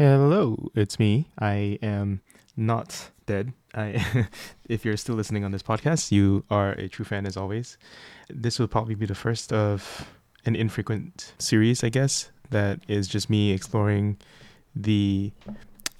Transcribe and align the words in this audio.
Hello, 0.00 0.70
it's 0.74 0.98
me. 0.98 1.28
I 1.38 1.78
am 1.82 2.22
not 2.56 3.10
dead. 3.26 3.52
I, 3.74 4.26
if 4.66 4.82
you're 4.82 4.96
still 4.96 5.14
listening 5.14 5.44
on 5.44 5.52
this 5.52 5.62
podcast, 5.62 6.10
you 6.10 6.42
are 6.48 6.70
a 6.70 6.88
true 6.88 7.04
fan 7.04 7.26
as 7.26 7.36
always. 7.36 7.76
This 8.30 8.58
will 8.58 8.66
probably 8.66 8.94
be 8.94 9.04
the 9.04 9.14
first 9.14 9.52
of 9.52 10.08
an 10.46 10.56
infrequent 10.56 11.34
series, 11.36 11.84
I 11.84 11.90
guess, 11.90 12.30
that 12.48 12.80
is 12.88 13.08
just 13.08 13.28
me 13.28 13.52
exploring 13.52 14.16
the 14.74 15.32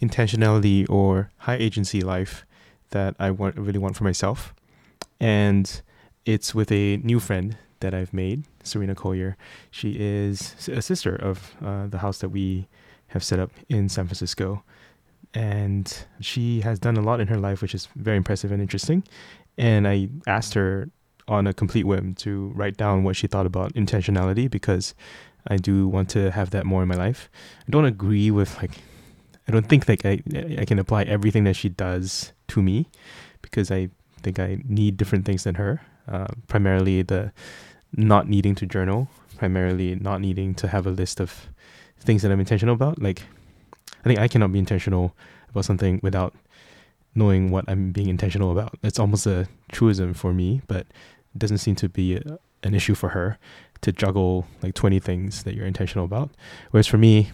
intentionality 0.00 0.88
or 0.88 1.30
high 1.36 1.56
agency 1.56 2.00
life 2.00 2.46
that 2.92 3.14
I 3.18 3.30
want 3.30 3.58
really 3.58 3.78
want 3.78 3.96
for 3.96 4.04
myself. 4.04 4.54
And 5.20 5.82
it's 6.24 6.54
with 6.54 6.72
a 6.72 6.96
new 7.04 7.20
friend 7.20 7.58
that 7.80 7.92
I've 7.92 8.14
made, 8.14 8.44
Serena 8.62 8.94
Colyer. 8.94 9.36
She 9.70 9.98
is 10.00 10.70
a 10.72 10.80
sister 10.80 11.14
of 11.14 11.54
uh, 11.62 11.86
the 11.86 11.98
house 11.98 12.20
that 12.20 12.30
we 12.30 12.66
have 13.10 13.22
set 13.22 13.38
up 13.38 13.50
in 13.68 13.88
San 13.88 14.06
Francisco. 14.06 14.62
And 15.32 16.06
she 16.20 16.60
has 16.62 16.78
done 16.78 16.96
a 16.96 17.02
lot 17.02 17.20
in 17.20 17.28
her 17.28 17.36
life, 17.36 17.62
which 17.62 17.74
is 17.74 17.88
very 17.94 18.16
impressive 18.16 18.50
and 18.50 18.60
interesting. 18.60 19.04
And 19.56 19.86
I 19.86 20.08
asked 20.26 20.54
her 20.54 20.90
on 21.28 21.46
a 21.46 21.54
complete 21.54 21.84
whim 21.84 22.14
to 22.16 22.52
write 22.56 22.76
down 22.76 23.04
what 23.04 23.14
she 23.14 23.28
thought 23.28 23.46
about 23.46 23.72
intentionality 23.74 24.50
because 24.50 24.94
I 25.46 25.56
do 25.56 25.86
want 25.86 26.10
to 26.10 26.30
have 26.32 26.50
that 26.50 26.66
more 26.66 26.82
in 26.82 26.88
my 26.88 26.96
life. 26.96 27.30
I 27.66 27.70
don't 27.70 27.84
agree 27.84 28.30
with 28.30 28.56
like 28.56 28.72
I 29.46 29.52
don't 29.52 29.68
think 29.68 29.88
like 29.88 30.04
I 30.04 30.22
I 30.58 30.64
can 30.64 30.78
apply 30.78 31.04
everything 31.04 31.44
that 31.44 31.54
she 31.54 31.68
does 31.68 32.32
to 32.48 32.62
me 32.62 32.88
because 33.42 33.70
I 33.70 33.90
think 34.22 34.38
I 34.38 34.58
need 34.66 34.96
different 34.96 35.24
things 35.24 35.44
than 35.44 35.54
her. 35.54 35.80
Uh, 36.08 36.26
primarily 36.48 37.02
the 37.02 37.32
not 37.96 38.28
needing 38.28 38.54
to 38.56 38.66
journal, 38.66 39.08
primarily 39.38 39.94
not 39.94 40.20
needing 40.20 40.54
to 40.54 40.68
have 40.68 40.86
a 40.86 40.90
list 40.90 41.20
of 41.20 41.48
things 42.00 42.22
that 42.22 42.32
I'm 42.32 42.40
intentional 42.40 42.74
about. 42.74 43.00
Like 43.00 43.22
I 44.00 44.08
think 44.08 44.18
I 44.18 44.28
cannot 44.28 44.52
be 44.52 44.58
intentional 44.58 45.14
about 45.48 45.64
something 45.64 46.00
without 46.02 46.34
knowing 47.14 47.50
what 47.50 47.64
I'm 47.68 47.92
being 47.92 48.08
intentional 48.08 48.52
about. 48.52 48.78
It's 48.82 48.98
almost 48.98 49.26
a 49.26 49.48
truism 49.72 50.14
for 50.14 50.32
me, 50.32 50.62
but 50.68 50.86
it 51.34 51.38
doesn't 51.38 51.58
seem 51.58 51.74
to 51.76 51.88
be 51.88 52.16
a, 52.16 52.38
an 52.62 52.74
issue 52.74 52.94
for 52.94 53.10
her 53.10 53.38
to 53.82 53.92
juggle 53.92 54.46
like 54.62 54.74
20 54.74 54.98
things 55.00 55.42
that 55.44 55.54
you're 55.54 55.66
intentional 55.66 56.04
about. 56.04 56.30
Whereas 56.70 56.86
for 56.86 56.98
me, 56.98 57.30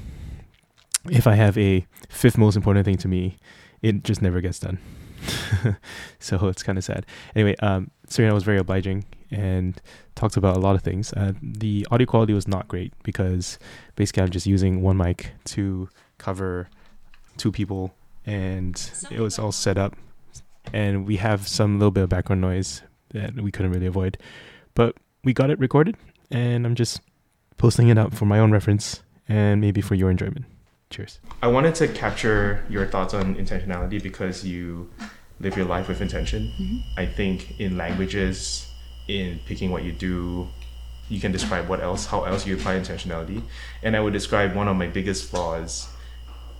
if 1.11 1.27
I 1.27 1.35
have 1.35 1.57
a 1.59 1.87
fifth 2.09 2.39
most 2.39 2.57
important 2.57 2.85
thing 2.85 2.97
to 2.99 3.09
me, 3.09 3.37
it 3.83 4.03
just 4.05 4.23
never 4.23 4.41
gets 4.41 4.59
done. 4.59 4.79
so 6.19 6.49
it's 6.49 6.63
kind 6.63 6.79
of 6.79 6.85
sad. 6.85 7.07
Anyway, 7.35 7.57
um, 7.57 7.91
Serena 8.09 8.35
was 8.35 8.45
very 8.45 8.59
obliging 8.59 9.05
and 9.31 9.81
talked 10.15 10.37
about 10.37 10.57
a 10.57 10.61
lot 10.61 10.75
of 10.75 10.83
things. 10.83 11.13
Uh, 11.13 11.33
the 11.43 11.87
audio 11.91 12.07
quality 12.07 12.33
was 12.33 12.47
not 12.47 12.69
great 12.69 12.93
because 13.03 13.59
basically 13.97 14.23
I'm 14.23 14.31
just 14.31 14.47
using 14.47 14.83
one 14.83 14.97
mic 14.97 15.33
to 15.47 15.89
cover 16.19 16.69
two 17.37 17.53
people, 17.53 17.95
and 18.25 18.91
it 19.11 19.21
was 19.21 19.39
all 19.39 19.53
set 19.53 19.79
up. 19.79 19.95
And 20.73 21.07
we 21.07 21.17
have 21.17 21.47
some 21.47 21.79
little 21.79 21.93
bit 21.93 22.05
of 22.05 22.09
background 22.09 22.41
noise 22.41 22.83
that 23.11 23.35
we 23.35 23.53
couldn't 23.53 23.73
really 23.73 23.87
avoid, 23.87 24.19
but 24.75 24.97
we 25.23 25.33
got 25.33 25.51
it 25.51 25.59
recorded, 25.59 25.97
and 26.31 26.67
I'm 26.67 26.75
just 26.75 27.01
posting 27.57 27.89
it 27.89 27.99
up 27.99 28.15
for 28.15 28.27
my 28.27 28.39
own 28.39 28.51
reference 28.51 29.03
and 29.29 29.61
maybe 29.61 29.81
for 29.81 29.95
your 29.95 30.11
enjoyment. 30.11 30.45
Cheers. 30.91 31.21
I 31.43 31.49
wanted 31.49 31.75
to 31.77 31.89
capture 31.89 32.65
your 32.69 32.87
thoughts 32.87 33.13
on 33.13 33.35
intentionality 33.35 34.01
because 34.01 34.45
you 34.45 34.89
live 35.41 35.57
your 35.57 35.67
life 35.67 35.89
with 35.89 36.01
intention. 36.01 36.53
Mm-hmm. 36.59 37.01
I 37.01 37.07
think 37.07 37.61
in 37.61 37.77
languages, 37.77 38.73
in 39.09 39.39
picking 39.47 39.71
what 39.71 39.85
you 39.85 39.93
do, 39.93 40.49
you 41.09 41.21
can 41.21 41.33
describe 41.33 41.69
what 41.69 41.81
else, 41.81 42.07
how 42.07 42.25
else 42.25 42.47
you 42.47 42.57
apply 42.57 42.75
intentionality. 42.79 43.43
And 43.83 43.97
I 43.97 44.01
would 44.01 44.13
describe 44.13 44.55
one 44.55 44.69
of 44.69 44.77
my 44.77 44.89
biggest 44.89 45.31
flaws 45.31 45.89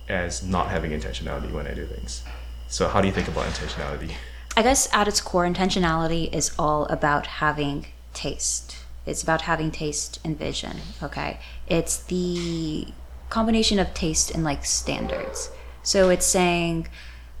as 0.07 0.43
not 0.43 0.69
having 0.69 0.91
intentionality 0.91 1.51
when 1.51 1.67
I 1.67 1.73
do 1.73 1.85
things. 1.85 2.23
So, 2.67 2.87
how 2.87 3.01
do 3.01 3.07
you 3.07 3.13
think 3.13 3.27
about 3.27 3.45
intentionality? 3.45 4.13
I 4.55 4.63
guess 4.63 4.91
at 4.93 5.07
its 5.07 5.21
core, 5.21 5.45
intentionality 5.45 6.33
is 6.33 6.51
all 6.57 6.85
about 6.85 7.27
having 7.27 7.87
taste. 8.13 8.77
It's 9.05 9.23
about 9.23 9.41
having 9.43 9.71
taste 9.71 10.19
and 10.23 10.37
vision, 10.37 10.77
okay? 11.01 11.39
It's 11.67 11.97
the 11.97 12.87
combination 13.29 13.79
of 13.79 13.93
taste 13.93 14.31
and 14.31 14.43
like 14.43 14.65
standards. 14.65 15.51
So 15.83 16.09
it's 16.09 16.25
saying, 16.25 16.87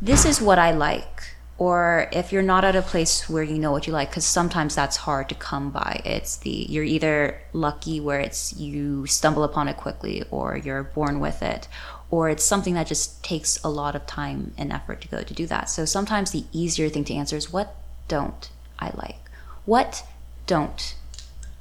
this 0.01 0.25
is 0.25 0.41
what 0.41 0.59
I 0.59 0.71
like. 0.71 1.35
Or 1.59 2.07
if 2.11 2.31
you're 2.31 2.43
not 2.43 2.63
at 2.63 2.75
a 2.75 2.83
place 2.83 3.27
where 3.27 3.41
you 3.41 3.57
know 3.57 3.71
what 3.71 3.87
you 3.87 3.93
like, 3.93 4.09
because 4.09 4.25
sometimes 4.25 4.75
that's 4.75 4.97
hard 4.97 5.27
to 5.29 5.35
come 5.35 5.71
by. 5.71 6.01
It's 6.05 6.37
the 6.37 6.67
you're 6.69 6.83
either 6.83 7.41
lucky 7.51 7.99
where 7.99 8.19
it's 8.19 8.53
you 8.53 9.07
stumble 9.07 9.43
upon 9.43 9.67
it 9.67 9.75
quickly, 9.75 10.23
or 10.29 10.55
you're 10.55 10.83
born 10.83 11.19
with 11.19 11.41
it, 11.41 11.67
or 12.11 12.29
it's 12.29 12.43
something 12.43 12.75
that 12.75 12.85
just 12.85 13.23
takes 13.23 13.59
a 13.63 13.69
lot 13.69 13.95
of 13.95 14.05
time 14.05 14.53
and 14.55 14.71
effort 14.71 15.01
to 15.01 15.07
go 15.07 15.23
to 15.23 15.33
do 15.33 15.47
that. 15.47 15.69
So 15.69 15.83
sometimes 15.83 16.31
the 16.31 16.45
easier 16.51 16.89
thing 16.89 17.03
to 17.05 17.13
answer 17.15 17.35
is 17.35 17.51
what 17.51 17.75
don't 18.07 18.49
I 18.77 18.91
like? 18.93 19.17
What 19.65 20.05
don't 20.45 20.95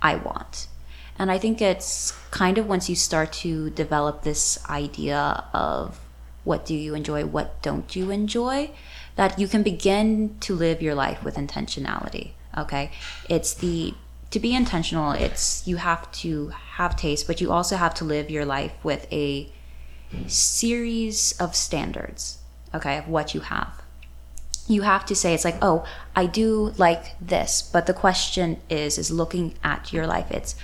I 0.02 0.16
want? 0.16 0.68
And 1.18 1.30
I 1.30 1.38
think 1.38 1.62
it's 1.62 2.12
kind 2.30 2.58
of 2.58 2.68
once 2.68 2.90
you 2.90 2.96
start 2.96 3.32
to 3.32 3.70
develop 3.70 4.22
this 4.22 4.58
idea 4.68 5.44
of 5.54 5.98
what 6.44 6.66
do 6.66 6.74
you 6.74 6.94
enjoy, 6.94 7.24
what 7.24 7.60
don't 7.62 7.96
you 7.96 8.10
enjoy, 8.10 8.70
that 9.16 9.38
you 9.38 9.48
can 9.48 9.62
begin 9.62 10.36
to 10.40 10.54
live 10.54 10.80
your 10.80 10.94
life 10.94 11.24
with 11.24 11.36
intentionality. 11.36 12.30
Okay. 12.56 12.90
It's 13.28 13.54
the, 13.54 13.94
to 14.30 14.38
be 14.38 14.54
intentional, 14.54 15.12
it's 15.12 15.66
you 15.66 15.76
have 15.76 16.10
to 16.12 16.48
have 16.48 16.96
taste, 16.96 17.26
but 17.26 17.40
you 17.40 17.50
also 17.50 17.76
have 17.76 17.94
to 17.94 18.04
live 18.04 18.30
your 18.30 18.44
life 18.44 18.72
with 18.82 19.10
a 19.12 19.50
series 20.26 21.38
of 21.40 21.54
standards, 21.56 22.38
okay, 22.74 22.98
of 22.98 23.08
what 23.08 23.34
you 23.34 23.40
have. 23.40 23.82
You 24.68 24.82
have 24.82 25.06
to 25.06 25.14
say 25.14 25.32
it's 25.32 25.44
like, 25.44 25.58
oh, 25.62 25.84
I 26.14 26.26
do 26.26 26.72
like 26.76 27.14
this, 27.20 27.62
but 27.62 27.86
the 27.86 27.94
question 27.94 28.58
is, 28.68 28.98
is 28.98 29.10
looking 29.10 29.54
at 29.62 29.92
your 29.92 30.06
life. 30.06 30.30
It's 30.30 30.56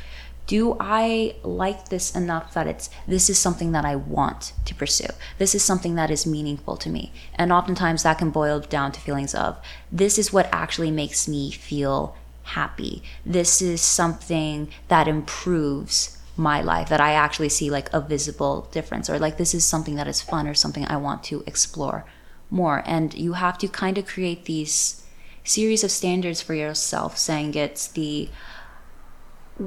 do 0.47 0.77
I 0.81 1.37
like 1.43 1.89
this 1.89 2.15
enough 2.15 2.55
that 2.55 2.67
it's 2.67 2.91
this 3.07 3.31
is 3.31 3.39
something 3.39 3.73
that 3.73 3.85
I 3.85 3.97
want 3.97 4.53
to 4.65 4.75
pursue? 4.75 5.07
This 5.39 5.55
is 5.55 5.63
something 5.63 5.95
that 5.95 6.11
is 6.11 6.27
meaningful 6.27 6.77
to 6.79 6.91
me. 6.91 7.13
And 7.35 7.53
oftentimes 7.53 8.03
that 8.03 8.19
can 8.19 8.31
boil 8.31 8.61
down 8.61 8.93
to 8.93 9.01
feelings 9.01 9.35
of 9.35 9.59
this 9.91 10.19
is 10.19 10.33
what 10.33 10.49
actually 10.53 10.91
makes 10.91 11.29
me 11.29 11.51
feel 11.51 12.17
happy. 12.43 13.03
This 13.25 13.63
is 13.63 13.81
something 13.81 14.69
that 14.89 15.09
improves 15.09 16.19
my 16.37 16.61
life 16.63 16.89
that 16.89 17.01
I 17.01 17.13
actually 17.13 17.51
see 17.51 17.71
like 17.71 17.93
a 17.93 18.01
visible 18.01 18.69
difference 18.73 19.09
or 19.09 19.19
like 19.19 19.37
this 19.37 19.55
is 19.55 19.65
something 19.65 19.97
that 19.97 20.09
is 20.09 20.23
fun 20.23 20.49
or 20.49 20.55
something 20.55 20.87
I 20.87 20.97
want 20.97 21.23
to 21.25 21.45
explore 21.47 22.05
more. 22.51 22.83
And 22.87 23.15
you 23.15 23.35
have 23.35 23.59
to 23.59 23.69
kind 23.69 23.99
of 23.99 24.07
create 24.07 24.47
these 24.47 25.05
series 25.45 25.85
of 25.85 25.91
standards 25.91 26.41
for 26.41 26.55
yourself 26.55 27.17
saying 27.19 27.55
it's 27.55 27.89
the 27.89 28.29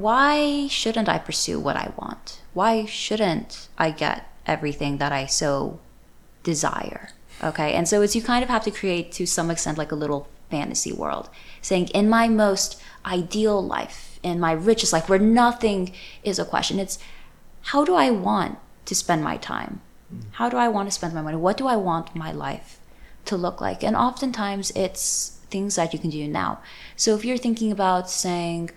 why 0.00 0.68
shouldn't 0.68 1.08
I 1.08 1.18
pursue 1.18 1.58
what 1.58 1.76
I 1.76 1.92
want? 1.96 2.40
Why 2.54 2.84
shouldn't 2.84 3.68
I 3.78 3.90
get 3.90 4.30
everything 4.46 4.98
that 4.98 5.12
I 5.12 5.26
so 5.26 5.78
desire? 6.42 7.10
Okay. 7.42 7.72
And 7.74 7.88
so 7.88 8.02
it's 8.02 8.16
you 8.16 8.22
kind 8.22 8.42
of 8.42 8.48
have 8.48 8.64
to 8.64 8.70
create 8.70 9.12
to 9.12 9.26
some 9.26 9.50
extent 9.50 9.78
like 9.78 9.92
a 9.92 9.96
little 9.96 10.28
fantasy 10.50 10.92
world, 10.92 11.28
saying, 11.60 11.88
in 11.88 12.08
my 12.08 12.28
most 12.28 12.80
ideal 13.04 13.64
life, 13.64 14.18
in 14.22 14.40
my 14.40 14.52
richest 14.52 14.92
life, 14.92 15.08
where 15.08 15.18
nothing 15.18 15.92
is 16.22 16.38
a 16.38 16.44
question, 16.44 16.78
it's 16.78 16.98
how 17.62 17.84
do 17.84 17.94
I 17.94 18.10
want 18.10 18.58
to 18.84 18.94
spend 18.94 19.24
my 19.24 19.36
time? 19.36 19.80
Mm-hmm. 20.12 20.28
How 20.32 20.48
do 20.48 20.56
I 20.56 20.68
want 20.68 20.88
to 20.88 20.92
spend 20.92 21.14
my 21.14 21.22
money? 21.22 21.36
What 21.36 21.56
do 21.56 21.66
I 21.66 21.76
want 21.76 22.14
my 22.14 22.32
life 22.32 22.78
to 23.24 23.36
look 23.36 23.60
like? 23.60 23.82
And 23.82 23.96
oftentimes 23.96 24.70
it's 24.76 25.40
things 25.50 25.76
that 25.76 25.92
you 25.92 25.98
can 25.98 26.10
do 26.10 26.26
now. 26.28 26.60
So 26.96 27.14
if 27.14 27.24
you're 27.24 27.36
thinking 27.36 27.72
about 27.72 28.08
saying, 28.08 28.70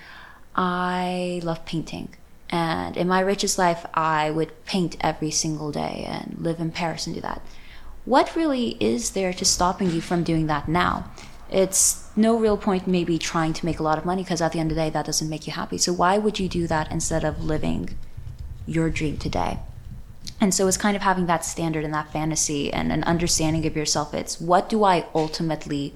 I 0.62 1.40
love 1.42 1.66
painting. 1.66 2.10
And 2.50 2.98
in 2.98 3.08
my 3.08 3.22
richest 3.22 3.58
life, 3.58 3.86
I 3.94 4.30
would 4.30 4.66
paint 4.66 4.98
every 5.00 5.32
single 5.32 5.72
day 5.72 6.06
and 6.06 6.36
live 6.38 6.60
in 6.60 6.72
Paris 6.72 7.08
and 7.08 7.16
do 7.16 7.22
that. 7.22 7.42
What 8.04 8.36
really 8.36 8.72
is 8.82 9.12
there 9.12 9.32
to 9.32 9.46
stopping 9.46 9.90
you 9.92 10.02
from 10.02 10.22
doing 10.24 10.48
that 10.48 10.68
now? 10.68 11.12
It's 11.50 12.10
no 12.14 12.38
real 12.38 12.58
point 12.58 12.88
maybe 12.88 13.18
trying 13.18 13.54
to 13.54 13.66
make 13.66 13.80
a 13.80 13.84
lot 13.84 13.98
of 13.98 14.06
money 14.06 14.24
because 14.24 14.42
at 14.42 14.52
the 14.52 14.60
end 14.60 14.70
of 14.72 14.76
the 14.76 14.84
day, 14.84 14.90
that 14.90 15.06
doesn't 15.06 15.30
make 15.30 15.48
you 15.48 15.54
happy. 15.54 15.78
So 15.78 15.94
why 15.94 16.18
would 16.18 16.40
you 16.40 16.50
do 16.50 16.68
that 16.68 16.92
instead 16.92 17.24
of 17.24 17.42
living 17.42 17.98
your 18.66 18.90
dream 18.90 19.16
today? 19.16 19.60
And 20.42 20.54
so 20.54 20.68
it's 20.68 20.76
kind 20.76 20.98
of 20.98 21.04
having 21.04 21.28
that 21.28 21.46
standard 21.46 21.86
and 21.86 21.94
that 21.94 22.12
fantasy 22.12 22.72
and 22.74 22.92
an 22.92 23.06
understanding 23.06 23.66
of 23.66 23.78
yourself. 23.78 24.14
It's 24.14 24.42
what 24.42 24.68
do 24.68 24.84
I 24.84 25.06
ultimately 25.16 25.96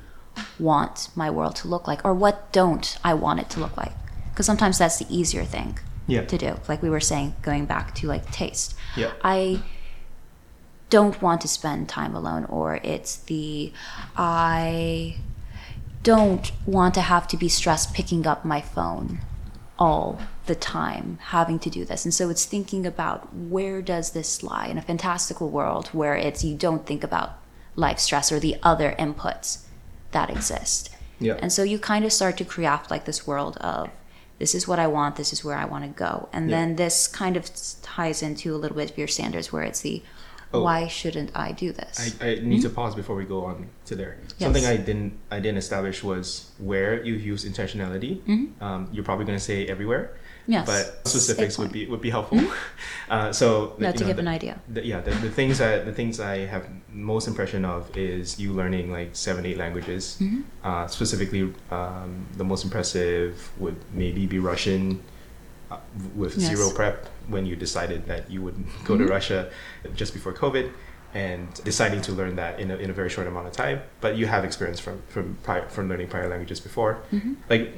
want 0.58 1.10
my 1.16 1.30
world 1.30 1.58
to 1.58 1.68
look 1.68 1.86
like, 1.86 2.06
or 2.06 2.14
what 2.14 2.54
don't 2.54 2.98
I 3.04 3.14
want 3.14 3.42
it 3.42 3.50
to 3.52 3.60
look 3.60 3.76
like? 3.76 3.92
Because 4.34 4.46
sometimes 4.46 4.80
that's 4.80 4.98
the 4.98 5.06
easier 5.16 5.46
thing 5.46 5.78
yeah. 6.08 6.26
to 6.26 6.38
do. 6.38 6.60
Like 6.68 6.82
we 6.82 6.90
were 6.90 7.00
saying, 7.00 7.36
going 7.42 7.66
back 7.66 7.94
to 7.96 8.08
like 8.08 8.30
taste. 8.32 8.76
Yeah. 8.98 9.12
I 9.24 9.62
don't 10.90 11.22
want 11.22 11.42
to 11.42 11.48
spend 11.48 11.90
time 11.90 12.16
alone, 12.16 12.46
or 12.46 12.80
it's 12.84 13.18
the 13.18 13.72
I 14.16 15.18
don't 16.04 16.52
want 16.66 16.94
to 16.96 17.02
have 17.02 17.28
to 17.30 17.38
be 17.38 17.48
stressed 17.48 17.94
picking 17.94 18.28
up 18.28 18.44
my 18.44 18.62
phone 18.62 19.20
all 19.80 20.20
the 20.46 20.54
time 20.56 21.18
having 21.22 21.58
to 21.58 21.70
do 21.70 21.84
this 21.86 22.04
and 22.06 22.14
so 22.14 22.30
it's 22.30 22.46
thinking 22.46 22.86
about 22.86 23.34
where 23.34 23.82
does 23.82 24.12
this 24.12 24.44
lie 24.44 24.68
in 24.68 24.78
a 24.78 24.82
fantastical 24.82 25.50
world 25.50 25.88
where 25.88 26.16
it's 26.16 26.44
you 26.44 26.56
don't 26.56 26.86
think 26.86 27.04
about 27.04 27.40
life 27.76 27.98
stress 27.98 28.32
or 28.32 28.40
the 28.40 28.56
other 28.62 28.94
inputs 29.00 29.64
that 30.12 30.30
exist 30.30 30.90
Yeah. 31.20 31.40
and 31.42 31.52
so 31.52 31.64
you 31.64 31.80
kind 31.80 32.06
of 32.06 32.14
start 32.14 32.38
to 32.38 32.46
craft 32.46 32.92
like 32.92 33.06
this 33.06 33.26
world 33.26 33.58
of 33.58 33.90
this 34.40 34.54
is 34.56 34.68
what 34.68 34.80
I 34.80 34.88
want, 34.88 35.16
this 35.16 35.32
is 35.34 35.44
where 35.46 35.56
I 35.58 35.66
want 35.66 35.84
to 35.86 35.90
go. 35.90 36.30
And 36.34 36.50
Yeah. 36.50 36.58
then 36.58 36.76
this 36.76 37.08
kind 37.08 37.38
of 37.38 37.50
ties 37.82 38.22
into 38.24 38.56
a 38.56 38.58
little 38.58 38.78
bit 38.78 38.92
of 38.92 38.98
your 38.98 39.08
standards 39.08 39.52
where 39.54 39.64
it's 39.64 39.82
the 39.82 40.02
Oh. 40.56 40.62
why 40.62 40.88
shouldn't 40.88 41.32
I 41.36 41.52
do 41.52 41.72
this? 41.72 42.16
I, 42.22 42.28
I 42.28 42.36
need 42.44 42.62
to 42.62 42.70
pause 42.70 42.94
before 42.94 43.16
we 43.16 43.26
go 43.26 43.44
on 43.46 43.70
to 43.86 43.96
there. 43.96 44.18
Yes. 44.22 44.36
Something 44.40 44.66
I 44.68 44.78
didn't 44.78 45.14
I 45.32 45.40
didn't 45.40 45.58
establish 45.58 46.04
was 46.04 46.52
where 46.60 47.04
you 47.04 47.16
use 47.16 47.44
intentionality. 47.44 48.22
Um, 48.62 48.88
you're 48.94 49.04
probably 49.04 49.26
going 49.26 49.38
to 49.40 49.44
say 49.44 49.66
everywhere, 49.66 50.12
yes. 50.48 50.66
but 50.66 51.08
specifics 51.08 51.58
would 51.58 51.72
be 51.72 51.86
would 51.88 52.02
be 52.02 52.10
helpful. 52.10 52.40
Uh, 53.10 53.32
so 53.32 53.76
to 53.78 53.82
know, 53.84 53.92
give 53.94 54.16
the- 54.18 54.22
an 54.22 54.28
idea. 54.28 54.60
the, 54.70 54.86
yeah, 54.86 55.00
the, 55.02 55.12
the 55.12 55.30
things 55.30 55.58
that 55.60 55.86
the 55.86 55.94
things 55.94 56.20
I 56.20 56.46
have 56.46 56.66
most 56.90 57.28
impression 57.28 57.66
of 57.66 57.96
is 57.98 58.40
you 58.40 58.54
learning 58.54 58.92
like 58.92 59.10
seven 59.16 59.46
eight 59.46 59.58
languages. 59.58 60.18
Mm-hmm. 60.22 60.42
Uh, 60.64 60.88
specifically, 60.88 61.54
um, 61.72 62.26
the 62.38 62.44
most 62.44 62.64
impressive 62.64 63.52
would 63.60 63.76
maybe 63.94 64.26
be 64.26 64.40
Russian. 64.40 65.02
Uh, 65.72 65.78
with 66.16 66.38
Yes. 66.38 66.50
zero 66.56 66.70
prep, 66.72 67.08
when 67.28 67.46
you 67.46 67.56
decided 67.56 68.06
that 68.08 68.30
you 68.30 68.42
would 68.44 68.56
go 68.86 68.98
to 68.98 69.06
Mhm. 69.06 69.10
Russia 69.10 69.50
just 69.96 70.14
before 70.14 70.34
COVID, 70.34 70.70
and 71.16 71.48
deciding 71.64 72.02
to 72.02 72.12
learn 72.12 72.36
that 72.36 72.60
in 72.60 72.70
a, 72.70 72.76
in 72.78 72.90
a 72.90 72.94
very 72.94 73.10
short 73.10 73.28
amount 73.28 73.48
of 73.48 73.54
time, 73.54 73.82
but 74.02 74.16
you 74.18 74.26
have 74.28 74.44
experience 74.44 74.80
from 74.80 75.02
from 75.08 75.38
prior, 75.44 75.64
from 75.70 75.88
learning 75.90 76.08
prior 76.10 76.28
languages 76.30 76.60
before. 76.60 76.94
Mhm. 77.12 77.36
Like, 77.50 77.74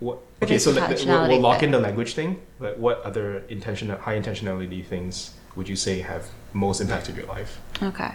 what? 0.00 0.18
Okay, 0.42 0.58
so 0.58 0.72
we'll, 0.74 1.28
we'll 1.28 1.40
lock 1.40 1.62
in 1.62 1.70
the 1.70 1.78
language 1.78 2.14
thing. 2.14 2.40
But 2.58 2.78
what 2.78 3.00
other 3.02 3.38
intentional, 3.48 3.98
high 3.98 4.18
intentionality 4.18 4.84
things 4.84 5.34
would 5.54 5.68
you 5.68 5.76
say 5.76 6.00
have 6.00 6.28
most 6.52 6.80
impacted 6.80 7.16
your 7.16 7.26
life? 7.26 7.58
Okay. 7.82 8.12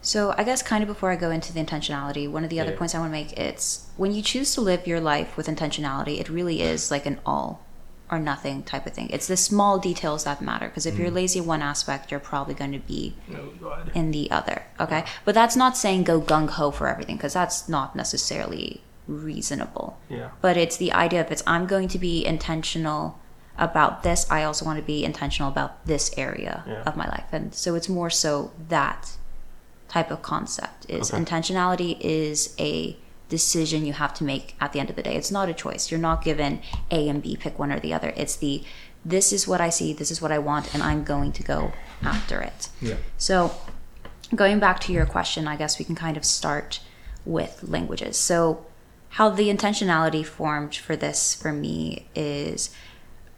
So 0.00 0.32
I 0.38 0.44
guess 0.44 0.62
kind 0.62 0.82
of 0.82 0.88
before 0.88 1.10
I 1.10 1.16
go 1.16 1.30
into 1.30 1.52
the 1.52 1.60
intentionality, 1.60 2.30
one 2.30 2.44
of 2.44 2.50
the 2.50 2.60
other 2.60 2.70
Yeah. 2.70 2.78
points 2.78 2.94
I 2.94 3.00
want 3.00 3.10
to 3.10 3.12
make 3.12 3.32
it's 3.36 3.86
when 3.96 4.12
you 4.12 4.22
choose 4.22 4.54
to 4.54 4.60
live 4.60 4.86
your 4.86 5.00
life 5.00 5.36
with 5.36 5.48
intentionality, 5.48 6.20
it 6.20 6.28
really 6.28 6.62
is 6.62 6.90
like 6.90 7.04
an 7.04 7.18
all 7.26 7.64
or 8.10 8.18
nothing 8.18 8.62
type 8.62 8.86
of 8.86 8.94
thing. 8.94 9.10
It's 9.10 9.26
the 9.26 9.36
small 9.36 9.78
details 9.78 10.24
that 10.24 10.40
matter 10.40 10.68
because 10.68 10.86
if 10.86 10.94
Mm. 10.94 10.98
you're 10.98 11.10
lazy 11.10 11.40
in 11.40 11.46
one 11.46 11.60
aspect, 11.62 12.10
you're 12.10 12.20
probably 12.20 12.54
going 12.54 12.72
to 12.72 12.78
be 12.78 13.14
Oh 13.34 13.76
in 13.92 14.12
the 14.12 14.30
other. 14.30 14.62
Okay. 14.80 15.04
But 15.24 15.34
that's 15.34 15.56
not 15.56 15.76
saying 15.76 16.04
go 16.04 16.20
gung 16.20 16.48
ho 16.48 16.70
for 16.70 16.86
everything 16.86 17.16
because 17.16 17.34
that's 17.34 17.68
not 17.68 17.94
necessarily 17.96 18.80
reasonable. 19.08 19.98
Yeah. 20.08 20.30
But 20.40 20.56
it's 20.56 20.76
the 20.76 20.92
idea 20.92 21.20
of 21.20 21.30
it's 21.32 21.42
I'm 21.46 21.66
going 21.66 21.88
to 21.88 21.98
be 21.98 22.24
intentional 22.24 23.18
about 23.56 24.02
this. 24.04 24.30
I 24.30 24.44
also 24.44 24.64
want 24.64 24.78
to 24.78 24.84
be 24.84 25.04
intentional 25.04 25.50
about 25.50 25.84
this 25.86 26.12
area 26.16 26.62
Yeah. 26.66 26.82
of 26.84 26.96
my 26.96 27.08
life. 27.08 27.26
And 27.32 27.52
so 27.54 27.74
it's 27.74 27.88
more 27.88 28.10
so 28.10 28.52
that 28.68 29.12
type 29.88 30.10
of 30.10 30.22
concept 30.22 30.86
is 30.88 31.12
Okay. 31.12 31.22
intentionality 31.24 31.96
is 32.00 32.54
a 32.60 32.96
decision 33.28 33.84
you 33.84 33.92
have 33.94 34.14
to 34.14 34.24
make 34.24 34.54
at 34.60 34.72
the 34.72 34.80
end 34.80 34.90
of 34.90 34.96
the 34.96 35.02
day. 35.02 35.16
It's 35.16 35.30
not 35.30 35.48
a 35.48 35.54
choice. 35.54 35.90
You're 35.90 36.00
not 36.00 36.22
given 36.22 36.60
A 36.90 37.08
and 37.08 37.22
B, 37.22 37.36
pick 37.36 37.58
one 37.58 37.72
or 37.72 37.80
the 37.80 37.92
other. 37.92 38.12
It's 38.16 38.36
the 38.36 38.62
this 39.04 39.32
is 39.32 39.46
what 39.48 39.60
I 39.60 39.70
see, 39.70 39.92
this 39.92 40.10
is 40.10 40.20
what 40.20 40.32
I 40.32 40.38
want, 40.38 40.74
and 40.74 40.82
I'm 40.82 41.04
going 41.04 41.32
to 41.32 41.42
go 41.42 41.72
after 42.02 42.40
it. 42.42 42.68
Yeah. 42.82 42.96
So, 43.16 43.54
going 44.34 44.58
back 44.58 44.80
to 44.80 44.92
your 44.92 45.06
question, 45.06 45.46
I 45.46 45.56
guess 45.56 45.78
we 45.78 45.84
can 45.84 45.94
kind 45.94 46.16
of 46.16 46.24
start 46.24 46.80
with 47.24 47.62
languages. 47.62 48.16
So, 48.18 48.66
how 49.10 49.30
the 49.30 49.48
intentionality 49.48 50.24
formed 50.24 50.74
for 50.74 50.96
this 50.96 51.34
for 51.34 51.52
me 51.52 52.06
is 52.14 52.70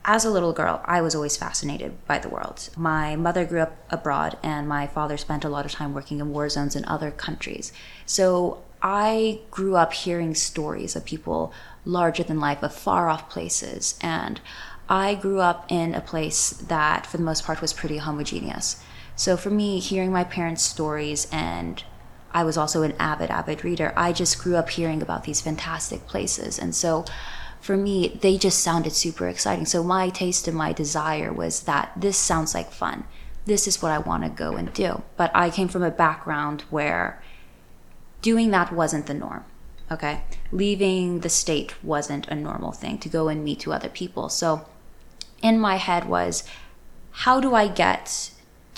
as 0.04 0.24
a 0.24 0.30
little 0.30 0.52
girl, 0.52 0.80
I 0.84 1.02
was 1.02 1.14
always 1.14 1.36
fascinated 1.36 2.04
by 2.06 2.18
the 2.18 2.28
world. 2.28 2.70
My 2.76 3.16
mother 3.16 3.44
grew 3.44 3.60
up 3.60 3.76
abroad, 3.90 4.38
and 4.42 4.66
my 4.66 4.86
father 4.86 5.16
spent 5.16 5.44
a 5.44 5.48
lot 5.48 5.66
of 5.66 5.72
time 5.72 5.92
working 5.92 6.20
in 6.20 6.32
war 6.32 6.48
zones 6.48 6.74
in 6.74 6.84
other 6.86 7.10
countries. 7.10 7.72
So 8.06 8.62
I 8.82 9.40
grew 9.50 9.76
up 9.76 9.92
hearing 9.92 10.34
stories 10.34 10.96
of 10.96 11.04
people 11.04 11.52
larger 11.84 12.22
than 12.22 12.40
life, 12.40 12.62
of 12.62 12.74
far 12.74 13.08
off 13.08 13.28
places. 13.28 13.98
And 14.00 14.40
I 14.88 15.14
grew 15.14 15.40
up 15.40 15.70
in 15.70 15.94
a 15.94 16.00
place 16.00 16.50
that, 16.50 17.04
for 17.04 17.18
the 17.18 17.22
most 17.22 17.44
part, 17.44 17.60
was 17.60 17.74
pretty 17.74 17.98
homogeneous. 17.98 18.82
So 19.16 19.36
for 19.36 19.50
me, 19.50 19.80
hearing 19.80 20.12
my 20.12 20.24
parents' 20.24 20.62
stories 20.62 21.28
and 21.30 21.84
I 22.32 22.44
was 22.44 22.56
also 22.56 22.82
an 22.82 22.94
avid, 22.98 23.30
avid 23.30 23.64
reader. 23.64 23.92
I 23.96 24.12
just 24.12 24.38
grew 24.38 24.56
up 24.56 24.70
hearing 24.70 25.02
about 25.02 25.24
these 25.24 25.40
fantastic 25.40 26.06
places. 26.06 26.58
And 26.58 26.74
so 26.74 27.04
for 27.60 27.76
me, 27.76 28.18
they 28.20 28.38
just 28.38 28.60
sounded 28.60 28.92
super 28.92 29.28
exciting. 29.28 29.66
So 29.66 29.82
my 29.82 30.08
taste 30.08 30.48
and 30.48 30.56
my 30.56 30.72
desire 30.72 31.32
was 31.32 31.62
that 31.62 31.92
this 31.96 32.16
sounds 32.16 32.54
like 32.54 32.70
fun. 32.70 33.04
This 33.44 33.66
is 33.66 33.82
what 33.82 33.92
I 33.92 33.98
want 33.98 34.22
to 34.24 34.30
go 34.30 34.52
and 34.52 34.72
do. 34.72 35.02
But 35.16 35.30
I 35.34 35.50
came 35.50 35.68
from 35.68 35.82
a 35.82 35.90
background 35.90 36.62
where 36.70 37.22
doing 38.22 38.50
that 38.50 38.72
wasn't 38.72 39.06
the 39.06 39.14
norm. 39.14 39.44
Okay. 39.90 40.22
Leaving 40.52 41.20
the 41.20 41.28
state 41.28 41.82
wasn't 41.82 42.28
a 42.28 42.34
normal 42.34 42.72
thing 42.72 42.98
to 42.98 43.08
go 43.08 43.28
and 43.28 43.44
meet 43.44 43.60
to 43.60 43.72
other 43.72 43.88
people. 43.88 44.28
So 44.28 44.66
in 45.42 45.58
my 45.58 45.76
head 45.76 46.08
was, 46.08 46.44
how 47.10 47.40
do 47.40 47.54
I 47.54 47.66
get 47.66 48.30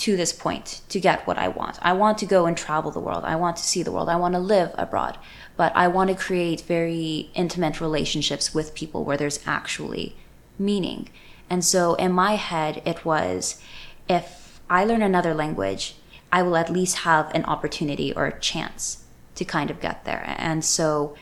to 0.03 0.17
this 0.17 0.33
point 0.33 0.81
to 0.89 0.99
get 0.99 1.25
what 1.29 1.39
I 1.39 1.47
want? 1.47 1.79
I 1.81 1.93
want 1.93 2.19
to 2.19 2.27
go 2.27 2.47
and 2.47 2.57
travel 2.57 2.91
the 2.91 2.99
world. 2.99 3.23
I 3.25 3.37
want 3.37 3.57
to 3.59 3.63
see 3.63 3.85
the 3.85 3.93
world. 3.93 4.09
I 4.09 4.17
want 4.17 4.35
to 4.35 4.41
live 4.41 4.73
abroad. 4.75 5.17
But 5.57 5.73
I 5.77 5.87
want 5.87 6.11
to 6.11 6.17
create 6.17 6.63
very 6.63 7.31
intimate 7.35 7.81
relationships 7.81 8.53
with 8.53 8.75
people 8.75 9.05
where 9.05 9.17
there's 9.17 9.39
actually 9.47 10.17
meaning. 10.59 11.09
And 11.49 11.65
so 11.65 11.95
in 11.95 12.11
my 12.11 12.35
head, 12.35 12.83
it 12.85 13.05
was 13.05 13.63
if 14.09 14.61
I 14.69 14.85
learn 14.85 15.03
another 15.03 15.35
language, 15.35 15.95
I 16.33 16.43
will 16.43 16.57
at 16.57 16.69
least 16.69 16.99
have 16.99 17.33
an 17.33 17.45
opportunity 17.45 18.13
or 18.13 18.27
a 18.27 18.41
chance 18.41 19.05
to 19.37 19.45
kind 19.45 19.71
of 19.71 19.81
get 19.81 20.05
there. 20.05 20.25
And 20.37 20.65
so 20.65 21.15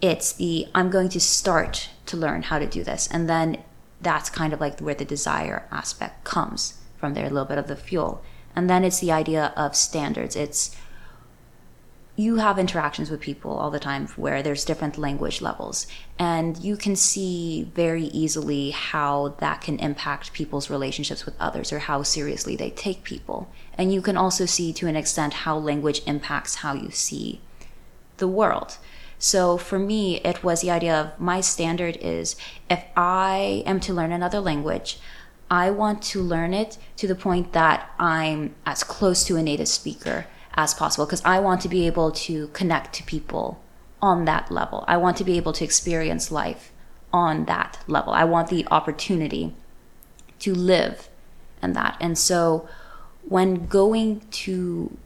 it's 0.00 0.32
the 0.32 0.68
I'm 0.76 0.90
going 0.90 1.08
to 1.08 1.20
start 1.20 1.90
to 2.06 2.16
learn 2.16 2.42
how 2.42 2.60
to 2.60 2.66
do 2.66 2.84
this. 2.84 3.08
And 3.10 3.28
then 3.28 3.64
that's 4.00 4.30
kind 4.30 4.52
of 4.52 4.60
like 4.60 4.78
where 4.78 4.94
the 4.94 5.04
desire 5.04 5.66
aspect 5.72 6.22
comes 6.22 6.80
from 6.98 7.14
there, 7.14 7.26
a 7.26 7.30
little 7.30 7.44
bit 7.44 7.58
of 7.58 7.66
the 7.66 7.76
fuel. 7.76 8.22
And 8.54 8.70
then 8.70 8.84
it's 8.84 9.00
the 9.00 9.12
idea 9.12 9.52
of 9.56 9.76
standards. 9.76 10.34
It's 10.34 10.74
you 12.18 12.36
have 12.36 12.58
interactions 12.58 13.10
with 13.10 13.20
people 13.20 13.50
all 13.50 13.70
the 13.70 13.78
time 13.78 14.08
where 14.16 14.42
there's 14.42 14.64
different 14.64 14.96
language 14.96 15.42
levels 15.42 15.86
and 16.18 16.56
you 16.58 16.74
can 16.76 16.96
see 16.96 17.70
very 17.74 18.04
easily 18.04 18.70
how 18.70 19.34
that 19.38 19.60
can 19.60 19.78
impact 19.78 20.32
people's 20.32 20.70
relationships 20.70 21.26
with 21.26 21.38
others 21.38 21.72
or 21.72 21.80
how 21.80 22.02
seriously 22.02 22.56
they 22.56 22.70
take 22.70 23.04
people 23.04 23.50
and 23.76 23.92
you 23.92 24.00
can 24.00 24.16
also 24.16 24.46
see 24.46 24.72
to 24.72 24.86
an 24.86 24.96
extent 24.96 25.34
how 25.34 25.56
language 25.56 26.00
impacts 26.06 26.56
how 26.56 26.72
you 26.72 26.90
see 26.90 27.38
the 28.16 28.28
world 28.28 28.78
so 29.18 29.58
for 29.58 29.78
me 29.78 30.18
it 30.20 30.42
was 30.42 30.62
the 30.62 30.70
idea 30.70 30.94
of 30.94 31.20
my 31.20 31.40
standard 31.42 31.98
is 32.00 32.34
if 32.70 32.82
i 32.96 33.62
am 33.66 33.78
to 33.78 33.92
learn 33.92 34.10
another 34.10 34.40
language 34.40 34.98
i 35.50 35.70
want 35.70 36.02
to 36.02 36.20
learn 36.20 36.52
it 36.54 36.78
to 36.96 37.06
the 37.06 37.14
point 37.14 37.52
that 37.52 37.90
i'm 37.98 38.54
as 38.64 38.82
close 38.84 39.24
to 39.24 39.36
a 39.36 39.42
native 39.42 39.68
speaker 39.68 40.26
as 40.56 40.72
possible 40.74 41.04
because 41.04 41.22
I 41.24 41.38
want 41.38 41.60
to 41.62 41.68
be 41.68 41.86
able 41.86 42.10
to 42.12 42.48
connect 42.48 42.94
to 42.94 43.02
people 43.02 43.62
on 44.00 44.24
that 44.24 44.50
level. 44.50 44.84
I 44.88 44.96
want 44.96 45.16
to 45.18 45.24
be 45.24 45.36
able 45.36 45.52
to 45.54 45.64
experience 45.64 46.30
life 46.30 46.72
on 47.12 47.44
that 47.44 47.78
level. 47.86 48.12
I 48.12 48.24
want 48.24 48.48
the 48.48 48.66
opportunity 48.70 49.54
to 50.40 50.54
live 50.54 51.08
in 51.62 51.74
that. 51.74 51.96
And 52.00 52.18
so 52.18 52.68
when 53.28 53.66
going 53.66 54.20
to 54.30 54.96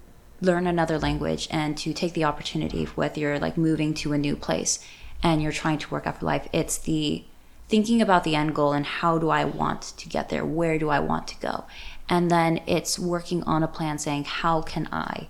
learn 0.40 0.66
another 0.66 0.98
language 0.98 1.48
and 1.50 1.76
to 1.76 1.92
take 1.92 2.14
the 2.14 2.24
opportunity 2.24 2.84
whether 2.84 3.20
you're 3.20 3.38
like 3.38 3.58
moving 3.58 3.92
to 3.92 4.12
a 4.12 4.18
new 4.18 4.34
place 4.36 4.78
and 5.22 5.42
you're 5.42 5.52
trying 5.52 5.78
to 5.78 5.90
work 5.90 6.06
out 6.06 6.18
for 6.20 6.26
life, 6.26 6.48
it's 6.52 6.78
the 6.78 7.24
thinking 7.70 8.02
about 8.02 8.24
the 8.24 8.34
end 8.34 8.54
goal 8.54 8.72
and 8.72 8.84
how 8.84 9.18
do 9.18 9.30
I 9.30 9.44
want 9.44 9.82
to 9.96 10.08
get 10.08 10.28
there? 10.28 10.44
Where 10.44 10.78
do 10.78 10.88
I 10.90 11.00
want 11.00 11.28
to 11.28 11.40
go? 11.40 11.64
And 12.08 12.30
then 12.30 12.60
it's 12.66 12.98
working 12.98 13.42
on 13.44 13.62
a 13.62 13.68
plan 13.68 13.98
saying, 13.98 14.24
how 14.24 14.62
can 14.62 14.88
I 14.92 15.28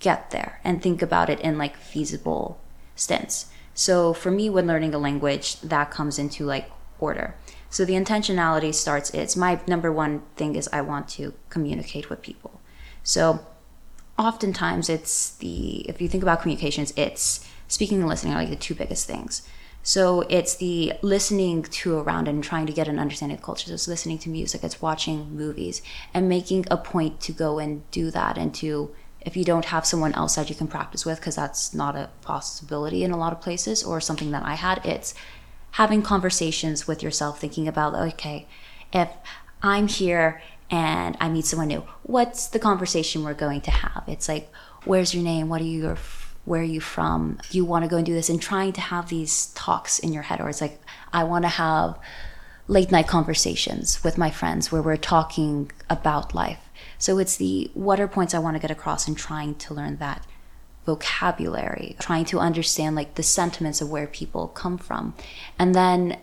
get 0.00 0.30
there 0.30 0.60
and 0.64 0.82
think 0.82 1.02
about 1.02 1.30
it 1.30 1.40
in 1.40 1.58
like 1.58 1.76
feasible 1.76 2.60
stints. 2.94 3.46
So 3.74 4.12
for 4.12 4.30
me, 4.30 4.50
when 4.50 4.66
learning 4.66 4.94
a 4.94 4.98
language, 4.98 5.60
that 5.60 5.90
comes 5.90 6.18
into 6.18 6.44
like 6.44 6.70
order. 6.98 7.34
So 7.70 7.84
the 7.84 7.94
intentionality 7.94 8.74
starts, 8.74 9.10
it's 9.10 9.36
my 9.36 9.60
number 9.66 9.92
one 9.92 10.22
thing 10.36 10.56
is 10.56 10.68
I 10.72 10.80
want 10.80 11.08
to 11.10 11.34
communicate 11.50 12.10
with 12.10 12.22
people. 12.22 12.60
So 13.02 13.40
oftentimes 14.18 14.88
it's 14.88 15.30
the, 15.36 15.88
if 15.88 16.00
you 16.00 16.08
think 16.08 16.22
about 16.22 16.42
communications, 16.42 16.92
it's 16.96 17.46
speaking 17.68 18.00
and 18.00 18.08
listening 18.08 18.34
are 18.34 18.38
like 18.38 18.50
the 18.50 18.56
two 18.56 18.74
biggest 18.74 19.06
things. 19.06 19.48
So 19.82 20.22
it's 20.22 20.56
the 20.56 20.92
listening 21.00 21.62
to 21.62 21.98
around 21.98 22.28
and 22.28 22.44
trying 22.44 22.66
to 22.66 22.72
get 22.72 22.88
an 22.88 22.98
understanding 22.98 23.38
of 23.38 23.42
culture. 23.42 23.68
So 23.68 23.74
it's 23.74 23.88
listening 23.88 24.18
to 24.18 24.28
music, 24.28 24.62
it's 24.62 24.82
watching 24.82 25.34
movies, 25.34 25.80
and 26.12 26.28
making 26.28 26.66
a 26.70 26.76
point 26.76 27.20
to 27.22 27.32
go 27.32 27.58
and 27.58 27.88
do 27.90 28.10
that 28.10 28.36
and 28.36 28.54
to 28.56 28.94
if 29.20 29.36
you 29.36 29.44
don't 29.44 29.66
have 29.66 29.84
someone 29.84 30.14
else 30.14 30.36
that 30.36 30.48
you 30.48 30.54
can 30.54 30.68
practice 30.68 31.04
with 31.04 31.18
because 31.18 31.36
that's 31.36 31.74
not 31.74 31.96
a 31.96 32.10
possibility 32.22 33.02
in 33.02 33.10
a 33.10 33.16
lot 33.16 33.32
of 33.32 33.40
places 33.40 33.82
or 33.82 34.00
something 34.00 34.30
that 34.30 34.44
i 34.44 34.54
had 34.54 34.80
it's 34.86 35.12
having 35.72 36.02
conversations 36.02 36.86
with 36.86 37.02
yourself, 37.02 37.40
thinking 37.40 37.68
about, 37.68 37.94
okay, 37.94 38.46
if 38.92 39.08
I'm 39.62 39.88
here 39.88 40.42
and 40.70 41.16
I 41.20 41.28
meet 41.28 41.44
someone 41.44 41.68
new, 41.68 41.84
what's 42.02 42.48
the 42.48 42.58
conversation 42.58 43.24
we're 43.24 43.34
going 43.34 43.60
to 43.62 43.70
have? 43.70 44.04
It's 44.06 44.28
like, 44.28 44.52
where's 44.84 45.14
your 45.14 45.22
name? 45.22 45.48
What 45.48 45.60
are 45.60 45.64
you, 45.64 45.96
where 46.48 46.62
are 46.62 46.64
you 46.64 46.80
from? 46.80 47.38
Do 47.50 47.58
you 47.58 47.64
want 47.64 47.84
to 47.84 47.88
go 47.88 47.96
and 47.96 48.06
do 48.06 48.14
this? 48.14 48.28
And 48.28 48.40
trying 48.40 48.72
to 48.72 48.80
have 48.80 49.08
these 49.08 49.46
talks 49.54 49.98
in 49.98 50.12
your 50.12 50.22
head, 50.22 50.40
or 50.40 50.48
it's 50.48 50.60
like, 50.60 50.80
I 51.12 51.24
want 51.24 51.44
to 51.44 51.48
have 51.48 51.98
late 52.66 52.90
night 52.90 53.06
conversations 53.06 54.02
with 54.04 54.18
my 54.18 54.30
friends 54.30 54.70
where 54.70 54.82
we're 54.82 54.96
talking 54.96 55.70
about 55.88 56.34
life. 56.34 56.68
So 56.98 57.18
it's 57.18 57.36
the 57.36 57.70
what 57.74 58.00
are 58.00 58.08
points 58.08 58.34
I 58.34 58.38
want 58.38 58.56
to 58.56 58.60
get 58.60 58.70
across 58.70 59.08
and 59.08 59.16
trying 59.16 59.54
to 59.56 59.74
learn 59.74 59.96
that 59.98 60.26
vocabulary, 60.84 61.96
trying 61.98 62.24
to 62.26 62.38
understand 62.38 62.96
like 62.96 63.14
the 63.14 63.22
sentiments 63.22 63.80
of 63.80 63.90
where 63.90 64.06
people 64.06 64.48
come 64.48 64.78
from. 64.78 65.14
And 65.58 65.74
then 65.74 66.18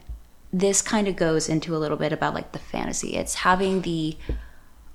this 0.52 0.82
kind 0.82 1.08
of 1.08 1.16
goes 1.16 1.50
into 1.50 1.76
a 1.76 1.80
little 1.80 1.98
bit 1.98 2.12
about 2.12 2.34
like 2.34 2.52
the 2.52 2.60
fantasy. 2.60 3.16
It's 3.16 3.36
having 3.36 3.82
the 3.82 4.18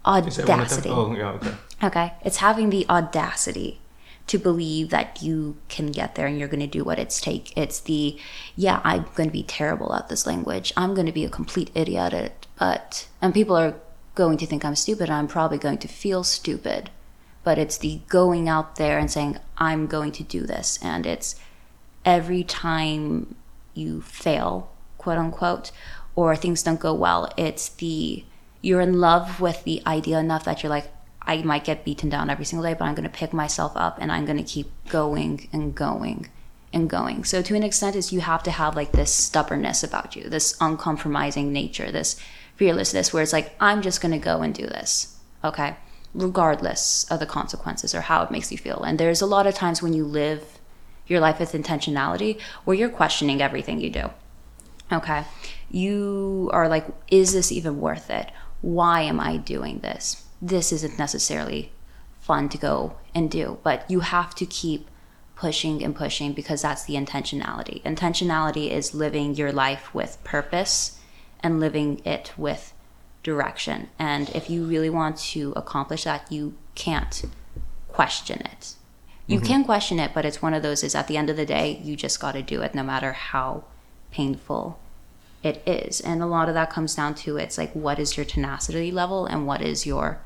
audacity. 0.04 0.88
Oh, 0.88 1.14
yeah, 1.14 1.30
okay. 1.32 1.52
Okay. 1.82 2.12
It's 2.24 2.38
having 2.38 2.70
the 2.70 2.86
audacity 2.88 3.79
to 4.30 4.38
believe 4.38 4.90
that 4.90 5.20
you 5.20 5.56
can 5.68 5.90
get 5.90 6.14
there 6.14 6.28
and 6.28 6.38
you're 6.38 6.46
going 6.46 6.60
to 6.60 6.66
do 6.68 6.84
what 6.84 7.00
it's 7.00 7.20
take. 7.20 7.52
It's 7.56 7.80
the, 7.80 8.16
yeah, 8.54 8.80
I'm 8.84 9.06
going 9.16 9.28
to 9.28 9.32
be 9.32 9.42
terrible 9.42 9.92
at 9.92 10.08
this 10.08 10.24
language. 10.24 10.72
I'm 10.76 10.94
going 10.94 11.06
to 11.06 11.12
be 11.12 11.24
a 11.24 11.28
complete 11.28 11.72
idiot 11.74 12.14
at 12.14 12.24
it. 12.26 12.46
But, 12.56 13.08
and 13.20 13.34
people 13.34 13.56
are 13.56 13.74
going 14.14 14.38
to 14.38 14.46
think 14.46 14.64
I'm 14.64 14.76
stupid. 14.76 15.10
I'm 15.10 15.26
probably 15.26 15.58
going 15.58 15.78
to 15.78 15.88
feel 15.88 16.22
stupid. 16.22 16.90
But 17.42 17.58
it's 17.58 17.76
the 17.76 18.02
going 18.08 18.48
out 18.48 18.76
there 18.76 19.00
and 19.00 19.10
saying, 19.10 19.38
I'm 19.58 19.88
going 19.88 20.12
to 20.12 20.22
do 20.22 20.46
this. 20.46 20.78
And 20.80 21.06
it's 21.06 21.34
every 22.04 22.44
time 22.44 23.34
you 23.74 24.00
fail, 24.00 24.70
quote 24.96 25.18
unquote, 25.18 25.72
or 26.14 26.36
things 26.36 26.62
don't 26.62 26.78
go 26.78 26.94
well, 26.94 27.32
it's 27.36 27.68
the, 27.68 28.24
you're 28.62 28.80
in 28.80 29.00
love 29.00 29.40
with 29.40 29.64
the 29.64 29.82
idea 29.84 30.20
enough 30.20 30.44
that 30.44 30.62
you're 30.62 30.70
like, 30.70 30.92
I 31.22 31.42
might 31.42 31.64
get 31.64 31.84
beaten 31.84 32.08
down 32.08 32.30
every 32.30 32.44
single 32.44 32.68
day, 32.68 32.74
but 32.74 32.84
I'm 32.84 32.94
going 32.94 33.08
to 33.08 33.14
pick 33.14 33.32
myself 33.32 33.72
up 33.76 33.98
and 34.00 34.10
I'm 34.10 34.24
going 34.24 34.38
to 34.38 34.42
keep 34.42 34.70
going 34.88 35.48
and 35.52 35.74
going 35.74 36.28
and 36.72 36.88
going. 36.88 37.24
So 37.24 37.42
to 37.42 37.54
an 37.54 37.62
extent 37.62 37.96
is 37.96 38.12
you 38.12 38.20
have 38.20 38.42
to 38.44 38.50
have 38.50 38.76
like 38.76 38.92
this 38.92 39.12
stubbornness 39.12 39.82
about 39.82 40.16
you, 40.16 40.28
this 40.28 40.56
uncompromising 40.60 41.52
nature, 41.52 41.90
this 41.90 42.16
fearlessness 42.56 43.12
where 43.12 43.22
it's 43.22 43.32
like 43.32 43.54
I'm 43.60 43.82
just 43.82 44.00
going 44.00 44.12
to 44.12 44.18
go 44.18 44.42
and 44.42 44.54
do 44.54 44.66
this. 44.66 45.16
Okay? 45.44 45.76
Regardless 46.14 47.04
of 47.10 47.20
the 47.20 47.26
consequences 47.26 47.94
or 47.94 48.02
how 48.02 48.22
it 48.22 48.30
makes 48.30 48.50
you 48.50 48.58
feel. 48.58 48.82
And 48.82 48.98
there's 48.98 49.22
a 49.22 49.26
lot 49.26 49.46
of 49.46 49.54
times 49.54 49.82
when 49.82 49.92
you 49.92 50.04
live 50.04 50.58
your 51.06 51.20
life 51.20 51.40
with 51.40 51.52
intentionality 51.52 52.40
where 52.64 52.76
you're 52.76 52.88
questioning 52.88 53.42
everything 53.42 53.80
you 53.80 53.90
do. 53.90 54.10
Okay? 54.92 55.24
You 55.70 56.50
are 56.52 56.68
like 56.68 56.86
is 57.08 57.32
this 57.32 57.52
even 57.52 57.80
worth 57.80 58.10
it? 58.10 58.30
Why 58.60 59.02
am 59.02 59.20
I 59.20 59.36
doing 59.36 59.80
this? 59.80 60.24
This 60.40 60.72
isn't 60.72 60.98
necessarily 60.98 61.72
fun 62.20 62.48
to 62.48 62.58
go 62.58 62.96
and 63.14 63.30
do, 63.30 63.58
but 63.62 63.90
you 63.90 64.00
have 64.00 64.34
to 64.36 64.46
keep 64.46 64.88
pushing 65.34 65.82
and 65.82 65.96
pushing 65.96 66.32
because 66.32 66.62
that's 66.62 66.84
the 66.84 66.94
intentionality. 66.94 67.82
Intentionality 67.82 68.70
is 68.70 68.94
living 68.94 69.34
your 69.34 69.52
life 69.52 69.94
with 69.94 70.22
purpose 70.22 71.00
and 71.42 71.58
living 71.58 72.00
it 72.04 72.32
with 72.36 72.74
direction. 73.22 73.88
And 73.98 74.28
if 74.30 74.50
you 74.50 74.64
really 74.64 74.90
want 74.90 75.16
to 75.32 75.52
accomplish 75.56 76.04
that, 76.04 76.30
you 76.30 76.54
can't 76.74 77.24
question 77.88 78.40
it. 78.40 78.74
You 79.26 79.38
mm-hmm. 79.38 79.46
can 79.46 79.64
question 79.64 79.98
it, 79.98 80.12
but 80.12 80.24
it's 80.24 80.42
one 80.42 80.54
of 80.54 80.62
those 80.62 80.82
is 80.82 80.94
at 80.94 81.08
the 81.08 81.16
end 81.16 81.30
of 81.30 81.36
the 81.36 81.46
day, 81.46 81.80
you 81.82 81.96
just 81.96 82.20
got 82.20 82.32
to 82.32 82.42
do 82.42 82.62
it 82.62 82.74
no 82.74 82.82
matter 82.82 83.12
how 83.12 83.64
painful 84.10 84.78
it 85.42 85.62
is. 85.66 86.00
And 86.00 86.22
a 86.22 86.26
lot 86.26 86.48
of 86.48 86.54
that 86.54 86.70
comes 86.70 86.94
down 86.94 87.14
to 87.16 87.36
it's 87.36 87.56
like 87.56 87.72
what 87.72 87.98
is 87.98 88.16
your 88.16 88.26
tenacity 88.26 88.90
level 88.90 89.26
and 89.26 89.46
what 89.46 89.62
is 89.62 89.86
your 89.86 90.20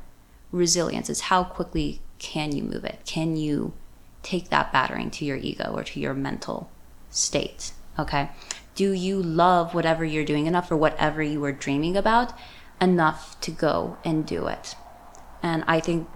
resilience 0.54 1.10
is 1.10 1.22
how 1.22 1.44
quickly 1.44 2.00
can 2.18 2.54
you 2.54 2.62
move 2.62 2.84
it? 2.84 3.00
Can 3.04 3.36
you 3.36 3.74
take 4.22 4.48
that 4.48 4.72
battering 4.72 5.10
to 5.10 5.24
your 5.24 5.36
ego 5.36 5.72
or 5.74 5.82
to 5.84 6.00
your 6.00 6.14
mental 6.14 6.70
state? 7.10 7.72
Okay. 7.98 8.30
Do 8.74 8.92
you 8.92 9.22
love 9.22 9.74
whatever 9.74 10.04
you're 10.04 10.24
doing 10.24 10.46
enough 10.46 10.70
or 10.70 10.76
whatever 10.76 11.22
you 11.22 11.40
were 11.40 11.52
dreaming 11.52 11.96
about 11.96 12.32
enough 12.80 13.38
to 13.40 13.50
go 13.50 13.98
and 14.04 14.26
do 14.26 14.46
it? 14.46 14.74
And 15.42 15.64
I 15.66 15.80
think 15.80 16.08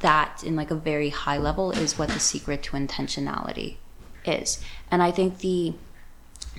that, 0.00 0.42
in 0.44 0.54
like 0.54 0.70
a 0.70 0.76
very 0.76 1.10
high 1.10 1.36
level, 1.36 1.72
is 1.72 1.98
what 1.98 2.10
the 2.10 2.20
secret 2.20 2.62
to 2.64 2.76
intentionality 2.76 3.76
is. 4.24 4.62
And 4.90 5.02
I 5.02 5.10
think 5.10 5.38
the 5.38 5.74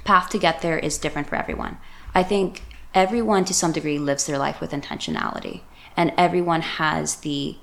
path 0.04 0.30
to 0.32 0.38
get 0.38 0.62
there 0.62 0.78
is 0.78 0.98
different 0.98 1.28
for 1.28 1.36
everyone. 1.36 1.78
I 2.14 2.24
think 2.24 2.64
everyone 2.94 3.46
to 3.46 3.54
some 3.54 3.72
degree 3.72 3.98
lives 3.98 4.26
their 4.26 4.38
life 4.38 4.60
with 4.60 4.72
intentionality 4.72 5.62
and 6.00 6.14
everyone 6.18 6.62
has 6.62 7.18
the 7.18 7.58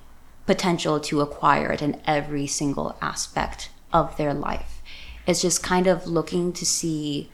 potential 0.45 1.00
to 1.00 1.23
acquire 1.23 1.73
it 1.73 1.81
in 1.81 1.99
every 2.07 2.47
single 2.47 2.95
aspect 3.00 3.71
of 3.95 4.14
their 4.19 4.35
life. 4.35 4.83
It's 5.26 5.40
just 5.40 5.62
kind 5.62 5.87
of 5.87 6.07
looking 6.07 6.52
to 6.52 6.66
see 6.66 7.31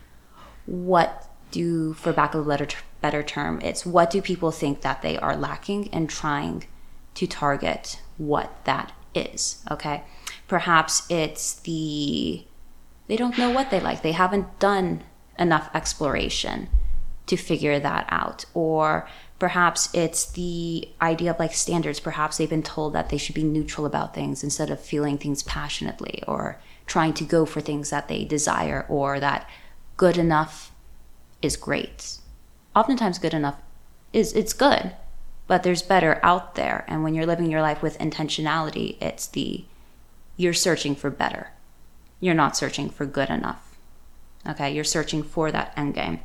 what 0.64 1.28
do, 1.50 1.92
for 1.94 2.12
back 2.12 2.35
of 2.35 2.47
a 2.47 2.49
better, 2.49 2.68
better 3.00 3.25
term, 3.25 3.61
it's 3.62 3.85
what 3.85 4.12
do 4.12 4.23
people 4.23 4.52
think 4.52 4.82
that 4.82 5.02
they 5.02 5.18
are 5.18 5.35
lacking 5.37 5.88
and 5.92 6.09
trying 6.09 6.68
to 7.14 7.26
target 7.26 8.00
what 8.16 8.64
that 8.64 8.92
is. 9.12 9.64
Okay. 9.73 10.04
Perhaps 10.47 11.02
it's 11.11 11.54
the, 11.54 12.47
they 13.09 13.16
don't 13.16 13.37
know 13.37 13.50
what 13.50 13.73
they 13.73 13.80
like. 13.80 14.02
They 14.02 14.12
haven't 14.12 14.61
done 14.61 15.02
enough 15.37 15.68
exploration 15.75 16.68
to 17.26 17.37
figure 17.37 17.80
that 17.80 18.06
out. 18.09 18.44
Or 18.54 19.09
Perhaps 19.42 19.92
it's 19.92 20.25
the 20.26 20.88
idea 21.00 21.32
of 21.32 21.38
like 21.40 21.52
standards. 21.52 21.99
Perhaps 21.99 22.37
they've 22.37 22.49
been 22.49 22.62
told 22.62 22.92
that 22.92 23.08
they 23.08 23.16
should 23.16 23.34
be 23.34 23.42
neutral 23.42 23.84
about 23.84 24.14
things 24.14 24.44
instead 24.44 24.70
of 24.70 24.78
feeling 24.78 25.18
things 25.18 25.42
passionately 25.42 26.22
or 26.28 26.61
trying 26.87 27.12
to 27.14 27.25
go 27.25 27.44
for 27.44 27.61
things 27.61 27.90
that 27.90 28.06
they 28.06 28.25
desire 28.25 28.87
or 28.88 29.18
that 29.18 29.50
good 29.96 30.16
enough 30.16 30.70
is 31.42 31.56
great. 31.56 32.18
Oftentimes 32.76 33.18
good 33.18 33.34
enough 33.34 33.56
is 34.12 34.32
it's 34.32 34.52
good, 34.52 34.94
but 35.49 35.64
there's 35.64 35.82
better 35.82 36.20
out 36.22 36.54
there. 36.54 36.84
And 36.87 37.02
when 37.02 37.12
you're 37.12 37.26
living 37.26 37.50
your 37.50 37.62
life 37.62 37.82
with 37.82 37.99
intentionality, 37.99 38.96
it's 39.02 39.26
the 39.26 39.64
you're 40.37 40.52
searching 40.52 40.94
for 40.94 41.11
better. 41.11 41.50
You're 42.20 42.34
not 42.34 42.56
searching 42.56 42.90
for 42.90 43.06
good 43.06 43.28
enough. 43.28 43.76
Okay, 44.49 44.72
you're 44.72 44.84
searching 44.84 45.25
for 45.25 45.50
that 45.50 45.72
end 45.76 45.94
game. 45.94 46.20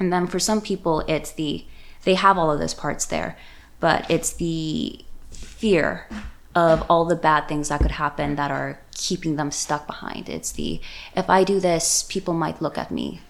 And 0.00 0.12
then 0.12 0.26
for 0.26 0.40
some 0.40 0.60
people, 0.60 1.04
it's 1.06 1.30
the 1.30 1.64
they 2.08 2.14
have 2.14 2.38
all 2.38 2.50
of 2.50 2.58
those 2.58 2.72
parts 2.72 3.04
there, 3.04 3.36
but 3.80 4.10
it's 4.10 4.32
the 4.32 4.98
fear 5.30 6.08
of 6.54 6.82
all 6.88 7.04
the 7.04 7.14
bad 7.14 7.46
things 7.46 7.68
that 7.68 7.82
could 7.82 7.90
happen 7.90 8.34
that 8.36 8.50
are 8.50 8.80
keeping 8.94 9.36
them 9.36 9.50
stuck 9.50 9.86
behind. 9.86 10.26
It's 10.26 10.52
the 10.52 10.80
if 11.14 11.28
I 11.28 11.44
do 11.44 11.60
this, 11.60 12.02
people 12.08 12.32
might 12.32 12.62
look 12.62 12.78
at 12.78 12.90
me 12.90 13.20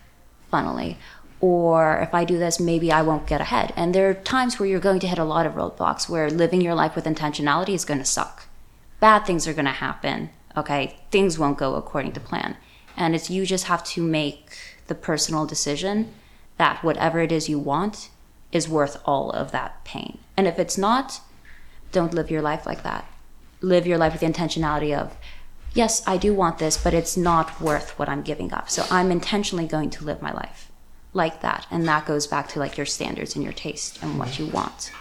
funnily. 0.48 0.96
Or 1.40 1.98
if 1.98 2.14
I 2.14 2.24
do 2.24 2.38
this, 2.38 2.60
maybe 2.60 2.92
I 2.92 3.02
won't 3.02 3.26
get 3.26 3.40
ahead. 3.40 3.72
And 3.74 3.92
there 3.92 4.08
are 4.10 4.14
times 4.14 4.60
where 4.60 4.68
you're 4.68 4.78
going 4.78 5.00
to 5.00 5.08
hit 5.08 5.18
a 5.18 5.24
lot 5.24 5.44
of 5.44 5.54
roadblocks 5.54 6.08
where 6.08 6.30
living 6.30 6.60
your 6.60 6.76
life 6.76 6.94
with 6.94 7.04
intentionality 7.04 7.74
is 7.74 7.84
going 7.84 7.98
to 7.98 8.04
suck. 8.04 8.46
Bad 9.00 9.26
things 9.26 9.48
are 9.48 9.54
going 9.54 9.72
to 9.72 9.72
happen. 9.72 10.30
Okay. 10.56 11.00
Things 11.10 11.36
won't 11.36 11.58
go 11.58 11.74
according 11.74 12.12
to 12.12 12.20
plan. 12.20 12.56
And 12.96 13.16
it's 13.16 13.28
you 13.28 13.44
just 13.44 13.64
have 13.64 13.82
to 13.94 14.02
make 14.04 14.56
the 14.86 14.94
personal 14.94 15.46
decision 15.46 16.14
that 16.58 16.84
whatever 16.84 17.18
it 17.18 17.32
is 17.32 17.48
you 17.48 17.58
want 17.58 18.10
is 18.52 18.68
worth 18.68 19.00
all 19.04 19.30
of 19.30 19.52
that 19.52 19.84
pain. 19.84 20.18
And 20.36 20.46
if 20.46 20.58
it's 20.58 20.78
not, 20.78 21.20
don't 21.92 22.14
live 22.14 22.30
your 22.30 22.42
life 22.42 22.66
like 22.66 22.82
that. 22.82 23.06
Live 23.60 23.86
your 23.86 23.98
life 23.98 24.12
with 24.12 24.20
the 24.20 24.26
intentionality 24.26 24.96
of, 24.96 25.16
yes, 25.74 26.02
I 26.06 26.16
do 26.16 26.34
want 26.34 26.58
this, 26.58 26.82
but 26.82 26.94
it's 26.94 27.16
not 27.16 27.60
worth 27.60 27.98
what 27.98 28.08
I'm 28.08 28.22
giving 28.22 28.52
up. 28.52 28.70
So 28.70 28.84
I'm 28.90 29.10
intentionally 29.10 29.66
going 29.66 29.90
to 29.90 30.04
live 30.04 30.22
my 30.22 30.32
life 30.32 30.70
like 31.12 31.40
that. 31.42 31.66
And 31.70 31.86
that 31.88 32.06
goes 32.06 32.26
back 32.26 32.48
to 32.48 32.58
like 32.58 32.76
your 32.76 32.86
standards 32.86 33.34
and 33.34 33.44
your 33.44 33.52
taste 33.52 34.02
and 34.02 34.18
what 34.18 34.38
you 34.38 34.46
want. 34.46 34.92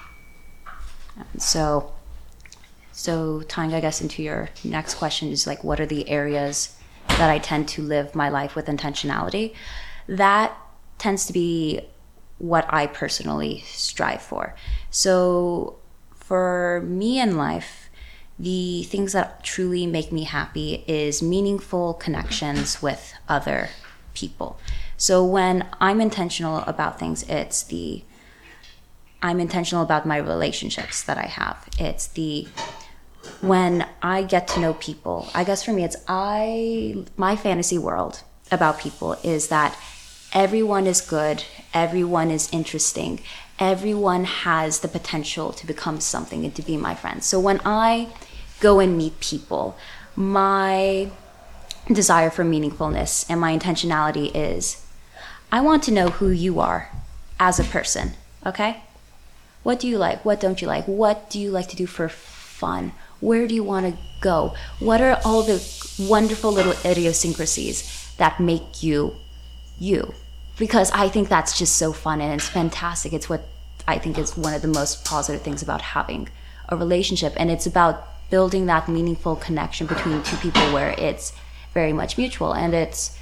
And 1.15 1.41
so, 1.41 1.93
so 2.91 3.41
tying, 3.43 3.73
I 3.73 3.79
guess, 3.79 4.01
into 4.01 4.23
your 4.23 4.49
next 4.63 4.95
question 4.95 5.29
is 5.29 5.47
like, 5.47 5.63
what 5.63 5.79
are 5.79 5.85
the 5.85 6.09
areas 6.09 6.75
that 7.09 7.29
I 7.29 7.39
tend 7.39 7.67
to 7.69 7.81
live 7.81 8.15
my 8.15 8.29
life 8.29 8.55
with 8.55 8.65
intentionality? 8.65 9.53
That 10.07 10.57
tends 10.97 11.25
to 11.27 11.33
be 11.33 11.81
what 12.39 12.65
I 12.69 12.87
personally 12.87 13.63
strive 13.65 14.21
for. 14.21 14.55
So, 14.91 15.77
for 16.15 16.81
me 16.85 17.19
in 17.19 17.37
life, 17.37 17.89
the 18.37 18.83
things 18.83 19.13
that 19.13 19.43
truly 19.43 19.87
make 19.87 20.11
me 20.11 20.23
happy 20.25 20.83
is 20.87 21.23
meaningful 21.23 21.95
connections 21.95 22.81
with 22.81 23.13
other 23.27 23.69
people. 24.13 24.59
So, 24.97 25.23
when 25.23 25.67
I'm 25.79 25.99
intentional 26.01 26.59
about 26.59 26.99
things, 26.99 27.23
it's 27.23 27.63
the 27.63 28.03
I'm 29.21 29.39
intentional 29.39 29.83
about 29.83 30.05
my 30.05 30.17
relationships 30.17 31.01
that 31.03 31.17
I 31.17 31.25
have. 31.25 31.67
It's 31.79 32.07
the 32.07 32.47
when 33.41 33.87
I 34.01 34.23
get 34.23 34.47
to 34.49 34.59
know 34.59 34.73
people. 34.75 35.27
I 35.33 35.43
guess 35.43 35.63
for 35.63 35.73
me, 35.73 35.83
it's 35.83 35.97
I 36.07 37.05
my 37.15 37.35
fantasy 37.35 37.77
world 37.77 38.23
about 38.51 38.79
people 38.79 39.13
is 39.23 39.47
that 39.49 39.77
everyone 40.33 40.87
is 40.87 41.01
good, 41.01 41.43
everyone 41.73 42.31
is 42.31 42.49
interesting, 42.51 43.19
everyone 43.59 44.25
has 44.25 44.79
the 44.79 44.87
potential 44.87 45.51
to 45.53 45.65
become 45.65 45.99
something 45.99 46.43
and 46.45 46.55
to 46.55 46.61
be 46.61 46.77
my 46.77 46.95
friend. 46.95 47.23
So 47.23 47.39
when 47.39 47.59
I 47.65 48.09
go 48.59 48.79
and 48.79 48.97
meet 48.97 49.19
people, 49.19 49.77
my 50.15 51.09
desire 51.91 52.29
for 52.29 52.43
meaningfulness 52.43 53.25
and 53.29 53.39
my 53.39 53.57
intentionality 53.57 54.31
is 54.33 54.85
I 55.51 55.61
want 55.61 55.83
to 55.83 55.91
know 55.91 56.09
who 56.09 56.29
you 56.29 56.59
are 56.59 56.89
as 57.39 57.59
a 57.59 57.63
person, 57.63 58.13
okay? 58.45 58.81
What 59.63 59.79
do 59.79 59.87
you 59.87 59.97
like? 59.97 60.25
What 60.25 60.39
don't 60.39 60.61
you 60.61 60.67
like? 60.67 60.85
What 60.85 61.29
do 61.29 61.39
you 61.39 61.51
like 61.51 61.67
to 61.69 61.75
do 61.75 61.87
for 61.87 62.09
fun? 62.09 62.91
Where 63.19 63.47
do 63.47 63.55
you 63.55 63.63
want 63.63 63.85
to 63.85 64.01
go? 64.21 64.55
What 64.79 65.01
are 65.01 65.19
all 65.23 65.43
the 65.43 65.63
wonderful 65.99 66.51
little 66.51 66.73
idiosyncrasies 66.85 68.13
that 68.17 68.39
make 68.39 68.83
you 68.83 69.15
you? 69.79 70.13
Because 70.57 70.91
I 70.91 71.07
think 71.07 71.29
that's 71.29 71.57
just 71.57 71.77
so 71.77 71.93
fun 71.93 72.21
and 72.21 72.33
it's 72.33 72.49
fantastic. 72.49 73.13
It's 73.13 73.29
what 73.29 73.47
I 73.87 73.97
think 73.99 74.17
is 74.17 74.35
one 74.35 74.53
of 74.53 74.61
the 74.61 74.67
most 74.67 75.05
positive 75.05 75.41
things 75.41 75.61
about 75.61 75.81
having 75.81 76.29
a 76.69 76.75
relationship. 76.75 77.33
And 77.37 77.49
it's 77.49 77.65
about 77.65 78.07
building 78.29 78.65
that 78.65 78.89
meaningful 78.89 79.35
connection 79.35 79.87
between 79.87 80.21
two 80.23 80.37
people 80.37 80.73
where 80.73 80.91
it's 80.97 81.33
very 81.73 81.93
much 81.93 82.17
mutual. 82.17 82.53
And 82.53 82.73
it's 82.73 83.17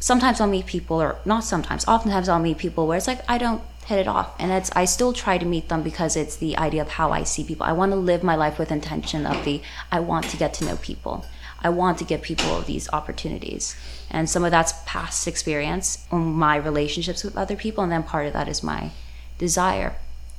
sometimes 0.00 0.40
I'll 0.40 0.48
meet 0.48 0.66
people, 0.66 1.00
or 1.00 1.16
not 1.24 1.44
sometimes, 1.44 1.86
oftentimes 1.86 2.28
I'll 2.28 2.40
meet 2.40 2.58
people 2.58 2.86
where 2.86 2.98
it's 2.98 3.06
like, 3.06 3.22
I 3.28 3.38
don't 3.38 3.62
hit 3.86 4.00
it 4.00 4.08
off. 4.08 4.34
And 4.38 4.50
it's, 4.52 4.70
I 4.74 4.84
still 4.84 5.12
try 5.12 5.38
to 5.38 5.46
meet 5.46 5.68
them 5.68 5.82
because 5.82 6.16
it's 6.16 6.36
the 6.36 6.56
idea 6.56 6.82
of 6.82 6.88
how 6.88 7.12
I 7.12 7.22
see 7.22 7.44
people. 7.44 7.64
I 7.64 7.72
want 7.72 7.92
to 7.92 7.96
live 7.96 8.22
my 8.22 8.34
life 8.34 8.58
with 8.58 8.70
intention 8.70 9.26
of 9.26 9.44
the, 9.44 9.62
I 9.90 10.00
want 10.00 10.26
to 10.30 10.36
get 10.36 10.54
to 10.54 10.64
know 10.64 10.76
people. 10.76 11.24
I 11.62 11.68
want 11.70 11.98
to 11.98 12.04
give 12.04 12.22
people 12.22 12.60
these 12.60 12.88
opportunities. 12.92 13.76
And 14.10 14.28
some 14.28 14.44
of 14.44 14.50
that's 14.50 14.74
past 14.84 15.26
experience, 15.26 16.06
um, 16.10 16.34
my 16.34 16.56
relationships 16.56 17.24
with 17.24 17.36
other 17.36 17.56
people, 17.56 17.82
and 17.82 17.92
then 17.92 18.02
part 18.02 18.26
of 18.26 18.32
that 18.32 18.48
is 18.48 18.62
my 18.62 18.90
desire. 19.38 19.94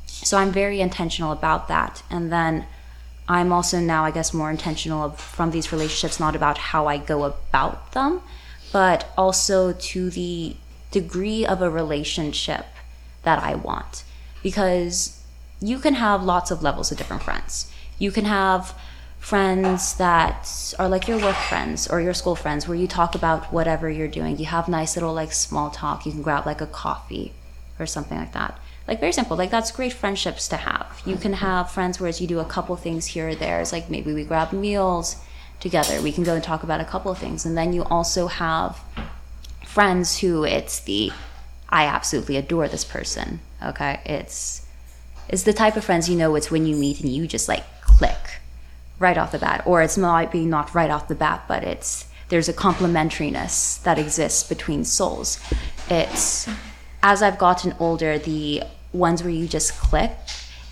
So 0.06 0.38
I'm 0.38 0.51
very 0.51 0.80
intentional 0.80 1.32
about 1.32 1.68
that. 1.70 2.03
And 2.10 2.32
then 2.32 2.65
I'm 3.27 3.51
also 3.51 3.80
now, 3.80 4.03
I 4.03 4.12
guess, 4.12 4.34
more 4.34 4.51
intentional 4.51 5.10
from 5.12 5.51
these 5.51 5.72
relationships, 5.72 6.20
not 6.20 6.36
about 6.36 6.58
how 6.58 6.88
I 6.88 6.98
go 6.98 7.24
about 7.24 7.94
them, 7.94 8.22
but 8.72 9.10
also 9.18 9.72
to 9.72 10.10
the 10.10 10.56
degree 10.92 11.46
of 11.46 11.62
a 11.62 11.70
relationship 11.70 12.65
that 13.24 13.42
I 13.42 13.56
want. 13.56 14.03
Because 14.44 15.24
you 15.62 15.80
can 15.80 15.94
have 15.96 16.24
lots 16.24 16.51
of 16.51 16.62
levels 16.62 16.92
of 16.92 16.98
different 16.98 17.24
friends. 17.24 17.72
You 17.98 18.12
can 18.12 18.25
have 18.25 18.77
friends 19.24 19.96
that 19.96 20.74
are 20.77 20.89
like 20.89 21.08
your 21.08 21.18
work 21.18 21.38
friends 21.48 21.88
or 21.88 22.01
your 22.01 22.13
school 22.13 22.36
friends 22.36 22.68
where 22.68 22.75
you 22.75 22.86
talk 22.86 23.15
about 23.15 23.53
whatever 23.53 23.89
you're 23.89 24.06
doing. 24.06 24.38
You 24.38 24.48
have 24.48 24.68
nice 24.68 24.98
little 24.98 25.13
like 25.13 25.32
small 25.32 25.70
talk. 25.70 26.06
You 26.06 26.12
can 26.12 26.22
grab 26.22 26.46
like 26.46 26.60
a 26.60 26.68
coffee 26.68 27.32
or 27.80 27.86
something 27.86 28.18
like 28.18 28.34
that. 28.34 28.60
Like 28.86 29.00
very 29.00 29.13
simple. 29.13 29.38
Like 29.38 29.50
that's 29.50 29.72
great 29.72 29.94
friendships 29.94 30.50
to 30.50 30.58
have. 30.58 31.01
You 31.06 31.15
can 31.15 31.32
have 31.34 31.72
friends 31.72 32.01
whereas 32.01 32.20
you 32.20 32.27
do 32.27 32.39
a 32.39 32.46
couple 32.46 32.75
things 32.75 33.06
here 33.06 33.30
or 33.30 33.36
there. 33.36 33.62
It's 33.62 33.72
like 33.72 33.89
maybe 33.89 34.13
we 34.13 34.25
grab 34.25 34.51
meals 34.51 35.15
together. 35.62 36.01
We 36.01 36.12
can 36.12 36.25
go 36.25 36.36
and 36.36 36.44
talk 36.44 36.63
about 36.63 36.82
a 36.82 36.86
couple 36.86 37.10
of 37.10 37.18
things. 37.18 37.46
And 37.46 37.58
then 37.58 37.72
you 37.72 37.86
also 37.86 38.27
have 38.27 38.82
friends 39.65 40.20
who 40.20 40.44
it's 40.44 40.82
the 40.82 41.12
i 41.70 41.86
absolutely 41.86 42.36
adore 42.38 42.68
this 42.68 42.84
person 42.84 43.39
okay? 43.63 44.00
It's 44.06 44.68
it's 45.30 45.44
the 45.44 45.53
type 45.53 45.77
of 45.77 45.86
friends 45.86 46.10
you 46.10 46.18
know 46.18 46.36
it's 46.36 46.51
when 46.51 46.68
you 46.68 46.75
meet 46.75 47.00
and 47.00 47.10
you 47.10 47.25
just 47.25 47.48
like 47.48 47.63
click 47.82 48.43
right 49.03 49.17
off 49.19 49.31
the 49.31 49.39
bat 49.48 49.62
or 49.65 49.83
it's 49.83 49.98
might 49.98 50.31
be 50.31 50.43
not 50.45 50.74
right 50.74 50.91
off 50.95 51.07
the 51.07 51.19
bat 51.25 51.39
but 51.48 51.63
it's 51.63 52.05
there's 52.29 52.50
a 52.50 52.53
complementariness 52.53 53.83
that 53.83 54.00
exists 54.00 54.41
between 54.53 54.83
souls 54.83 55.39
it's 55.89 56.48
as 57.03 57.22
I've 57.22 57.38
gotten 57.38 57.75
older, 57.79 58.17
the 58.17 58.63
ones 58.93 59.22
where 59.22 59.31
you 59.31 59.45
just 59.45 59.77
click 59.77 60.12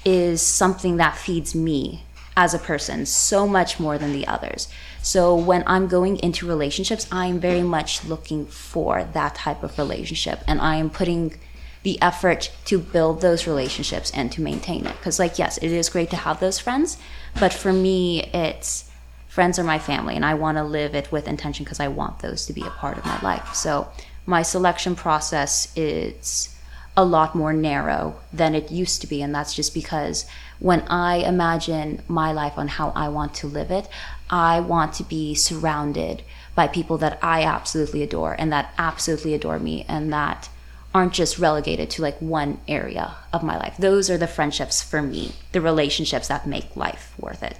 is 0.05 0.41
something 0.41 0.97
that 0.97 1.17
feeds 1.17 1.53
me 1.53 2.05
as 2.37 2.53
a 2.53 2.59
person 2.59 3.05
so 3.05 3.45
much 3.45 3.79
more 3.79 3.97
than 3.97 4.13
the 4.13 4.25
others. 4.25 4.69
So 5.03 5.35
when 5.35 5.63
I'm 5.67 5.87
going 5.87 6.17
into 6.19 6.47
relationships, 6.47 7.05
I'm 7.11 7.39
very 7.39 7.61
much 7.63 8.05
looking 8.05 8.45
for 8.45 9.03
that 9.03 9.35
type 9.35 9.61
of 9.61 9.77
relationship 9.77 10.39
and 10.47 10.61
I 10.61 10.77
am 10.77 10.89
putting 10.89 11.37
the 11.83 12.01
effort 12.01 12.51
to 12.65 12.77
build 12.77 13.21
those 13.21 13.47
relationships 13.47 14.11
and 14.11 14.31
to 14.31 14.41
maintain 14.41 14.85
it. 14.85 14.95
Because, 14.97 15.19
like, 15.19 15.39
yes, 15.39 15.57
it 15.57 15.71
is 15.71 15.89
great 15.89 16.09
to 16.11 16.15
have 16.15 16.39
those 16.39 16.59
friends, 16.59 16.97
but 17.39 17.53
for 17.53 17.73
me, 17.73 18.23
it's 18.33 18.89
friends 19.27 19.57
are 19.57 19.63
my 19.63 19.79
family 19.79 20.13
and 20.13 20.25
I 20.25 20.33
want 20.33 20.57
to 20.57 20.63
live 20.63 20.93
it 20.93 21.09
with 21.09 21.25
intention 21.25 21.63
because 21.63 21.79
I 21.79 21.87
want 21.87 22.19
those 22.19 22.45
to 22.47 22.53
be 22.53 22.63
a 22.63 22.69
part 22.69 22.97
of 22.97 23.05
my 23.05 23.17
life. 23.21 23.55
So 23.55 23.87
my 24.25 24.41
selection 24.41 24.93
process 24.93 25.71
is 25.73 26.53
a 26.97 27.05
lot 27.05 27.33
more 27.33 27.53
narrow 27.53 28.15
than 28.33 28.53
it 28.53 28.69
used 28.69 28.99
to 28.99 29.07
be. 29.07 29.21
And 29.21 29.33
that's 29.33 29.53
just 29.53 29.73
because 29.73 30.25
when 30.59 30.81
I 30.81 31.17
imagine 31.17 32.01
my 32.09 32.33
life 32.33 32.57
on 32.57 32.67
how 32.67 32.89
I 32.89 33.07
want 33.07 33.33
to 33.35 33.47
live 33.47 33.71
it, 33.71 33.87
I 34.29 34.59
want 34.59 34.93
to 34.95 35.03
be 35.03 35.33
surrounded 35.33 36.23
by 36.53 36.67
people 36.67 36.97
that 36.97 37.17
I 37.21 37.43
absolutely 37.43 38.03
adore 38.03 38.35
and 38.37 38.51
that 38.51 38.73
absolutely 38.77 39.33
adore 39.33 39.59
me 39.59 39.85
and 39.87 40.11
that 40.11 40.49
aren't 40.93 41.13
just 41.13 41.39
relegated 41.39 41.89
to 41.89 42.01
like 42.01 42.17
one 42.21 42.59
area 42.67 43.15
of 43.31 43.43
my 43.43 43.57
life. 43.57 43.75
Those 43.77 44.09
are 44.09 44.17
the 44.17 44.27
friendships 44.27 44.81
for 44.81 45.01
me, 45.01 45.33
the 45.51 45.61
relationships 45.61 46.27
that 46.27 46.45
make 46.45 46.75
life 46.75 47.13
worth 47.17 47.43
it. 47.43 47.57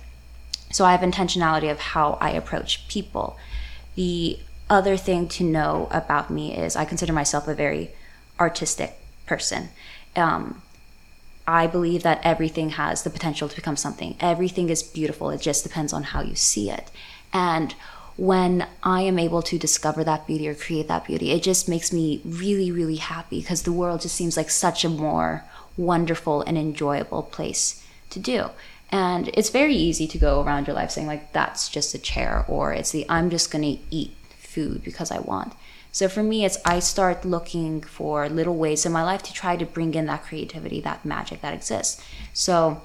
So 0.72 0.86
I 0.86 0.92
have 0.92 1.02
intentionality 1.02 1.72
of 1.72 1.80
how 1.80 2.18
I 2.22 2.32
approach 2.32 2.88
people. 2.88 3.38
The 3.96 4.40
other 4.70 4.98
thing 4.98 5.28
to 5.30 5.44
know 5.44 5.88
about 5.92 6.30
me 6.30 6.56
is 6.56 6.76
I 6.76 6.86
consider 6.86 7.14
myself 7.14 7.48
a 7.48 7.54
very 7.54 7.92
artistic 8.40 8.98
person. 9.26 9.70
Um, 10.16 10.62
I 11.48 11.68
believe 11.68 12.04
that 12.04 12.22
everything 12.24 12.72
has 12.72 13.04
the 13.04 13.10
potential 13.10 13.50
to 13.50 13.56
become 13.56 13.76
something. 13.76 14.16
Everything 14.20 14.70
is 14.70 14.84
beautiful. 14.84 15.30
It 15.30 15.42
just 15.42 15.64
depends 15.64 15.92
on 15.92 16.04
how 16.04 16.22
you 16.22 16.36
see 16.36 16.70
it. 16.70 16.90
And 17.34 17.76
when 18.18 18.68
I 18.84 19.02
am 19.02 19.18
able 19.18 19.42
to 19.44 19.58
discover 19.58 20.04
that 20.04 20.28
beauty 20.28 20.48
or 20.48 20.56
create 20.56 20.88
that 20.88 21.06
beauty, 21.06 21.32
it 21.32 21.44
just 21.44 21.70
makes 21.70 21.92
me 21.92 22.22
really, 22.26 22.72
really 22.72 22.98
happy 22.98 23.40
because 23.40 23.64
the 23.64 23.72
world 23.72 24.02
just 24.02 24.16
seems 24.16 24.38
like 24.38 24.50
such 24.50 24.84
a 24.84 24.90
more 24.90 25.44
wonderful 25.78 26.42
and 26.42 26.58
enjoyable 26.58 27.24
place 27.24 27.86
to 28.10 28.20
do. 28.20 28.50
And 28.92 29.30
it's 29.34 29.50
very 29.50 29.76
easy 29.76 30.06
to 30.08 30.18
go 30.18 30.42
around 30.42 30.68
your 30.68 30.76
life 30.76 30.92
saying, 30.92 31.08
like, 31.08 31.32
that's 31.32 31.70
just 31.70 31.96
a 31.96 32.00
chair, 32.00 32.44
or 32.48 32.74
it's 32.74 32.92
the 32.92 33.06
I'm 33.08 33.30
just 33.30 33.50
going 33.50 33.64
to 33.64 33.82
eat 33.90 34.12
food 34.38 34.84
because 34.84 35.12
I 35.12 35.20
want. 35.20 35.54
So 35.94 36.08
for 36.08 36.24
me, 36.24 36.46
it's 36.46 36.58
I 36.66 36.80
start 36.80 37.26
looking 37.26 37.82
for 37.82 38.28
little 38.30 38.56
ways 38.56 38.86
in 38.86 38.92
my 38.92 39.04
life 39.04 39.24
to 39.24 39.34
try 39.34 39.56
to 39.56 39.66
bring 39.66 39.94
in 39.94 40.06
that 40.08 40.24
creativity, 40.24 40.82
that 40.82 41.06
magic 41.06 41.42
that 41.42 41.54
exists. 41.54 42.04
So 42.34 42.82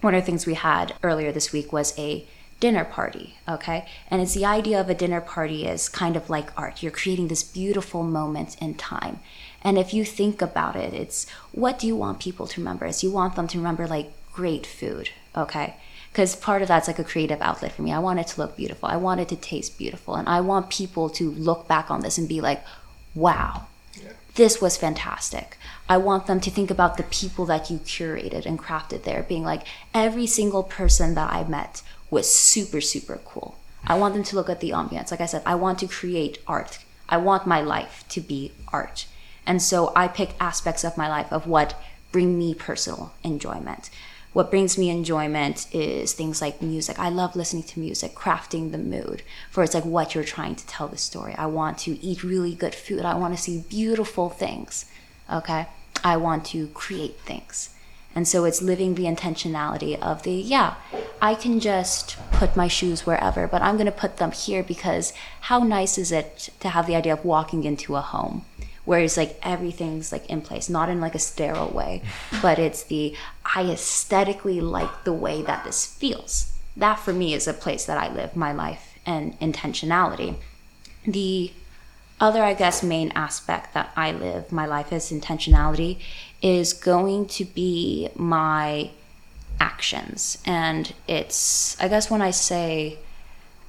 one 0.00 0.14
of 0.14 0.22
the 0.22 0.26
things 0.26 0.46
we 0.46 0.54
had 0.54 0.94
earlier 1.02 1.32
this 1.32 1.52
week 1.52 1.72
was 1.72 1.98
a 1.98 2.26
dinner 2.60 2.84
party, 2.84 3.36
okay? 3.48 3.86
And 4.10 4.22
it's 4.22 4.34
the 4.34 4.46
idea 4.46 4.80
of 4.80 4.88
a 4.88 4.94
dinner 4.94 5.20
party 5.20 5.66
is 5.66 5.88
kind 5.88 6.16
of 6.16 6.30
like 6.30 6.56
art. 6.58 6.82
You're 6.82 6.92
creating 6.92 7.28
this 7.28 7.42
beautiful 7.42 8.02
moment 8.02 8.56
in 8.60 8.74
time. 8.74 9.20
And 9.62 9.78
if 9.78 9.92
you 9.92 10.04
think 10.04 10.40
about 10.40 10.76
it, 10.76 10.94
it's 10.94 11.26
what 11.52 11.78
do 11.78 11.86
you 11.86 11.96
want 11.96 12.20
people 12.20 12.46
to 12.46 12.60
remember? 12.60 12.86
Is 12.86 13.02
you 13.02 13.10
want 13.10 13.36
them 13.36 13.48
to 13.48 13.58
remember 13.58 13.86
like 13.86 14.12
great 14.32 14.66
food, 14.66 15.10
okay? 15.36 15.76
because 16.16 16.34
part 16.34 16.62
of 16.62 16.68
that's 16.68 16.88
like 16.88 16.98
a 16.98 17.04
creative 17.04 17.42
outlet 17.42 17.72
for 17.72 17.82
me. 17.82 17.92
I 17.92 17.98
want 17.98 18.18
it 18.18 18.26
to 18.28 18.40
look 18.40 18.56
beautiful. 18.56 18.88
I 18.88 18.96
want 18.96 19.20
it 19.20 19.28
to 19.28 19.36
taste 19.36 19.76
beautiful. 19.76 20.14
And 20.14 20.26
I 20.26 20.40
want 20.40 20.70
people 20.70 21.10
to 21.10 21.30
look 21.30 21.68
back 21.68 21.90
on 21.90 22.00
this 22.00 22.16
and 22.16 22.26
be 22.26 22.40
like, 22.40 22.64
wow, 23.14 23.66
this 24.34 24.58
was 24.58 24.78
fantastic. 24.78 25.58
I 25.90 25.98
want 25.98 26.26
them 26.26 26.40
to 26.40 26.50
think 26.50 26.70
about 26.70 26.96
the 26.96 27.02
people 27.02 27.44
that 27.44 27.70
you 27.70 27.76
curated 27.80 28.46
and 28.46 28.58
crafted 28.58 29.02
there, 29.02 29.24
being 29.24 29.44
like, 29.44 29.64
every 29.92 30.26
single 30.26 30.62
person 30.62 31.14
that 31.16 31.30
I 31.30 31.44
met 31.44 31.82
was 32.10 32.32
super, 32.32 32.80
super 32.80 33.20
cool. 33.24 33.58
I 33.86 33.96
want 33.96 34.14
them 34.14 34.24
to 34.24 34.36
look 34.36 34.50
at 34.50 34.60
the 34.60 34.70
ambience. 34.70 35.10
Like 35.10 35.20
I 35.20 35.26
said, 35.26 35.42
I 35.46 35.54
want 35.54 35.78
to 35.80 35.86
create 35.86 36.38
art. 36.46 36.78
I 37.08 37.18
want 37.18 37.46
my 37.46 37.60
life 37.60 38.04
to 38.10 38.20
be 38.20 38.52
art. 38.72 39.06
And 39.46 39.62
so 39.62 39.92
I 39.94 40.08
pick 40.08 40.34
aspects 40.40 40.82
of 40.82 40.96
my 40.96 41.08
life 41.08 41.32
of 41.32 41.46
what 41.46 41.80
bring 42.10 42.38
me 42.38 42.54
personal 42.54 43.12
enjoyment 43.22 43.90
what 44.36 44.50
brings 44.50 44.76
me 44.76 44.90
enjoyment 44.90 45.66
is 45.74 46.12
things 46.12 46.42
like 46.42 46.60
music. 46.60 46.98
I 46.98 47.08
love 47.08 47.36
listening 47.36 47.62
to 47.62 47.80
music, 47.80 48.14
crafting 48.14 48.70
the 48.70 48.76
mood 48.76 49.22
for 49.50 49.64
it's 49.64 49.72
like 49.72 49.86
what 49.86 50.14
you're 50.14 50.24
trying 50.24 50.56
to 50.56 50.66
tell 50.66 50.88
the 50.88 50.98
story. 50.98 51.34
I 51.38 51.46
want 51.46 51.78
to 51.78 51.98
eat 52.04 52.22
really 52.22 52.54
good 52.54 52.74
food. 52.74 53.06
I 53.06 53.14
want 53.14 53.34
to 53.34 53.42
see 53.42 53.64
beautiful 53.66 54.28
things. 54.28 54.84
Okay. 55.32 55.68
I 56.04 56.18
want 56.18 56.44
to 56.48 56.66
create 56.74 57.18
things. 57.20 57.70
And 58.14 58.28
so 58.28 58.44
it's 58.44 58.60
living 58.60 58.94
the 58.94 59.04
intentionality 59.04 59.98
of 59.98 60.22
the, 60.22 60.32
yeah, 60.32 60.74
I 61.20 61.34
can 61.34 61.60
just 61.60 62.16
put 62.32 62.56
my 62.56 62.68
shoes 62.68 63.06
wherever, 63.06 63.46
but 63.46 63.62
I'm 63.62 63.76
going 63.76 63.86
to 63.86 63.92
put 63.92 64.18
them 64.18 64.32
here 64.32 64.62
because 64.62 65.12
how 65.42 65.60
nice 65.60 65.98
is 65.98 66.12
it 66.12 66.50
to 66.60 66.68
have 66.68 66.86
the 66.86 66.96
idea 66.96 67.12
of 67.12 67.24
walking 67.24 67.64
into 67.64 67.96
a 67.96 68.00
home? 68.00 68.44
whereas 68.84 69.16
like 69.16 69.36
everything's 69.42 70.12
like 70.12 70.24
in 70.26 70.40
place 70.40 70.68
not 70.68 70.88
in 70.88 71.00
like 71.00 71.16
a 71.16 71.18
sterile 71.18 71.70
way 71.70 72.00
but 72.40 72.56
it's 72.56 72.84
the 72.84 73.16
i 73.44 73.62
aesthetically 73.64 74.60
like 74.60 75.02
the 75.02 75.12
way 75.12 75.42
that 75.42 75.64
this 75.64 75.84
feels 75.84 76.54
that 76.76 76.94
for 76.94 77.12
me 77.12 77.34
is 77.34 77.48
a 77.48 77.52
place 77.52 77.84
that 77.84 77.98
i 77.98 78.08
live 78.14 78.36
my 78.36 78.52
life 78.52 78.96
and 79.04 79.36
intentionality 79.40 80.36
the 81.04 81.52
other, 82.20 82.42
I 82.42 82.54
guess, 82.54 82.82
main 82.82 83.12
aspect 83.14 83.74
that 83.74 83.92
I 83.94 84.12
live 84.12 84.50
my 84.50 84.66
life 84.66 84.92
as 84.92 85.12
intentionality 85.12 85.98
is 86.40 86.72
going 86.72 87.26
to 87.26 87.44
be 87.44 88.08
my 88.14 88.90
actions. 89.60 90.38
And 90.44 90.92
it's, 91.06 91.80
I 91.80 91.88
guess, 91.88 92.10
when 92.10 92.22
I 92.22 92.30
say 92.30 92.98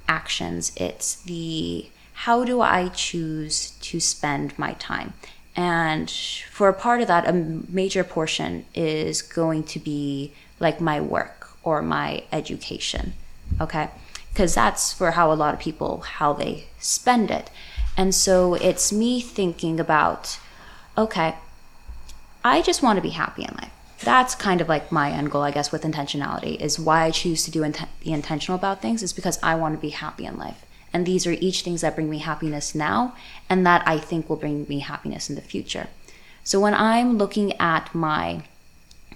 actions, 0.07 0.71
it's 0.75 1.15
the 1.15 1.89
how 2.13 2.43
do 2.43 2.61
I 2.61 2.89
choose 2.89 3.71
to 3.81 3.99
spend 3.99 4.57
my 4.57 4.73
time? 4.73 5.13
And 5.55 6.09
for 6.09 6.67
a 6.67 6.73
part 6.73 7.01
of 7.01 7.07
that, 7.07 7.27
a 7.27 7.33
major 7.33 8.03
portion 8.03 8.65
is 8.73 9.21
going 9.21 9.63
to 9.63 9.79
be 9.79 10.33
like 10.59 10.81
my 10.81 10.99
work 10.99 11.49
or 11.63 11.81
my 11.81 12.23
education. 12.31 13.13
Okay. 13.61 13.89
Because 14.31 14.55
that's 14.55 14.93
for 14.93 15.11
how 15.11 15.31
a 15.31 15.35
lot 15.35 15.53
of 15.53 15.59
people, 15.59 16.01
how 16.01 16.33
they 16.33 16.65
spend 16.79 17.31
it. 17.31 17.49
And 17.95 18.13
so 18.13 18.53
it's 18.53 18.93
me 18.93 19.19
thinking 19.19 19.79
about, 19.79 20.39
okay, 20.97 21.35
I 22.43 22.61
just 22.61 22.83
want 22.83 22.97
to 22.97 23.01
be 23.01 23.09
happy 23.09 23.43
in 23.43 23.53
life. 23.55 23.71
That's 24.01 24.35
kind 24.35 24.61
of 24.61 24.69
like 24.69 24.91
my 24.91 25.11
end 25.11 25.31
goal, 25.31 25.41
I 25.41 25.51
guess, 25.51 25.71
with 25.71 25.83
intentionality 25.83 26.59
is 26.61 26.79
why 26.79 27.03
I 27.03 27.11
choose 27.11 27.43
to 27.45 27.51
do 27.51 27.63
int- 27.63 27.87
be 27.99 28.11
intentional 28.11 28.57
about 28.57 28.81
things 28.81 29.01
is 29.01 29.13
because 29.13 29.39
I 29.41 29.55
want 29.55 29.75
to 29.75 29.81
be 29.81 29.89
happy 29.89 30.25
in 30.25 30.37
life. 30.37 30.65
And 30.93 31.05
these 31.05 31.27
are 31.27 31.31
each 31.31 31.61
things 31.61 31.81
that 31.81 31.95
bring 31.95 32.09
me 32.09 32.19
happiness 32.19 32.73
now 32.73 33.15
and 33.49 33.65
that 33.65 33.87
I 33.87 33.97
think 33.97 34.29
will 34.29 34.35
bring 34.37 34.65
me 34.69 34.79
happiness 34.79 35.29
in 35.29 35.35
the 35.35 35.41
future. 35.41 35.87
So 36.43 36.59
when 36.59 36.73
I'm 36.73 37.17
looking 37.17 37.53
at 37.59 37.93
my 37.93 38.43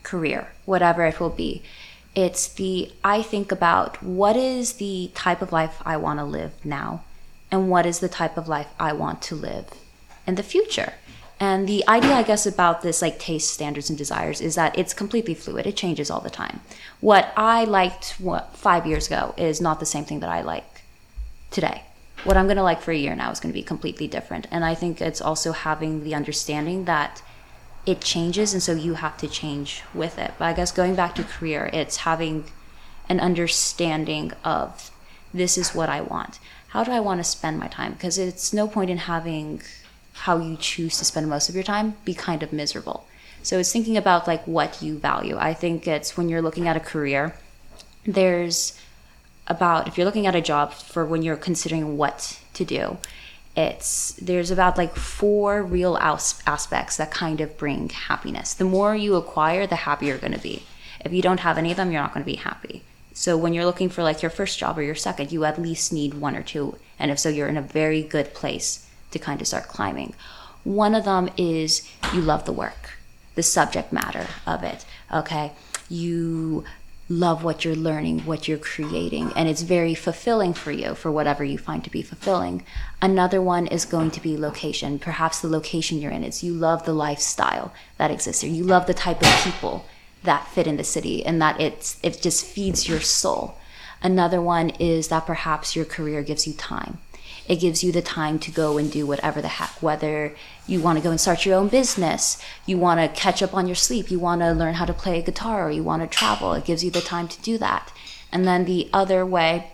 career, 0.03 0.51
whatever 0.65 1.05
it 1.05 1.19
will 1.19 1.29
be, 1.29 1.63
it's 2.13 2.47
the 2.47 2.91
I 3.03 3.21
think 3.21 3.51
about 3.51 4.03
what 4.03 4.35
is 4.35 4.73
the 4.73 5.11
type 5.15 5.41
of 5.41 5.51
life 5.51 5.81
I 5.85 5.95
want 5.95 6.19
to 6.19 6.25
live 6.25 6.51
now 6.65 7.03
and 7.49 7.69
what 7.69 7.85
is 7.85 7.99
the 7.99 8.09
type 8.09 8.35
of 8.35 8.49
life 8.49 8.67
I 8.79 8.91
want 8.93 9.21
to 9.23 9.35
live 9.35 9.67
in 10.27 10.35
the 10.35 10.43
future. 10.43 10.93
And 11.41 11.67
the 11.67 11.83
idea, 11.87 12.13
I 12.13 12.21
guess, 12.21 12.45
about 12.45 12.83
this 12.83 13.01
like 13.01 13.17
taste, 13.17 13.49
standards, 13.51 13.89
and 13.89 13.97
desires 13.97 14.41
is 14.41 14.53
that 14.53 14.77
it's 14.77 14.93
completely 14.93 15.33
fluid. 15.33 15.65
It 15.65 15.75
changes 15.75 16.11
all 16.11 16.21
the 16.21 16.29
time. 16.29 16.59
What 16.99 17.33
I 17.35 17.63
liked 17.63 18.11
what, 18.19 18.55
five 18.55 18.85
years 18.85 19.07
ago 19.07 19.33
is 19.37 19.59
not 19.59 19.79
the 19.79 19.85
same 19.87 20.05
thing 20.05 20.19
that 20.19 20.29
I 20.29 20.41
like 20.41 20.83
today. 21.49 21.81
What 22.25 22.37
I'm 22.37 22.45
going 22.45 22.57
to 22.57 22.63
like 22.63 22.79
for 22.79 22.91
a 22.91 22.95
year 22.95 23.15
now 23.15 23.31
is 23.31 23.39
going 23.39 23.51
to 23.51 23.59
be 23.59 23.63
completely 23.63 24.07
different. 24.07 24.45
And 24.51 24.63
I 24.63 24.75
think 24.75 25.01
it's 25.01 25.19
also 25.19 25.51
having 25.51 26.03
the 26.03 26.13
understanding 26.13 26.85
that 26.85 27.23
it 27.87 28.01
changes, 28.01 28.53
and 28.53 28.61
so 28.61 28.73
you 28.73 28.93
have 28.93 29.17
to 29.17 29.27
change 29.27 29.81
with 29.95 30.19
it. 30.19 30.33
But 30.37 30.45
I 30.45 30.53
guess 30.53 30.71
going 30.71 30.93
back 30.93 31.15
to 31.15 31.23
career, 31.23 31.71
it's 31.73 31.97
having 31.97 32.45
an 33.09 33.19
understanding 33.19 34.31
of 34.45 34.91
this 35.33 35.57
is 35.57 35.73
what 35.73 35.89
I 35.89 36.01
want. 36.01 36.37
How 36.67 36.83
do 36.83 36.91
I 36.91 36.99
want 36.99 37.19
to 37.19 37.23
spend 37.23 37.57
my 37.57 37.67
time? 37.67 37.93
Because 37.93 38.19
it's 38.19 38.53
no 38.53 38.67
point 38.67 38.91
in 38.91 38.99
having 38.99 39.63
how 40.21 40.37
you 40.37 40.55
choose 40.55 40.99
to 40.99 41.05
spend 41.05 41.27
most 41.27 41.49
of 41.49 41.55
your 41.55 41.63
time 41.63 41.95
be 42.05 42.13
kind 42.13 42.43
of 42.43 42.53
miserable. 42.53 43.07
So 43.41 43.57
it's 43.57 43.71
thinking 43.71 43.97
about 43.97 44.27
like 44.27 44.45
what 44.45 44.79
you 44.79 44.99
value. 44.99 45.35
I 45.35 45.55
think 45.55 45.87
it's 45.87 46.15
when 46.15 46.29
you're 46.29 46.43
looking 46.43 46.67
at 46.67 46.77
a 46.77 46.79
career, 46.79 47.33
there's 48.05 48.79
about 49.47 49.87
if 49.87 49.97
you're 49.97 50.05
looking 50.05 50.27
at 50.27 50.35
a 50.35 50.41
job 50.41 50.73
for 50.73 51.03
when 51.05 51.23
you're 51.23 51.35
considering 51.35 51.97
what 51.97 52.39
to 52.53 52.63
do, 52.63 52.97
it's 53.55 54.13
there's 54.21 54.51
about 54.51 54.77
like 54.77 54.95
four 54.95 55.63
real 55.63 55.97
as- 55.97 56.41
aspects 56.45 56.97
that 56.97 57.09
kind 57.09 57.41
of 57.41 57.57
bring 57.57 57.89
happiness. 57.89 58.53
The 58.53 58.63
more 58.65 58.95
you 58.95 59.15
acquire, 59.15 59.65
the 59.65 59.87
happier 59.87 60.09
you're 60.09 60.19
going 60.19 60.33
to 60.33 60.39
be. 60.39 60.63
If 61.03 61.11
you 61.11 61.23
don't 61.23 61.39
have 61.39 61.57
any 61.57 61.71
of 61.71 61.77
them, 61.77 61.91
you're 61.91 62.01
not 62.01 62.13
going 62.13 62.23
to 62.23 62.31
be 62.31 62.37
happy. 62.37 62.83
So 63.13 63.35
when 63.37 63.53
you're 63.55 63.65
looking 63.65 63.89
for 63.89 64.03
like 64.03 64.21
your 64.21 64.29
first 64.29 64.59
job 64.59 64.77
or 64.77 64.83
your 64.83 64.93
second, 64.93 65.31
you 65.31 65.45
at 65.45 65.59
least 65.59 65.91
need 65.91 66.13
one 66.13 66.35
or 66.35 66.43
two. 66.43 66.77
And 66.99 67.09
if 67.09 67.17
so, 67.17 67.29
you're 67.29 67.47
in 67.47 67.57
a 67.57 67.61
very 67.61 68.03
good 68.03 68.35
place 68.35 68.87
to 69.11 69.19
kind 69.19 69.41
of 69.41 69.47
start 69.47 69.67
climbing. 69.67 70.13
One 70.63 70.95
of 70.95 71.05
them 71.05 71.29
is 71.37 71.89
you 72.13 72.21
love 72.21 72.45
the 72.45 72.51
work, 72.51 72.97
the 73.35 73.43
subject 73.43 73.91
matter 73.91 74.27
of 74.45 74.63
it. 74.63 74.85
Okay. 75.13 75.53
You 75.89 76.63
love 77.09 77.43
what 77.43 77.65
you're 77.65 77.75
learning, 77.75 78.19
what 78.21 78.47
you're 78.47 78.57
creating, 78.57 79.33
and 79.35 79.49
it's 79.49 79.63
very 79.63 79.93
fulfilling 79.93 80.53
for 80.53 80.71
you 80.71 80.95
for 80.95 81.11
whatever 81.11 81.43
you 81.43 81.57
find 81.57 81.83
to 81.83 81.89
be 81.89 82.01
fulfilling. 82.01 82.63
Another 83.01 83.41
one 83.41 83.67
is 83.67 83.83
going 83.83 84.11
to 84.11 84.21
be 84.21 84.37
location. 84.37 84.97
Perhaps 84.97 85.41
the 85.41 85.49
location 85.49 85.99
you're 85.99 86.11
in 86.11 86.23
is 86.23 86.43
you 86.43 86.53
love 86.53 86.85
the 86.85 86.93
lifestyle 86.93 87.73
that 87.97 88.11
exists 88.11 88.41
here. 88.41 88.51
You 88.51 88.63
love 88.63 88.87
the 88.87 88.93
type 88.93 89.21
of 89.21 89.43
people 89.43 89.85
that 90.23 90.47
fit 90.47 90.67
in 90.67 90.77
the 90.77 90.83
city 90.83 91.25
and 91.25 91.41
that 91.41 91.59
it's 91.59 91.99
it 92.03 92.21
just 92.21 92.45
feeds 92.45 92.87
your 92.87 93.01
soul. 93.01 93.55
Another 94.03 94.41
one 94.41 94.69
is 94.71 95.09
that 95.09 95.25
perhaps 95.25 95.75
your 95.75 95.85
career 95.85 96.21
gives 96.23 96.47
you 96.47 96.53
time 96.53 96.99
it 97.47 97.57
gives 97.57 97.83
you 97.83 97.91
the 97.91 98.01
time 98.01 98.39
to 98.39 98.51
go 98.51 98.77
and 98.77 98.91
do 98.91 99.05
whatever 99.05 99.41
the 99.41 99.47
heck, 99.47 99.81
whether 99.81 100.35
you 100.67 100.79
want 100.79 100.97
to 100.97 101.03
go 101.03 101.09
and 101.09 101.19
start 101.19 101.45
your 101.45 101.55
own 101.55 101.67
business, 101.67 102.41
you 102.65 102.77
want 102.77 102.99
to 102.99 103.19
catch 103.21 103.41
up 103.41 103.53
on 103.53 103.67
your 103.67 103.75
sleep, 103.75 104.11
you 104.11 104.19
want 104.19 104.41
to 104.41 104.51
learn 104.51 104.75
how 104.75 104.85
to 104.85 104.93
play 104.93 105.19
a 105.19 105.23
guitar, 105.23 105.67
or 105.67 105.71
you 105.71 105.83
want 105.83 106.01
to 106.01 106.07
travel. 106.07 106.53
It 106.53 106.65
gives 106.65 106.83
you 106.83 106.91
the 106.91 107.01
time 107.01 107.27
to 107.27 107.41
do 107.41 107.57
that. 107.57 107.91
And 108.31 108.47
then 108.47 108.65
the 108.65 108.89
other 108.93 109.25
way 109.25 109.71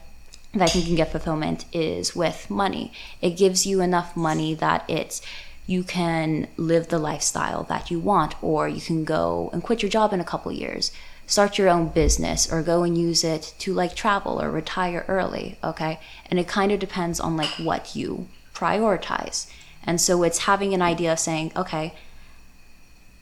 that 0.54 0.74
you 0.74 0.82
can 0.82 0.96
get 0.96 1.12
fulfillment 1.12 1.66
is 1.72 2.16
with 2.16 2.50
money. 2.50 2.92
It 3.22 3.32
gives 3.32 3.66
you 3.66 3.82
enough 3.82 4.16
money 4.16 4.54
that 4.56 4.84
it's 4.88 5.22
you 5.68 5.84
can 5.84 6.48
live 6.56 6.88
the 6.88 6.98
lifestyle 6.98 7.64
that 7.64 7.92
you 7.92 8.00
want, 8.00 8.42
or 8.42 8.70
you 8.70 8.80
can 8.80 9.04
go 9.04 9.50
and 9.52 9.62
quit 9.62 9.82
your 9.82 9.90
job 9.90 10.14
in 10.14 10.22
a 10.22 10.24
couple 10.26 10.52
years 10.52 10.92
start 11.28 11.58
your 11.58 11.70
own 11.70 11.90
business 11.90 12.52
or 12.52 12.63
go 12.63 12.84
and 12.84 12.98
use 12.98 13.24
it 13.24 13.54
to 13.60 13.74
like 13.74 13.96
travel 13.96 14.42
or 14.42 14.50
retire 14.50 15.06
early, 15.08 15.60
okay? 15.63 16.00
And 16.32 16.40
it 16.40 16.48
kind 16.48 16.72
of 16.72 16.80
depends 16.80 17.20
on 17.20 17.38
like 17.38 17.52
what 17.60 17.96
you 17.96 18.28
prioritize. 18.56 19.48
And 19.84 20.02
so 20.02 20.24
it's 20.24 20.40
having 20.40 20.74
an 20.74 20.82
idea 20.82 21.13
of 21.13 21.20
saying, 21.20 21.52
okay, 21.56 21.94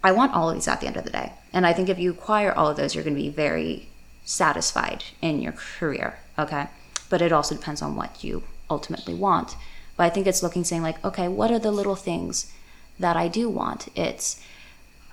I 0.03 0.11
want 0.11 0.33
all 0.33 0.49
of 0.49 0.55
these 0.55 0.67
at 0.67 0.81
the 0.81 0.87
end 0.87 0.97
of 0.97 1.03
the 1.03 1.09
day. 1.09 1.33
And 1.51 1.65
I 1.65 1.73
think 1.73 1.89
if 1.89 1.97
you 1.97 2.11
acquire 2.11 2.53
all 2.53 2.67
of 2.67 2.77
those, 2.77 2.93
you're 2.93 3.03
going 3.03 3.15
to 3.15 3.21
be 3.21 3.29
very 3.29 3.89
satisfied 4.23 5.03
in 5.19 5.41
your 5.41 5.53
career, 5.53 6.19
okay? 6.37 6.67
But 7.09 7.23
it 7.23 7.31
also 7.31 7.55
depends 7.55 7.81
on 7.81 7.95
what 7.95 8.23
you 8.23 8.43
ultimately 8.69 9.15
want. 9.15 9.55
But 9.97 10.03
I 10.03 10.09
think 10.09 10.27
it's 10.27 10.43
looking, 10.43 10.63
saying, 10.63 10.83
like, 10.83 11.03
okay, 11.03 11.27
what 11.27 11.51
are 11.51 11.59
the 11.59 11.71
little 11.71 11.95
things 11.95 12.51
that 12.99 13.17
I 13.17 13.27
do 13.27 13.49
want? 13.49 13.87
It's, 13.95 14.39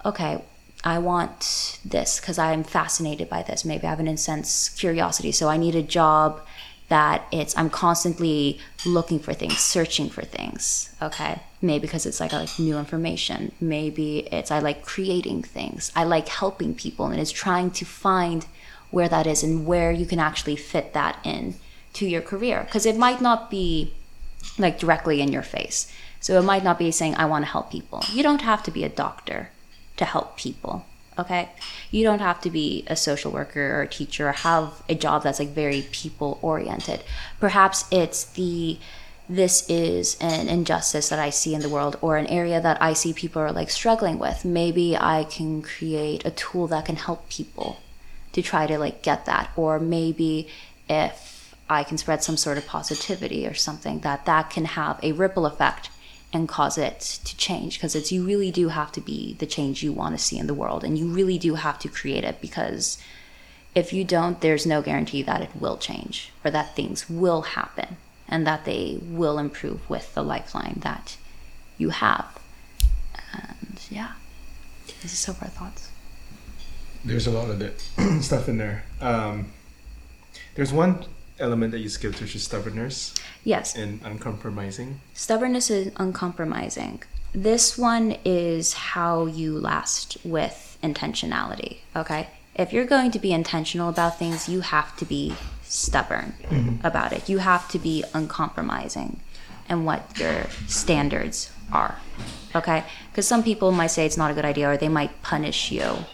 okay, 0.05 0.43
I 0.85 0.99
want 0.99 1.79
this 1.85 2.19
because 2.19 2.39
I'm 2.39 2.65
fascinated 2.65 3.29
by 3.29 3.43
this. 3.43 3.65
Maybe 3.65 3.87
I 3.87 3.91
have 3.91 4.01
an 4.01 4.09
intense 4.09 4.69
curiosity. 4.69 5.33
So 5.33 5.49
I 5.49 5.57
need 5.57 5.77
a 5.77 5.83
job 5.83 6.41
that 6.89 7.25
it's 7.31 7.57
I'm 7.57 7.71
constantly 7.71 8.59
looking 8.85 9.19
for 9.19 9.33
things, 9.33 9.59
searching 9.59 10.11
for 10.11 10.23
things. 10.23 10.95
Okay. 11.01 11.41
Maybe 11.61 11.83
because 11.87 12.05
it's 12.05 12.21
like 12.21 12.35
I 12.35 12.41
like 12.41 12.59
new 12.59 12.79
information. 12.79 13.53
Maybe 13.61 14.21
it's 14.33 14.51
I 14.51 14.59
like 14.59 14.85
creating 14.85 15.43
things. 15.43 15.93
I 15.95 16.05
like 16.05 16.29
helping 16.29 16.75
people 16.75 17.07
and 17.07 17.21
it's 17.21 17.31
trying 17.31 17.71
to 17.73 17.85
find 17.85 18.47
where 18.91 19.09
that 19.09 19.27
is 19.27 19.43
and 19.43 19.65
where 19.65 19.93
you 19.93 20.05
can 20.05 20.19
actually 20.19 20.57
fit 20.57 20.93
that 20.93 21.19
in 21.25 21.55
to 21.95 22.07
your 22.07 22.23
career. 22.23 22.65
Because 22.65 22.85
it 22.85 22.97
might 22.97 23.21
not 23.21 23.51
be 23.51 23.95
like 24.59 24.79
directly 24.79 25.21
in 25.21 25.33
your 25.33 25.43
face. 25.43 25.91
So 26.21 26.39
it 26.39 26.45
might 26.45 26.65
not 26.65 26.79
be 26.79 26.91
saying 26.91 27.15
I 27.15 27.25
want 27.25 27.45
to 27.45 27.51
help 27.51 27.71
people. 27.71 28.03
You 28.13 28.23
don't 28.23 28.43
have 28.43 28.63
to 28.65 28.71
be 28.71 28.85
a 28.85 28.89
doctor 28.89 29.51
to 30.03 30.07
help 30.07 30.37
people. 30.37 30.85
Okay. 31.19 31.51
You 31.91 32.03
don't 32.05 32.21
have 32.21 32.41
to 32.41 32.51
be 32.51 32.85
a 32.89 32.97
social 32.97 33.31
worker 33.31 33.77
or 33.77 33.83
a 33.83 33.89
teacher 33.89 34.29
or 34.29 34.33
have 34.33 34.83
a 34.89 34.95
job 34.95 35.23
that's 35.23 35.39
like 35.39 35.51
very 35.51 35.83
people 35.93 36.39
oriented. 36.43 37.05
Perhaps 37.39 37.85
it's 37.91 38.25
the 38.25 38.79
this 39.29 39.69
is 39.71 40.17
an 40.21 40.49
injustice 40.49 41.09
that 41.11 41.21
I 41.21 41.31
see 41.31 41.55
in 41.55 41.63
the 41.63 41.69
world 41.69 41.97
or 42.01 42.17
an 42.17 42.27
area 42.27 42.61
that 42.61 42.83
I 42.83 42.93
see 42.93 43.13
people 43.13 43.41
are 43.41 43.53
like 43.53 43.71
struggling 43.71 44.19
with. 44.19 44.45
Maybe 44.45 44.97
I 44.97 45.25
can 45.25 45.63
create 45.63 46.27
a 46.27 46.33
tool 46.33 46.67
that 46.69 46.87
can 46.87 46.97
help 46.97 47.29
people 47.29 47.79
to 48.33 48.43
try 48.43 48.67
to 48.67 48.79
like 48.79 49.03
get 49.03 49.27
that. 49.27 49.51
Or 49.55 49.79
maybe 49.79 50.49
if 50.89 51.55
I 51.71 51.85
can 51.85 51.99
spread 51.99 52.25
some 52.25 52.37
sort 52.37 52.59
of 52.59 52.67
positivity 52.67 53.47
or 53.47 53.55
something 53.55 54.01
that 54.01 54.27
that 54.27 54.51
can 54.51 54.65
have 54.65 54.99
a 55.03 55.13
ripple 55.13 55.47
effect 55.47 55.91
and 56.33 56.49
cause 56.49 56.79
it 56.79 57.01
to 57.25 57.37
change 57.37 57.79
because 57.79 57.95
it's 57.95 58.11
you 58.11 58.25
really 58.25 58.51
do 58.51 58.69
have 58.69 58.91
to 58.93 59.01
be 59.01 59.35
the 59.35 59.47
change 59.47 59.83
you 59.83 59.93
want 59.93 60.17
to 60.17 60.23
see 60.23 60.39
in 60.39 60.47
the 60.47 60.55
world 60.55 60.83
and 60.83 60.99
you 60.99 61.07
really 61.07 61.39
do 61.39 61.55
have 61.57 61.79
to 61.79 61.89
create 61.89 62.25
it 62.25 62.41
because 62.41 62.97
if 63.75 63.93
you 63.93 64.03
don't 64.03 64.41
there's 64.41 64.65
no 64.65 64.81
guarantee 64.81 65.23
that 65.23 65.43
it 65.43 65.51
will 65.59 65.77
change 65.77 66.33
or 66.45 66.51
that 66.51 66.75
things 66.75 67.09
will 67.11 67.43
happen 67.43 67.97
and 68.33 68.47
that 68.47 68.65
they 68.65 68.99
will 69.03 69.39
improve 69.39 69.89
with 69.91 70.15
the 70.15 70.23
lifeline 70.23 70.79
that 70.81 71.19
you 71.77 71.91
have. 71.91 72.39
And 73.35 73.79
yeah. 73.91 74.13
This 75.03 75.13
is 75.13 75.19
so 75.19 75.35
far 75.35 75.51
thoughts. 75.51 75.91
There's 77.05 77.27
a 77.27 77.31
lot 77.31 77.51
of 77.51 77.59
stuff 78.25 78.49
in 78.49 78.57
there. 78.57 78.85
Um, 79.03 79.53
there's 80.55 80.73
one 80.73 81.05
element 81.39 81.73
that 81.73 81.81
you 81.81 81.89
skipped, 81.89 82.21
which 82.21 82.35
is 82.35 82.43
stubbornness. 82.45 83.15
Yes. 83.45 83.75
And 83.77 84.01
uncompromising. 84.05 85.01
Stubbornness 85.15 85.71
is 85.71 85.93
uncompromising. 85.97 87.03
This 87.35 87.79
one 87.79 88.17
is 88.25 88.75
how 88.75 89.27
you 89.27 89.59
last 89.59 90.19
with 90.25 90.79
intentionality. 90.83 91.79
Okay. 91.97 92.29
If 92.55 92.73
you're 92.73 92.85
going 92.85 93.11
to 93.13 93.19
be 93.19 93.33
intentional 93.33 93.89
about 93.89 94.19
things, 94.19 94.49
you 94.49 94.61
have 94.61 94.95
to 94.99 95.07
be 95.07 95.35
stubborn 95.63 96.35
mm-hmm. 96.43 96.87
about 96.87 97.13
it. 97.13 97.29
You 97.29 97.39
have 97.39 97.69
to 97.71 97.79
be 97.79 98.05
uncompromising. 98.13 99.21
and 99.69 99.87
what 99.87 100.19
your 100.19 100.45
standards 100.67 101.51
are. 101.73 101.99
Okay? 102.55 102.85
Because 103.11 103.27
some 103.27 103.43
people 103.43 103.73
might 103.73 103.89
say 103.89 104.05
it's 104.05 104.17
not 104.17 104.31
a 104.31 104.35
good 104.35 104.45
idea 104.45 104.71
or 104.71 104.77
they 104.77 104.89
might 104.89 105.23
punish 105.23 105.71
you, 105.71 106.05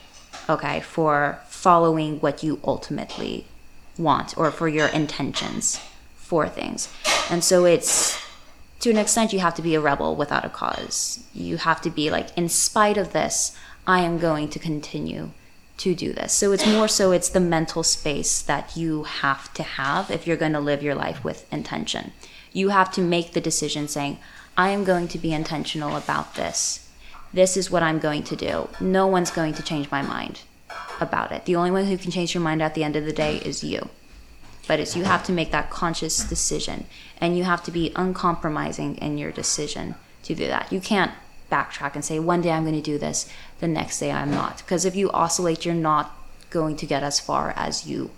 okay, 0.49 0.81
for 0.81 1.41
following 1.49 2.21
what 2.21 2.43
you 2.43 2.61
ultimately 2.65 3.47
want 3.99 4.37
or 4.39 4.51
for 4.51 4.69
your 4.69 4.89
intentions 4.89 5.81
for 6.17 6.49
things. 6.49 6.89
And 7.31 7.43
so 7.43 7.65
it's 7.65 8.21
to 8.81 8.91
an 8.91 8.99
extent 8.99 9.33
you 9.33 9.41
have 9.41 9.55
to 9.57 9.63
be 9.63 9.75
a 9.75 9.81
rebel 9.81 10.15
without 10.15 10.45
a 10.45 10.49
cause. 10.49 11.25
You 11.35 11.57
have 11.57 11.81
to 11.83 11.91
be 11.91 12.11
like 12.11 12.37
in 12.37 12.49
spite 12.49 12.97
of 12.97 13.13
this, 13.13 13.57
I 13.87 14.01
am 14.01 14.19
going 14.19 14.49
to 14.51 14.59
continue 14.59 15.31
to 15.79 15.95
do 15.95 16.13
this. 16.13 16.33
So 16.33 16.53
it's 16.53 16.67
more 16.67 16.89
so 16.89 17.13
it's 17.13 17.29
the 17.29 17.41
mental 17.41 17.83
space 17.83 18.43
that 18.43 18.77
you 18.77 19.05
have 19.05 19.53
to 19.55 19.63
have 19.63 20.11
if 20.11 20.27
you're 20.27 20.37
going 20.37 20.53
to 20.53 20.61
live 20.61 20.83
your 20.83 20.95
life 20.95 21.25
with 21.25 21.51
intention. 21.53 22.13
You 22.53 22.71
have 22.71 22.93
to 22.93 23.01
make 23.01 23.33
the 23.33 23.41
decision 23.41 23.89
saying, 23.89 24.19
I 24.57 24.71
am 24.71 24.85
going 24.85 25.09
to 25.09 25.19
be 25.19 25.33
intentional 25.33 25.97
about 25.97 26.35
this. 26.35 26.89
This 27.33 27.57
is 27.57 27.71
what 27.71 27.83
I'm 27.83 27.99
going 27.99 28.25
to 28.25 28.37
do. 28.37 28.69
No 28.81 29.07
one's 29.07 29.31
going 29.31 29.55
to 29.55 29.63
change 29.63 29.91
my 29.91 30.03
mind 30.03 30.41
about 31.01 31.33
it. 31.33 31.45
The 31.45 31.57
only 31.57 31.71
one 31.71 31.87
who 31.87 31.99
can 31.99 32.11
change 32.11 32.35
your 32.35 32.43
mind 32.43 32.63
at 32.63 32.75
the 32.75 32.85
end 32.85 32.97
of 32.97 33.05
the 33.05 33.13
day 33.13 33.37
is 33.37 33.65
you. 33.65 33.89
But 34.67 34.81
it's 34.81 34.95
you 34.95 35.05
have 35.05 35.25
to 35.25 35.33
make 35.33 35.51
that 35.51 35.71
conscious 35.71 36.23
decision 36.23 36.85
and 37.21 37.37
you 37.37 37.45
have 37.45 37.63
to 37.65 37.71
be 37.71 37.93
uncompromising 37.97 38.97
in 38.97 39.17
your 39.17 39.33
decision 39.33 39.95
to 40.25 40.35
do 40.35 40.47
that. 40.47 40.73
You 40.73 40.81
can't 40.81 41.13
backtrack 41.51 41.95
and 41.95 42.05
say 42.05 42.19
one 42.19 42.43
day 42.43 42.51
I'm 42.51 42.65
going 42.65 42.75
to 42.75 42.83
do 42.83 42.99
this, 42.99 43.31
the 43.61 43.69
next 43.69 43.99
day 43.99 44.13
I'm 44.13 44.31
not. 44.31 44.59
Because 44.59 44.85
if 44.85 44.95
you 44.95 45.11
oscillate, 45.11 45.65
you're 45.65 45.75
not 45.75 46.15
going 46.51 46.77
to 46.77 46.87
get 46.87 47.03
as 47.03 47.19
far 47.19 47.55
as 47.57 47.87
you 47.87 48.11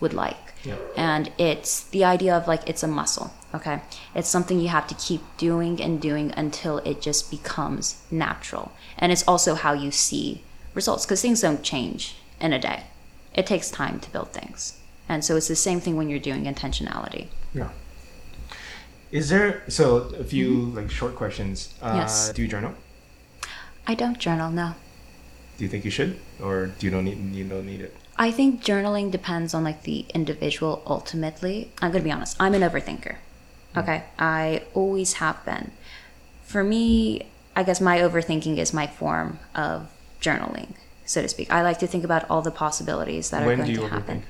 would 0.00 0.12
like. 0.12 0.36
Yeah. 0.64 0.76
And 0.96 1.30
it's 1.38 1.84
the 1.84 2.04
idea 2.04 2.36
of 2.36 2.48
like 2.48 2.68
it's 2.68 2.82
a 2.82 2.88
muscle, 2.88 3.32
okay? 3.54 3.80
It's 4.14 4.28
something 4.28 4.58
you 4.58 4.68
have 4.68 4.86
to 4.88 4.94
keep 4.94 5.20
doing 5.36 5.80
and 5.80 6.00
doing 6.00 6.32
until 6.36 6.78
it 6.78 7.00
just 7.00 7.30
becomes 7.30 8.02
natural. 8.10 8.72
And 8.98 9.12
it's 9.12 9.26
also 9.28 9.54
how 9.54 9.74
you 9.74 9.90
see 9.90 10.42
results 10.74 11.04
because 11.06 11.22
things 11.22 11.40
don't 11.40 11.62
change 11.62 12.16
in 12.40 12.52
a 12.52 12.58
day. 12.58 12.84
It 13.34 13.46
takes 13.46 13.70
time 13.70 14.00
to 14.00 14.10
build 14.10 14.32
things. 14.32 14.78
And 15.08 15.24
so 15.24 15.36
it's 15.36 15.48
the 15.48 15.56
same 15.56 15.80
thing 15.80 15.96
when 15.96 16.08
you're 16.08 16.18
doing 16.18 16.44
intentionality. 16.44 17.28
Yeah. 17.52 17.70
Is 19.10 19.28
there 19.28 19.62
so 19.68 19.96
a 20.18 20.24
few 20.24 20.50
like 20.74 20.90
short 20.90 21.14
questions? 21.14 21.74
Uh, 21.80 21.92
Yes. 21.96 22.32
Do 22.32 22.42
you 22.42 22.48
journal? 22.48 22.74
I 23.86 23.94
don't 23.94 24.18
journal, 24.18 24.50
no. 24.50 24.74
Do 25.56 25.64
you 25.64 25.70
think 25.70 25.84
you 25.84 25.90
should, 25.90 26.18
or 26.42 26.66
do 26.66 26.86
you 26.86 26.90
don't 26.90 27.04
need 27.04 27.18
you 27.34 27.44
don't 27.44 27.66
need 27.66 27.80
it? 27.80 27.94
I 28.16 28.30
think 28.30 28.62
journaling 28.62 29.10
depends 29.10 29.54
on 29.54 29.62
like 29.62 29.82
the 29.82 30.06
individual 30.14 30.82
ultimately. 30.86 31.70
I'm 31.82 31.90
going 31.92 32.02
to 32.02 32.04
be 32.04 32.12
honest. 32.12 32.36
I'm 32.40 32.54
an 32.54 32.62
overthinker. 32.62 33.16
Okay? 33.76 34.04
I 34.18 34.62
always 34.72 35.14
have 35.14 35.44
been. 35.44 35.72
For 36.44 36.62
me, 36.64 37.26
I 37.56 37.62
guess 37.62 37.80
my 37.80 37.98
overthinking 37.98 38.58
is 38.58 38.72
my 38.72 38.86
form 38.86 39.38
of 39.54 39.88
journaling, 40.26 40.70
so 41.04 41.22
to 41.22 41.28
speak. 41.28 41.52
I 41.52 41.60
like 41.62 41.78
to 41.80 41.86
think 41.86 42.04
about 42.04 42.22
all 42.30 42.42
the 42.42 42.50
possibilities 42.64 43.30
that 43.30 43.42
are 43.42 43.46
when 43.46 43.58
going 43.58 43.66
do 43.68 43.72
you 43.72 43.80
to 43.88 43.94
overthink? 43.94 43.98
happen. 44.00 44.22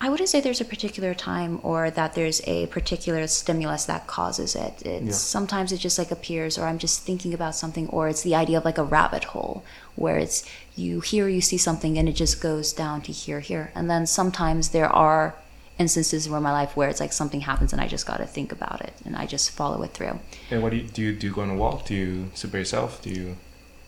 I 0.00 0.08
wouldn't 0.10 0.28
say 0.28 0.40
there's 0.40 0.60
a 0.60 0.64
particular 0.64 1.12
time 1.12 1.58
or 1.64 1.90
that 1.90 2.14
there's 2.14 2.40
a 2.46 2.66
particular 2.66 3.26
stimulus 3.26 3.84
that 3.86 4.06
causes 4.06 4.54
it. 4.54 4.74
It's 4.86 5.04
Yeah. 5.06 5.12
sometimes 5.12 5.72
it 5.72 5.78
just 5.78 5.98
like 5.98 6.12
appears 6.12 6.56
or 6.56 6.66
I'm 6.66 6.78
just 6.78 7.02
thinking 7.02 7.34
about 7.34 7.56
something 7.56 7.88
or 7.88 8.06
it's 8.08 8.22
the 8.22 8.36
idea 8.36 8.58
of 8.58 8.64
like 8.64 8.78
a 8.78 8.84
rabbit 8.84 9.24
hole 9.32 9.64
where 9.96 10.16
it's 10.16 10.44
you 10.76 11.00
hear 11.00 11.28
you 11.28 11.40
see 11.40 11.58
something 11.58 11.98
and 11.98 12.08
it 12.08 12.12
just 12.24 12.40
goes 12.40 12.72
down 12.72 13.02
to 13.02 13.12
here 13.12 13.40
here. 13.40 13.72
And 13.74 13.90
then 13.90 14.06
sometimes 14.06 14.68
there 14.68 14.88
are 14.88 15.34
instances 15.80 16.28
where 16.28 16.40
my 16.40 16.52
life 16.52 16.76
where 16.76 16.88
it's 16.88 17.00
like 17.00 17.12
something 17.12 17.40
happens 17.40 17.72
and 17.72 17.80
I 17.82 17.88
just 17.88 18.06
got 18.06 18.18
to 18.18 18.26
think 18.26 18.52
about 18.52 18.80
it 18.80 18.92
and 19.04 19.16
I 19.16 19.26
just 19.26 19.50
follow 19.50 19.82
it 19.82 19.92
through. 19.94 20.20
And 20.52 20.62
what 20.62 20.70
do 20.70 20.76
you 20.76 20.84
do? 20.84 21.02
You, 21.02 21.12
do 21.16 21.26
you 21.26 21.32
go 21.34 21.42
on 21.42 21.50
a 21.50 21.56
walk? 21.56 21.86
Do 21.86 21.94
you 21.94 22.30
sit 22.34 22.52
by 22.52 22.58
yourself? 22.58 23.02
Do 23.02 23.10
you? 23.10 23.36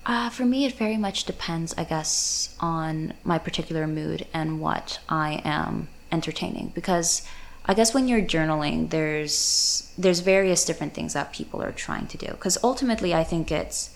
Uh, 0.06 0.30
for 0.30 0.44
me, 0.44 0.64
it 0.64 0.74
very 0.74 0.96
much 0.96 1.24
depends, 1.24 1.74
I 1.76 1.84
guess, 1.84 2.56
on 2.58 3.12
my 3.22 3.38
particular 3.38 3.86
mood 3.86 4.26
and 4.32 4.60
what 4.60 4.98
I 5.08 5.42
am 5.44 5.88
entertaining. 6.10 6.72
Because 6.74 7.22
I 7.66 7.74
guess 7.74 7.92
when 7.92 8.08
you're 8.08 8.22
journaling, 8.22 8.90
there's 8.90 9.92
there's 9.98 10.20
various 10.20 10.64
different 10.64 10.94
things 10.94 11.12
that 11.12 11.32
people 11.32 11.62
are 11.62 11.72
trying 11.72 12.06
to 12.08 12.18
do. 12.18 12.28
Because 12.28 12.56
ultimately, 12.64 13.14
I 13.14 13.24
think 13.24 13.52
it's 13.52 13.94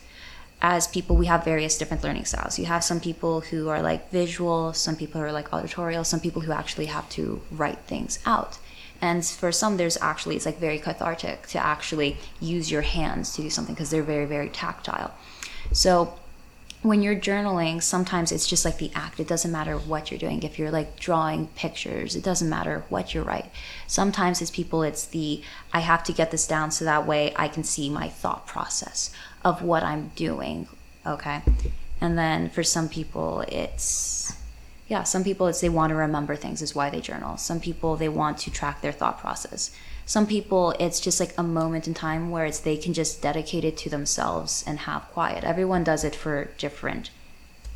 as 0.61 0.87
people 0.87 1.17
we 1.17 1.27
have 1.27 1.45
various 1.45 1.79
different 1.79 2.05
learning 2.05 2.27
styles. 2.27 2.59
You 2.59 2.67
have 2.67 2.85
some 2.85 3.01
people 3.01 3.41
who 3.41 3.69
are 3.69 3.83
like 3.83 4.11
visual, 4.11 4.73
some 4.73 4.97
people 4.97 5.21
who 5.21 5.27
are 5.27 5.33
like 5.33 5.53
auditorial, 5.53 6.05
some 6.05 6.21
people 6.21 6.43
who 6.43 6.53
actually 6.53 6.87
have 6.87 7.09
to 7.11 7.41
write 7.51 7.81
things 7.81 8.19
out. 8.27 8.59
And 9.01 9.25
for 9.25 9.53
some, 9.53 9.77
there's 9.77 9.99
actually 10.01 10.37
it's 10.37 10.47
like 10.47 10.59
very 10.59 10.79
cathartic 10.79 11.47
to 11.49 11.59
actually 11.59 12.19
use 12.41 12.71
your 12.71 12.83
hands 12.83 13.35
to 13.35 13.43
do 13.43 13.51
something 13.51 13.75
because 13.75 13.91
they're 13.91 14.03
very 14.03 14.27
very 14.27 14.51
tactile. 14.51 15.15
So 15.75 16.15
when 16.83 17.03
you're 17.03 17.17
journaling, 17.17 17.83
sometimes 17.83 18.31
it's 18.31 18.47
just 18.47 18.65
like 18.65 18.79
the 18.79 18.91
act. 18.95 19.19
It 19.19 19.27
doesn't 19.27 19.51
matter 19.51 19.77
what 19.77 20.11
you're 20.11 20.21
doing. 20.21 20.43
If 20.43 20.59
you're 20.59 20.71
like 20.71 21.01
drawing 21.01 21.49
pictures, 21.49 22.15
it 22.15 22.23
doesn't 22.23 22.49
matter 22.49 22.85
what 22.91 23.15
you 23.15 23.23
write. 23.23 23.51
Sometimes 23.87 24.43
it's 24.43 24.51
people, 24.51 24.83
it's 24.83 25.07
the 25.07 25.43
I 25.73 25.81
have 25.81 26.05
to 26.05 26.13
get 26.13 26.31
this 26.31 26.47
down 26.47 26.71
so 26.71 26.85
that 26.85 27.07
way 27.07 27.33
I 27.37 27.49
can 27.49 27.65
see 27.65 27.89
my 27.89 28.09
thought 28.09 28.47
process 28.47 29.11
of 29.45 29.63
what 29.63 29.83
I'm 29.83 30.13
doing. 30.15 30.69
Okay. 31.07 31.43
And 32.01 32.19
then 32.19 32.51
for 32.51 32.63
some 32.63 32.89
people, 32.89 33.41
it's 33.49 34.37
yeah, 34.87 35.05
some 35.05 35.25
people 35.25 35.47
it's 35.47 35.63
they 35.63 35.71
want 35.71 35.91
to 35.91 35.97
remember 35.97 36.37
things 36.37 36.61
is 36.61 36.75
why 36.75 36.91
they 36.91 37.01
journal. 37.01 37.39
Some 37.39 37.61
people 37.61 37.97
they 37.97 38.11
want 38.11 38.37
to 38.39 38.51
track 38.51 38.83
their 38.83 38.93
thought 38.93 39.19
process. 39.19 39.71
Some 40.07 40.27
people 40.27 40.73
it's 40.79 41.01
just 41.01 41.21
like 41.21 41.33
a 41.39 41.43
moment 41.43 41.87
in 41.89 41.95
time 41.95 42.31
where 42.31 42.45
it's 42.45 42.61
they 42.61 42.77
can 42.77 42.93
just 42.93 43.23
dedicate 43.23 43.65
it 43.65 43.77
to 43.79 43.91
themselves 43.91 44.65
and 44.67 44.81
have 44.81 45.03
quiet. 45.13 45.45
Everyone 45.45 45.85
does 45.85 46.05
it 46.05 46.15
for 46.15 46.51
different 46.59 47.11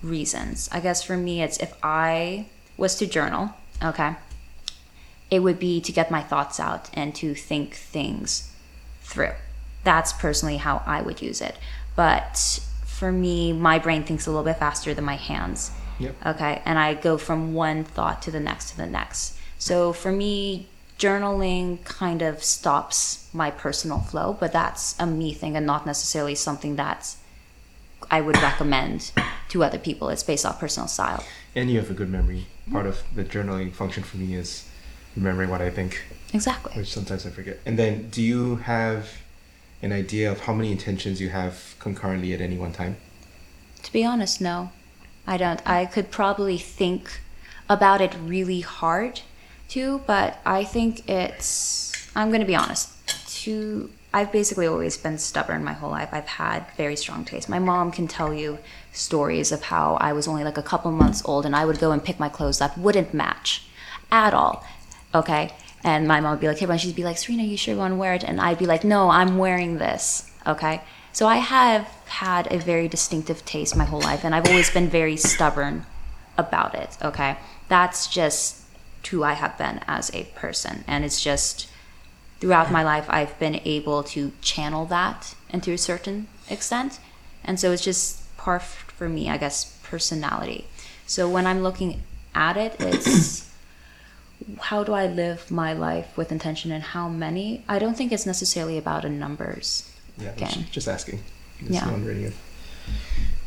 reasons. 0.03 0.69
I 0.73 0.81
guess 0.81 1.03
for 1.03 1.17
me 1.17 1.43
it's 1.43 1.59
if 1.59 1.75
I 1.83 2.47
was 2.77 2.97
to 2.97 3.07
journal, 3.07 3.55
okay, 3.83 4.17
it 5.31 5.41
would 5.41 5.59
be 5.59 5.81
to 5.81 5.93
get 5.93 6.11
my 6.11 6.23
thoughts 6.23 6.61
out 6.61 6.91
and 6.95 7.15
to 7.17 7.35
think 7.35 7.75
things 7.75 8.53
through. 9.03 9.33
That's 9.85 10.13
personally 10.13 10.59
how 10.59 10.83
I 10.87 11.03
would 11.03 11.23
use 11.23 11.41
it. 11.41 11.57
But 11.97 12.61
for 12.85 13.11
me, 13.13 13.53
my 13.53 13.79
brain 13.79 14.05
thinks 14.05 14.27
a 14.27 14.31
little 14.31 14.45
bit 14.45 14.59
faster 14.59 14.95
than 14.95 15.05
my 15.05 15.17
hands. 15.17 15.71
Yep. 15.99 16.15
Okay. 16.27 16.63
And 16.65 16.79
I 16.79 16.95
go 16.95 17.19
from 17.19 17.55
one 17.55 17.85
thought 17.85 18.23
to 18.23 18.31
the 18.31 18.41
next 18.41 18.71
to 18.71 18.77
the 18.77 18.87
next. 18.87 19.37
So 19.59 19.93
for 19.93 20.13
me, 20.13 20.69
journaling 20.99 21.83
kind 21.85 22.23
of 22.23 22.43
stops 22.43 23.29
my 23.33 23.51
personal 23.51 24.01
flow, 24.01 24.37
but 24.39 24.53
that's 24.53 24.99
a 24.99 25.07
me 25.07 25.33
thing 25.33 25.57
and 25.57 25.65
not 25.65 25.87
necessarily 25.87 26.35
something 26.35 26.77
that 26.77 27.15
I 28.11 28.21
would 28.21 28.37
recommend 28.43 29.13
to 29.51 29.65
other 29.65 29.79
people. 29.79 30.09
It's 30.09 30.23
based 30.23 30.45
off 30.45 30.59
personal 30.59 30.89
style. 30.89 31.25
And 31.55 31.71
you 31.71 31.79
have 31.79 31.91
a 31.91 31.95
good 31.95 32.11
memory. 32.11 32.47
Part 32.71 32.87
of 32.87 33.03
the 33.15 33.25
journaling 33.25 33.73
function 33.73 34.03
for 34.03 34.17
me 34.17 34.35
is 34.35 34.69
remembering 35.17 35.51
what 35.51 35.63
I 35.63 35.71
think, 35.71 36.03
Exactly. 36.33 36.73
which 36.77 36.93
sometimes 36.93 37.27
I 37.27 37.31
forget. 37.31 37.59
And 37.65 37.79
then, 37.79 38.11
do 38.11 38.21
you 38.23 38.57
have 38.57 39.09
an 39.81 39.93
idea 39.93 40.31
of 40.31 40.41
how 40.41 40.53
many 40.53 40.73
intentions 40.73 41.21
you 41.21 41.31
have 41.31 41.77
concurrently 41.79 42.35
at 42.35 42.41
any 42.41 42.57
one 42.59 42.73
time? 42.73 42.97
To 43.85 43.93
be 43.93 44.05
honest, 44.05 44.41
no. 44.41 44.71
I 45.27 45.37
don't. 45.37 45.61
I 45.67 45.87
could 45.87 46.11
probably 46.11 46.59
think 46.59 47.21
about 47.69 48.01
it 48.01 48.15
really 48.23 48.61
hard 48.61 49.21
too, 49.69 50.03
but 50.07 50.39
I 50.45 50.65
think 50.65 51.09
it's 51.09 51.93
I'm 52.15 52.29
going 52.29 52.41
to 52.41 52.47
be 52.47 52.57
honest. 52.57 52.91
To 53.45 53.91
I've 54.13 54.33
basically 54.33 54.67
always 54.67 54.97
been 54.97 55.19
stubborn 55.19 55.63
my 55.63 55.75
whole 55.75 55.91
life. 55.91 56.09
I've 56.13 56.27
had 56.27 56.67
very 56.77 56.97
strong 56.97 57.25
taste. 57.25 57.49
My 57.49 57.59
mom 57.59 57.93
can 57.93 58.09
tell 58.09 58.33
you 58.33 58.59
stories 58.93 59.53
of 59.53 59.65
how 59.65 59.97
I 60.01 60.13
was 60.13 60.27
only 60.27 60.45
like 60.45 60.57
a 60.59 60.63
couple 60.63 60.91
months 60.91 61.23
old 61.25 61.45
and 61.45 61.55
I 61.55 61.65
would 61.65 61.79
go 61.79 61.93
and 61.93 62.03
pick 62.03 62.19
my 62.19 62.29
clothes 62.29 62.61
up, 62.61 62.77
wouldn't 62.77 63.13
match 63.13 63.67
at 64.11 64.33
all. 64.33 64.65
Okay? 65.15 65.53
And 65.85 66.09
my 66.09 66.21
mom 66.21 66.33
would 66.33 66.41
be 66.41 66.49
like, 66.49 66.59
hey, 66.59 66.67
and 66.67 66.81
she'd 66.81 66.97
be 66.97 67.05
like, 67.05 67.19
Serena, 67.19 67.45
you 67.45 67.57
sure 67.57 67.77
want 67.77 67.93
to 67.93 67.97
wear 67.97 68.15
it? 68.15 68.25
And 68.25 68.41
I'd 68.41 68.59
be 68.59 68.67
like, 68.67 68.83
no, 68.83 69.11
I'm 69.11 69.39
wearing 69.39 69.79
this. 69.79 70.31
Okay? 70.47 70.81
So 71.13 71.27
I 71.27 71.37
have 71.37 71.87
had 72.07 72.53
a 72.53 72.59
very 72.59 72.89
distinctive 72.89 73.45
taste 73.45 73.77
my 73.77 73.85
whole 73.85 74.01
life, 74.01 74.25
and 74.25 74.35
I've 74.35 74.49
always 74.49 74.71
been 74.71 74.89
very 74.89 75.17
stubborn 75.17 75.87
about 76.37 76.75
it. 76.75 76.97
Okay? 77.03 77.37
That's 77.69 78.07
just 78.07 78.63
who 79.11 79.23
I 79.23 79.33
have 79.35 79.57
been 79.59 79.81
as 79.87 80.11
a 80.15 80.25
person. 80.35 80.85
And 80.87 81.05
it's 81.05 81.23
just 81.23 81.69
throughout 82.41 82.71
my 82.71 82.83
life, 82.83 83.07
I've 83.09 83.39
been 83.39 83.61
able 83.65 84.03
to 84.05 84.33
channel 84.41 84.85
that 84.87 85.35
into 85.51 85.73
a 85.73 85.79
certain 85.79 86.29
extent. 86.49 87.01
And 87.45 87.59
so 87.59 87.73
it's 87.73 87.83
just 87.85 88.37
par 88.37 88.61
for 88.61 89.09
me, 89.09 89.29
I 89.31 89.37
guess, 89.37 89.77
personality. 89.83 90.67
So 91.07 91.29
when 91.29 91.47
I'm 91.47 91.63
looking 91.63 92.03
at 92.35 92.57
it, 92.57 92.77
it's 92.81 93.51
how 94.61 94.85
do 94.85 94.93
I 94.93 95.07
live 95.07 95.51
my 95.51 95.73
life 95.73 96.17
with 96.17 96.31
intention 96.31 96.71
and 96.73 96.83
how 96.83 97.09
many? 97.09 97.65
I 97.69 97.79
don't 97.79 97.97
think 97.97 98.13
it's 98.13 98.27
necessarily 98.27 98.79
about 98.79 99.05
a 99.05 99.09
numbers. 99.09 99.91
Yeah, 100.19 100.35
just, 100.37 100.73
just 100.73 100.89
asking. 100.89 101.21
Just 101.61 101.71
Yeah. 101.73 101.91
wondering 101.91 102.23
if 102.23 102.37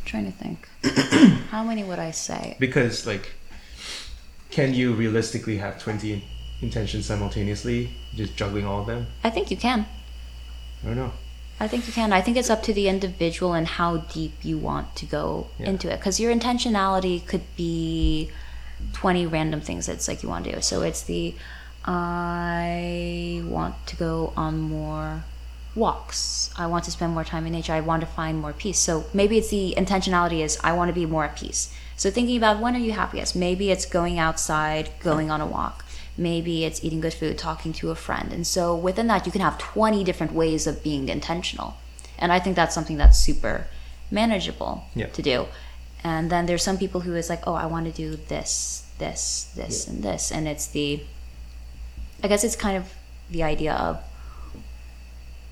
trying 0.04 0.26
to 0.26 0.32
think. 0.32 0.68
how 1.50 1.62
many 1.64 1.84
would 1.84 1.98
I 1.98 2.10
say? 2.10 2.56
because 2.58 3.06
like, 3.06 3.32
can 4.52 4.72
you 4.74 4.92
realistically 4.94 5.56
have 5.58 5.80
twenty 5.80 6.24
intentions 6.60 7.06
simultaneously, 7.06 7.90
just 8.14 8.36
juggling 8.36 8.64
all 8.64 8.80
of 8.82 8.86
them? 8.86 9.06
I 9.24 9.30
think 9.30 9.50
you 9.50 9.56
can. 9.56 9.86
I 10.82 10.86
don't 10.86 10.96
know. 10.96 11.12
I 11.58 11.68
think 11.68 11.86
you 11.86 11.92
can. 11.92 12.12
I 12.12 12.20
think 12.20 12.36
it's 12.36 12.50
up 12.50 12.62
to 12.64 12.72
the 12.72 12.88
individual 12.88 13.52
and 13.54 13.66
how 13.66 13.96
deep 13.98 14.32
you 14.42 14.58
want 14.58 14.94
to 14.96 15.06
go 15.06 15.48
Yeah. 15.58 15.70
into 15.70 15.92
it. 15.92 15.98
Because 15.98 16.18
your 16.20 16.32
intentionality 16.34 17.24
could 17.26 17.42
be 17.56 18.30
20 18.92 19.26
random 19.26 19.60
things 19.60 19.86
that's 19.86 20.08
like 20.08 20.22
you 20.22 20.28
want 20.28 20.44
to 20.44 20.52
do. 20.54 20.60
So 20.60 20.82
it's 20.82 21.02
the 21.02 21.34
I 21.84 23.42
want 23.44 23.74
to 23.86 23.96
go 23.96 24.32
on 24.36 24.60
more 24.60 25.24
walks. 25.74 26.50
I 26.56 26.66
want 26.66 26.84
to 26.84 26.90
spend 26.90 27.12
more 27.14 27.24
time 27.24 27.46
in 27.46 27.52
nature. 27.52 27.72
I 27.72 27.80
want 27.80 28.00
to 28.00 28.06
find 28.06 28.38
more 28.38 28.52
peace. 28.52 28.78
So 28.78 29.04
maybe 29.14 29.38
it's 29.38 29.50
the 29.50 29.74
intentionality 29.76 30.40
is 30.40 30.58
I 30.62 30.72
want 30.72 30.88
to 30.88 30.92
be 30.94 31.06
more 31.06 31.24
at 31.24 31.36
peace. 31.36 31.72
So 31.96 32.10
thinking 32.10 32.36
about 32.36 32.60
when 32.60 32.74
are 32.74 32.78
you 32.80 32.92
happiest? 32.92 33.36
Maybe 33.36 33.70
it's 33.70 33.86
going 33.86 34.18
outside, 34.18 34.90
going 35.00 35.30
on 35.30 35.40
a 35.40 35.46
walk. 35.46 35.84
Maybe 36.16 36.64
it's 36.64 36.84
eating 36.84 37.00
good 37.00 37.14
food, 37.14 37.38
talking 37.38 37.72
to 37.74 37.90
a 37.90 37.94
friend. 37.94 38.32
And 38.32 38.46
so 38.46 38.74
within 38.76 39.06
that, 39.06 39.24
you 39.24 39.32
can 39.32 39.40
have 39.40 39.56
20 39.58 40.04
different 40.04 40.32
ways 40.32 40.66
of 40.66 40.82
being 40.82 41.08
intentional. 41.08 41.76
And 42.18 42.30
I 42.32 42.38
think 42.38 42.54
that's 42.56 42.74
something 42.74 42.98
that's 42.98 43.18
super 43.18 43.66
manageable 44.10 44.84
Yeah. 44.94 45.06
to 45.06 45.22
do. 45.22 45.46
And 46.04 46.30
then 46.30 46.46
there's 46.46 46.62
some 46.62 46.76
people 46.76 47.00
who 47.02 47.14
is 47.14 47.30
like, 47.30 47.46
oh, 47.46 47.54
I 47.54 47.66
want 47.66 47.86
to 47.86 47.92
do 47.92 48.16
this, 48.28 48.84
this, 48.98 49.50
this, 49.56 49.86
and 49.88 50.02
this. 50.02 50.30
And 50.32 50.46
it's 50.48 50.66
the, 50.66 51.02
I 52.22 52.28
guess 52.28 52.44
it's 52.44 52.56
kind 52.56 52.76
of 52.76 52.92
the 53.30 53.42
idea 53.42 53.72
of 53.72 54.00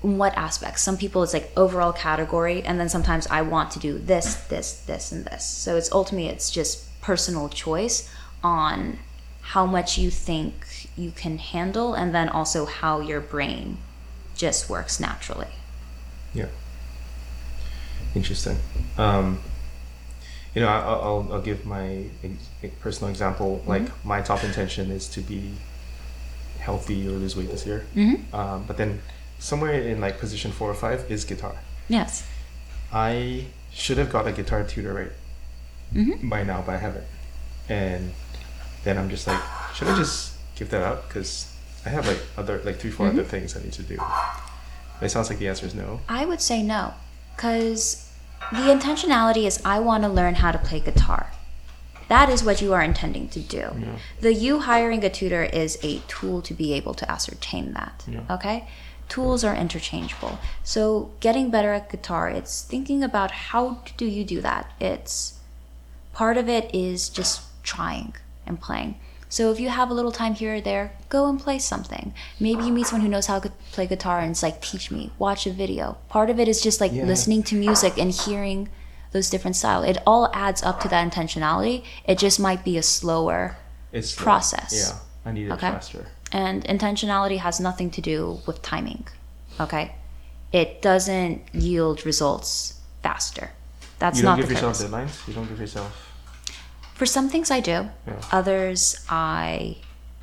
what 0.01 0.35
aspects. 0.35 0.81
Some 0.81 0.97
people 0.97 1.23
it's 1.23 1.33
like 1.33 1.51
overall 1.55 1.93
category, 1.93 2.63
and 2.63 2.79
then 2.79 2.89
sometimes 2.89 3.27
I 3.27 3.41
want 3.41 3.71
to 3.71 3.79
do 3.79 3.97
this, 3.97 4.35
this, 4.35 4.81
this, 4.81 5.11
and 5.11 5.25
this. 5.25 5.45
So 5.45 5.75
it's 5.75 5.91
ultimately 5.91 6.29
it's 6.29 6.49
just 6.49 7.01
personal 7.01 7.49
choice 7.49 8.11
on 8.43 8.97
how 9.41 9.65
much 9.65 9.97
you 9.97 10.09
think 10.09 10.89
you 10.95 11.11
can 11.11 11.37
handle, 11.37 11.93
and 11.93 12.13
then 12.13 12.29
also 12.29 12.65
how 12.65 12.99
your 12.99 13.21
brain 13.21 13.77
just 14.35 14.69
works 14.69 14.99
naturally. 14.99 15.47
Yeah. 16.33 16.47
Interesting. 18.15 18.57
Um, 18.97 19.39
you 20.55 20.61
know, 20.61 20.67
I- 20.67 20.79
I'll, 20.79 21.27
I'll, 21.31 21.41
give 21.41 21.65
my 21.65 22.05
personal 22.79 23.09
example. 23.09 23.63
Like, 23.65 23.83
my 24.05 24.21
top 24.21 24.43
intention 24.43 24.91
is 24.91 25.07
to 25.09 25.21
be 25.21 25.53
healthy 26.59 27.07
or 27.07 27.11
lose 27.11 27.35
weight 27.35 27.49
this 27.49 27.65
year. 27.65 27.85
Mm-hmm. 27.95 28.35
Um, 28.35 28.63
but 28.67 28.77
then, 28.77 29.01
somewhere 29.41 29.73
in 29.73 29.99
like 29.99 30.19
position 30.19 30.51
four 30.51 30.69
or 30.69 30.73
five 30.75 31.09
is 31.11 31.25
guitar. 31.25 31.55
Yes. 31.89 32.25
I 32.93 33.45
should 33.73 33.97
have 33.97 34.09
got 34.11 34.27
a 34.27 34.31
guitar 34.31 34.63
tutor 34.63 34.93
right 34.93 35.11
Mm-hmm. 35.93 36.29
by 36.29 36.43
now, 36.43 36.63
but 36.65 36.75
I 36.75 36.77
haven't. 36.77 37.03
And 37.67 38.13
then 38.85 38.97
I'm 38.97 39.09
just 39.09 39.27
like, 39.27 39.41
should 39.75 39.89
I 39.89 39.97
just 39.97 40.35
give 40.55 40.69
that 40.69 40.81
up? 40.81 41.05
Because 41.09 41.53
I 41.85 41.89
have 41.89 42.07
like 42.07 42.19
other, 42.37 42.61
like 42.63 42.77
three, 42.77 42.91
4 42.91 43.07
other 43.07 43.23
things 43.25 43.57
I 43.57 43.61
need 43.61 43.73
to 43.73 43.83
do. 43.83 43.97
But 43.97 45.07
it 45.07 45.09
sounds 45.09 45.29
like 45.29 45.39
the 45.39 45.49
answer 45.49 45.65
is 45.65 45.75
no. 45.75 45.99
I 46.07 46.25
would 46.25 46.39
say 46.39 46.63
no, 46.63 46.93
because 47.35 48.09
the 48.53 48.69
intentionality 48.71 49.45
is 49.45 49.61
I 49.65 49.79
want 49.79 50.03
to 50.03 50.09
learn 50.09 50.35
how 50.35 50.53
to 50.53 50.57
play 50.59 50.79
guitar. 50.79 51.33
That 52.07 52.29
is 52.29 52.41
what 52.41 52.61
you 52.61 52.71
are 52.73 52.81
intending 52.83 53.27
to 53.29 53.39
do. 53.41 53.71
The 54.21 54.33
you 54.33 54.59
hiring 54.59 55.03
a 55.03 55.09
tutor 55.09 55.43
is 55.43 55.77
a 55.83 55.99
tool 56.07 56.41
to 56.43 56.53
be 56.53 56.71
able 56.73 56.93
to 56.93 57.11
ascertain 57.11 57.73
that. 57.73 58.03
Yeah. 58.07 58.21
Okay? 58.29 58.67
Tools 59.15 59.43
are 59.43 59.55
interchangeable. 59.65 60.39
So, 60.63 61.11
getting 61.19 61.51
better 61.51 61.71
at 61.73 61.89
guitar, 61.91 62.29
it's 62.29 62.61
thinking 62.73 63.03
about 63.03 63.31
how 63.51 63.63
do 63.97 64.05
you 64.05 64.23
do 64.23 64.39
that? 64.41 64.71
It's 64.79 65.13
part 66.13 66.37
of 66.37 66.47
it 66.47 66.73
is 66.73 67.09
just 67.09 67.35
trying 67.61 68.15
and 68.45 68.55
playing. 68.67 68.91
So 69.27 69.51
if 69.51 69.59
you 69.59 69.69
have 69.69 69.89
a 69.89 69.93
little 69.93 70.11
time 70.21 70.33
here 70.41 70.55
or 70.55 70.61
there, 70.61 70.85
go 71.09 71.29
and 71.29 71.39
play 71.39 71.57
something. 71.59 72.13
Maybe 72.39 72.63
you 72.65 72.71
meet 72.73 72.87
someone 72.87 73.05
who 73.05 73.11
knows 73.11 73.27
how 73.27 73.39
to 73.39 73.49
play 73.73 73.85
guitar 73.87 74.19
and 74.19 74.31
it's 74.31 74.43
like, 74.43 74.61
teach 74.61 74.91
me, 74.91 75.11
watch 75.19 75.45
a 75.47 75.51
video. 75.51 75.97
Part 76.09 76.29
of 76.29 76.37
it 76.39 76.47
is 76.49 76.61
just 76.61 76.81
like 76.81 76.91
Yeah. 76.93 77.05
listening 77.05 77.41
to 77.43 77.55
music 77.55 77.93
and 77.97 78.11
hearing 78.11 78.67
those 79.13 79.29
different 79.29 79.55
styles. 79.57 79.85
It 79.87 79.99
all 80.05 80.29
adds 80.33 80.63
up 80.63 80.79
to 80.81 80.87
that 80.89 81.01
intentionality. 81.09 81.83
It 82.05 82.17
just 82.17 82.39
might 82.39 82.63
be 82.65 82.77
a 82.77 82.83
slower 82.83 83.57
It's 83.93 84.13
the- 84.15 84.21
Process. 84.23 84.71
yeah, 84.73 85.29
I 85.29 85.33
need 85.33 85.47
it 85.47 85.51
Okay. 85.53 85.71
faster. 85.71 86.07
And 86.31 86.63
intentionality 86.65 87.37
has 87.37 87.59
nothing 87.59 87.89
to 87.91 88.01
do 88.01 88.39
with 88.45 88.61
timing. 88.61 89.07
Okay? 89.59 89.95
It 90.51 90.81
doesn't 90.81 91.41
yield 91.53 92.05
results 92.05 92.79
faster. 93.03 93.51
That's 93.99 94.17
you 94.17 94.23
don't 94.23 94.31
not 94.31 94.39
give 94.39 94.47
the 94.49 94.55
yourself 94.55 94.77
purpose. 94.77 94.91
deadlines. 94.91 95.27
You 95.27 95.33
don't 95.33 95.47
give 95.47 95.59
yourself. 95.59 96.07
For 96.95 97.05
some 97.05 97.29
things 97.29 97.49
I 97.51 97.59
do, 97.59 97.89
Yeah. 98.07 98.21
others 98.31 99.03
I 99.09 99.77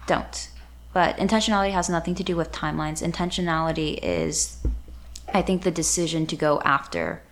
don't. 0.07 0.49
But 0.93 1.17
intentionality 1.19 1.73
has 1.73 1.89
nothing 1.89 2.15
to 2.17 2.23
do 2.25 2.37
with 2.37 2.51
timelines. 2.53 3.03
Intentionality 3.07 3.99
is, 4.03 4.57
I 5.33 5.43
think, 5.43 5.63
the 5.63 5.71
decision 5.71 6.27
to 6.27 6.37
go 6.37 6.61
after 6.63 7.23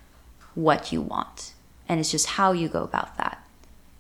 what 0.54 0.92
you 0.92 1.00
want. 1.00 1.52
And 1.88 2.00
it's 2.00 2.10
just 2.10 2.26
how 2.26 2.52
you 2.52 2.68
go 2.68 2.82
about 2.82 3.16
that 3.18 3.42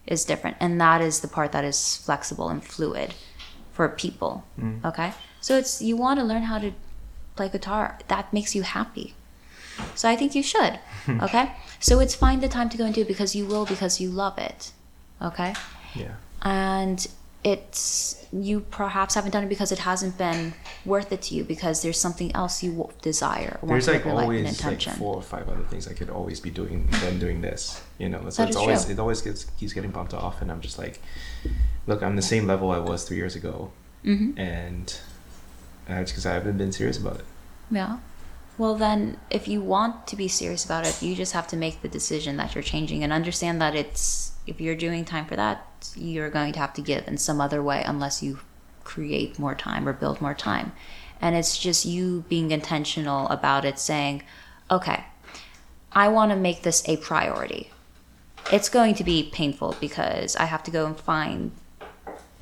is 0.06 0.24
different. 0.24 0.56
And 0.60 0.80
that 0.80 1.00
is 1.00 1.20
the 1.20 1.28
part 1.28 1.52
that 1.52 1.64
is 1.64 1.96
flexible 1.96 2.48
and 2.48 2.62
fluid 2.64 3.14
for 3.76 3.88
people. 4.04 4.32
Mm. 4.58 4.84
Okay? 4.90 5.10
So 5.40 5.50
it's, 5.60 5.80
you 5.88 5.94
want 6.04 6.18
to 6.20 6.24
learn 6.24 6.42
how 6.50 6.58
to 6.58 6.72
play 7.36 7.48
guitar. 7.48 7.98
That 8.08 8.32
makes 8.32 8.54
you 8.56 8.62
happy. 8.62 9.14
So 9.94 10.08
I 10.08 10.16
think 10.16 10.34
you 10.34 10.42
should. 10.42 10.74
Okay? 11.26 11.46
So 11.78 12.00
it's 12.00 12.14
find 12.24 12.38
the 12.42 12.48
time 12.48 12.68
to 12.70 12.76
go 12.80 12.84
and 12.84 12.94
do 12.94 13.02
it 13.02 13.08
because 13.14 13.36
you 13.38 13.44
will, 13.50 13.64
because 13.74 14.00
you 14.02 14.08
love 14.10 14.36
it. 14.38 14.72
Okay? 15.22 15.54
Yeah. 15.94 16.14
and 16.42 16.98
it's 17.44 18.26
you 18.32 18.58
perhaps 18.80 19.14
haven't 19.14 19.30
done 19.30 19.44
it 19.44 19.48
because 19.48 19.70
it 19.70 19.78
hasn't 19.78 20.14
been 20.18 20.52
worth 20.84 21.10
it 21.16 21.22
to 21.26 21.30
you 21.36 21.44
because 21.44 21.76
there's 21.82 22.00
something 22.06 22.30
else 22.34 22.54
you 22.64 22.70
desire 23.02 23.52
There's 23.62 23.86
like 23.86 24.04
your 24.04 24.14
life 24.14 24.24
in 24.24 24.46
always 24.46 24.64
like 24.64 24.96
four 24.98 25.14
or 25.14 25.22
five 25.22 25.48
other 25.48 25.62
things 25.70 25.86
I 25.86 25.94
could 25.98 26.10
always 26.10 26.40
be 26.40 26.50
doing 26.50 26.88
than 27.02 27.20
doing 27.20 27.38
this. 27.48 27.62
You 28.02 28.08
know, 28.08 28.20
so 28.30 28.42
That 28.42 28.48
it's 28.48 28.56
always 28.62 28.84
true. 28.84 28.94
it 28.94 28.98
always 28.98 29.20
gets 29.22 29.44
keeps 29.58 29.72
getting 29.76 29.92
bumped 29.92 30.12
off, 30.12 30.42
and 30.42 30.50
I'm 30.52 30.60
just 30.60 30.76
like, 30.84 30.96
look, 31.86 32.02
I'm 32.02 32.16
the 32.16 32.22
same 32.22 32.46
level 32.46 32.70
I 32.70 32.78
was 32.78 33.04
three 33.04 33.16
years 33.16 33.36
ago, 33.36 33.72
hmm 34.02 34.32
and 34.36 34.98
it's 35.88 36.10
because 36.10 36.26
I 36.26 36.34
haven't 36.34 36.58
been 36.58 36.72
serious 36.72 36.98
about 36.98 37.16
it. 37.16 37.24
Yeah. 37.70 37.98
Well, 38.58 38.74
then, 38.74 39.18
if 39.30 39.46
you 39.48 39.60
want 39.60 40.06
to 40.06 40.16
be 40.16 40.28
serious 40.28 40.64
about 40.64 40.86
it, 40.86 41.02
you 41.02 41.14
just 41.14 41.32
have 41.32 41.46
to 41.48 41.56
make 41.56 41.82
the 41.82 41.88
decision 41.88 42.38
that 42.38 42.54
you're 42.54 42.64
changing 42.64 43.04
and 43.04 43.12
understand 43.12 43.60
that 43.60 43.74
it's 43.74 44.32
if 44.46 44.60
you're 44.60 44.76
doing 44.76 45.04
time 45.04 45.26
for 45.26 45.36
that, 45.36 45.92
you're 45.96 46.30
going 46.30 46.52
to 46.52 46.58
have 46.58 46.72
to 46.74 46.80
give 46.82 47.06
in 47.06 47.18
some 47.18 47.40
other 47.40 47.62
way 47.62 47.82
unless 47.84 48.22
you 48.22 48.38
create 48.84 49.38
more 49.38 49.54
time 49.54 49.86
or 49.88 49.92
build 49.92 50.20
more 50.20 50.34
time. 50.34 50.72
And 51.20 51.34
it's 51.34 51.58
just 51.58 51.84
you 51.84 52.24
being 52.28 52.50
intentional 52.50 53.28
about 53.28 53.64
it, 53.64 53.78
saying, 53.78 54.22
okay, 54.70 55.04
I 55.92 56.08
want 56.08 56.30
to 56.30 56.36
make 56.36 56.62
this 56.62 56.88
a 56.88 56.96
priority. 56.98 57.70
It's 58.52 58.68
going 58.68 58.94
to 58.94 59.04
be 59.04 59.28
painful 59.32 59.76
because 59.80 60.36
I 60.36 60.44
have 60.44 60.62
to 60.64 60.70
go 60.70 60.86
and 60.86 60.96
find 60.96 61.50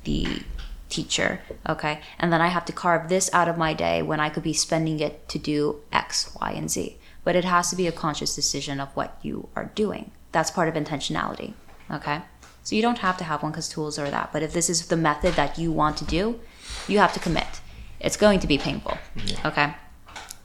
the 0.05 0.41
teacher, 0.89 1.41
okay? 1.67 1.99
And 2.19 2.31
then 2.31 2.41
I 2.41 2.47
have 2.47 2.65
to 2.65 2.73
carve 2.73 3.09
this 3.09 3.29
out 3.33 3.49
of 3.49 3.57
my 3.57 3.73
day 3.73 4.01
when 4.01 4.19
I 4.19 4.29
could 4.29 4.43
be 4.43 4.53
spending 4.53 4.99
it 4.99 5.27
to 5.29 5.37
do 5.37 5.81
X, 5.91 6.33
Y, 6.39 6.51
and 6.51 6.71
Z. 6.71 6.97
But 7.23 7.35
it 7.35 7.43
has 7.43 7.69
to 7.71 7.75
be 7.75 7.87
a 7.87 7.91
conscious 7.91 8.35
decision 8.35 8.79
of 8.79 8.95
what 8.95 9.17
you 9.21 9.49
are 9.55 9.71
doing. 9.75 10.11
That's 10.31 10.51
part 10.51 10.69
of 10.69 10.75
intentionality, 10.75 11.53
okay? 11.91 12.21
So 12.63 12.75
you 12.75 12.81
don't 12.81 12.99
have 12.99 13.17
to 13.17 13.23
have 13.23 13.43
one 13.43 13.51
because 13.51 13.67
tools 13.67 13.99
are 13.99 14.09
that. 14.09 14.31
But 14.31 14.43
if 14.43 14.53
this 14.53 14.69
is 14.69 14.87
the 14.87 14.97
method 14.97 15.33
that 15.35 15.57
you 15.57 15.71
want 15.71 15.97
to 15.97 16.05
do, 16.05 16.39
you 16.87 16.99
have 16.99 17.13
to 17.13 17.19
commit. 17.19 17.61
It's 17.99 18.17
going 18.17 18.39
to 18.39 18.47
be 18.47 18.57
painful, 18.57 18.97
okay? 19.43 19.75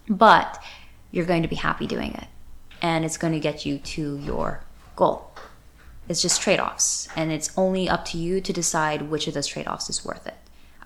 But 0.08 0.62
you're 1.10 1.26
going 1.26 1.42
to 1.42 1.48
be 1.48 1.56
happy 1.56 1.86
doing 1.86 2.14
it. 2.14 2.26
And 2.82 3.04
it's 3.04 3.18
going 3.18 3.34
to 3.34 3.40
get 3.40 3.66
you 3.66 3.78
to 3.78 4.18
your 4.18 4.64
goal. 4.96 5.29
It's 6.10 6.20
just 6.20 6.42
trade 6.42 6.58
offs. 6.58 7.08
And 7.14 7.30
it's 7.30 7.56
only 7.56 7.88
up 7.88 8.04
to 8.06 8.18
you 8.18 8.40
to 8.40 8.52
decide 8.52 9.02
which 9.02 9.28
of 9.28 9.34
those 9.34 9.46
trade 9.46 9.68
offs 9.68 9.88
is 9.88 10.04
worth 10.04 10.26
it. 10.26 10.34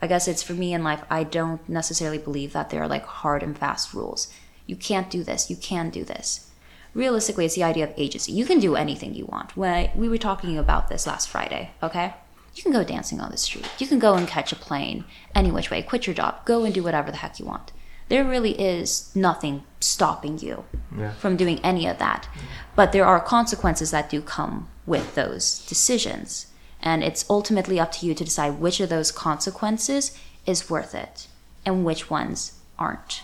I 0.02 0.06
guess 0.06 0.28
it's 0.28 0.42
for 0.42 0.52
me 0.52 0.74
in 0.74 0.84
life, 0.84 1.02
I 1.08 1.24
don't 1.24 1.66
necessarily 1.66 2.18
believe 2.18 2.52
that 2.52 2.68
there 2.68 2.82
are 2.82 2.88
like 2.88 3.06
hard 3.06 3.42
and 3.42 3.56
fast 3.56 3.94
rules. 3.94 4.30
You 4.66 4.76
can't 4.76 5.08
do 5.08 5.24
this, 5.24 5.48
you 5.48 5.56
can 5.56 5.88
do 5.88 6.04
this. 6.04 6.50
Realistically, 6.92 7.46
it's 7.46 7.54
the 7.54 7.64
idea 7.64 7.84
of 7.84 7.94
agency. 7.96 8.32
You 8.32 8.44
can 8.44 8.58
do 8.60 8.76
anything 8.76 9.14
you 9.14 9.24
want. 9.24 9.56
When 9.56 9.72
I, 9.72 9.92
we 9.96 10.10
were 10.10 10.18
talking 10.18 10.58
about 10.58 10.88
this 10.88 11.06
last 11.06 11.30
Friday, 11.30 11.70
okay? 11.82 12.12
You 12.54 12.62
can 12.62 12.72
go 12.72 12.84
dancing 12.84 13.18
on 13.18 13.30
the 13.30 13.38
street. 13.38 13.66
You 13.78 13.86
can 13.86 13.98
go 13.98 14.16
and 14.16 14.28
catch 14.28 14.52
a 14.52 14.56
plane 14.56 15.06
any 15.34 15.50
which 15.50 15.70
way, 15.70 15.80
quit 15.80 16.06
your 16.06 16.12
job, 16.14 16.44
go 16.44 16.64
and 16.64 16.74
do 16.74 16.82
whatever 16.82 17.10
the 17.10 17.16
heck 17.16 17.40
you 17.40 17.46
want. 17.46 17.72
There 18.10 18.24
really 18.26 18.60
is 18.60 19.10
nothing 19.16 19.64
stopping 19.80 20.38
you 20.38 20.66
Yeah. 20.94 21.14
from 21.14 21.38
doing 21.38 21.60
any 21.64 21.86
of 21.86 21.96
that. 21.96 22.28
But 22.76 22.92
there 22.92 23.06
are 23.06 23.20
consequences 23.20 23.90
that 23.90 24.10
do 24.10 24.20
come 24.20 24.68
with 24.86 25.14
those 25.14 25.64
decisions. 25.66 26.46
And 26.80 27.02
it's 27.02 27.24
ultimately 27.30 27.80
up 27.80 27.92
to 27.92 28.06
you 28.06 28.14
to 28.14 28.24
decide 28.24 28.60
which 28.60 28.80
of 28.80 28.88
those 28.88 29.10
consequences 29.10 30.18
is 30.46 30.68
worth 30.68 30.94
it 30.94 31.28
and 31.64 31.84
which 31.84 32.10
ones 32.10 32.52
aren't. 32.78 33.22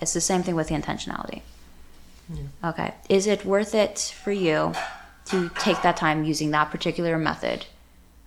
It's 0.00 0.12
the 0.12 0.20
same 0.20 0.42
thing 0.42 0.54
with 0.54 0.68
the 0.68 0.74
intentionality. 0.74 1.42
Okay. 2.62 2.94
Is 3.08 3.26
it 3.26 3.46
worth 3.46 3.74
it 3.74 4.14
for 4.22 4.32
you 4.32 4.74
to 5.26 5.50
take 5.58 5.82
that 5.82 5.96
time 5.96 6.24
using 6.24 6.50
that 6.50 6.70
particular 6.70 7.18
method 7.18 7.66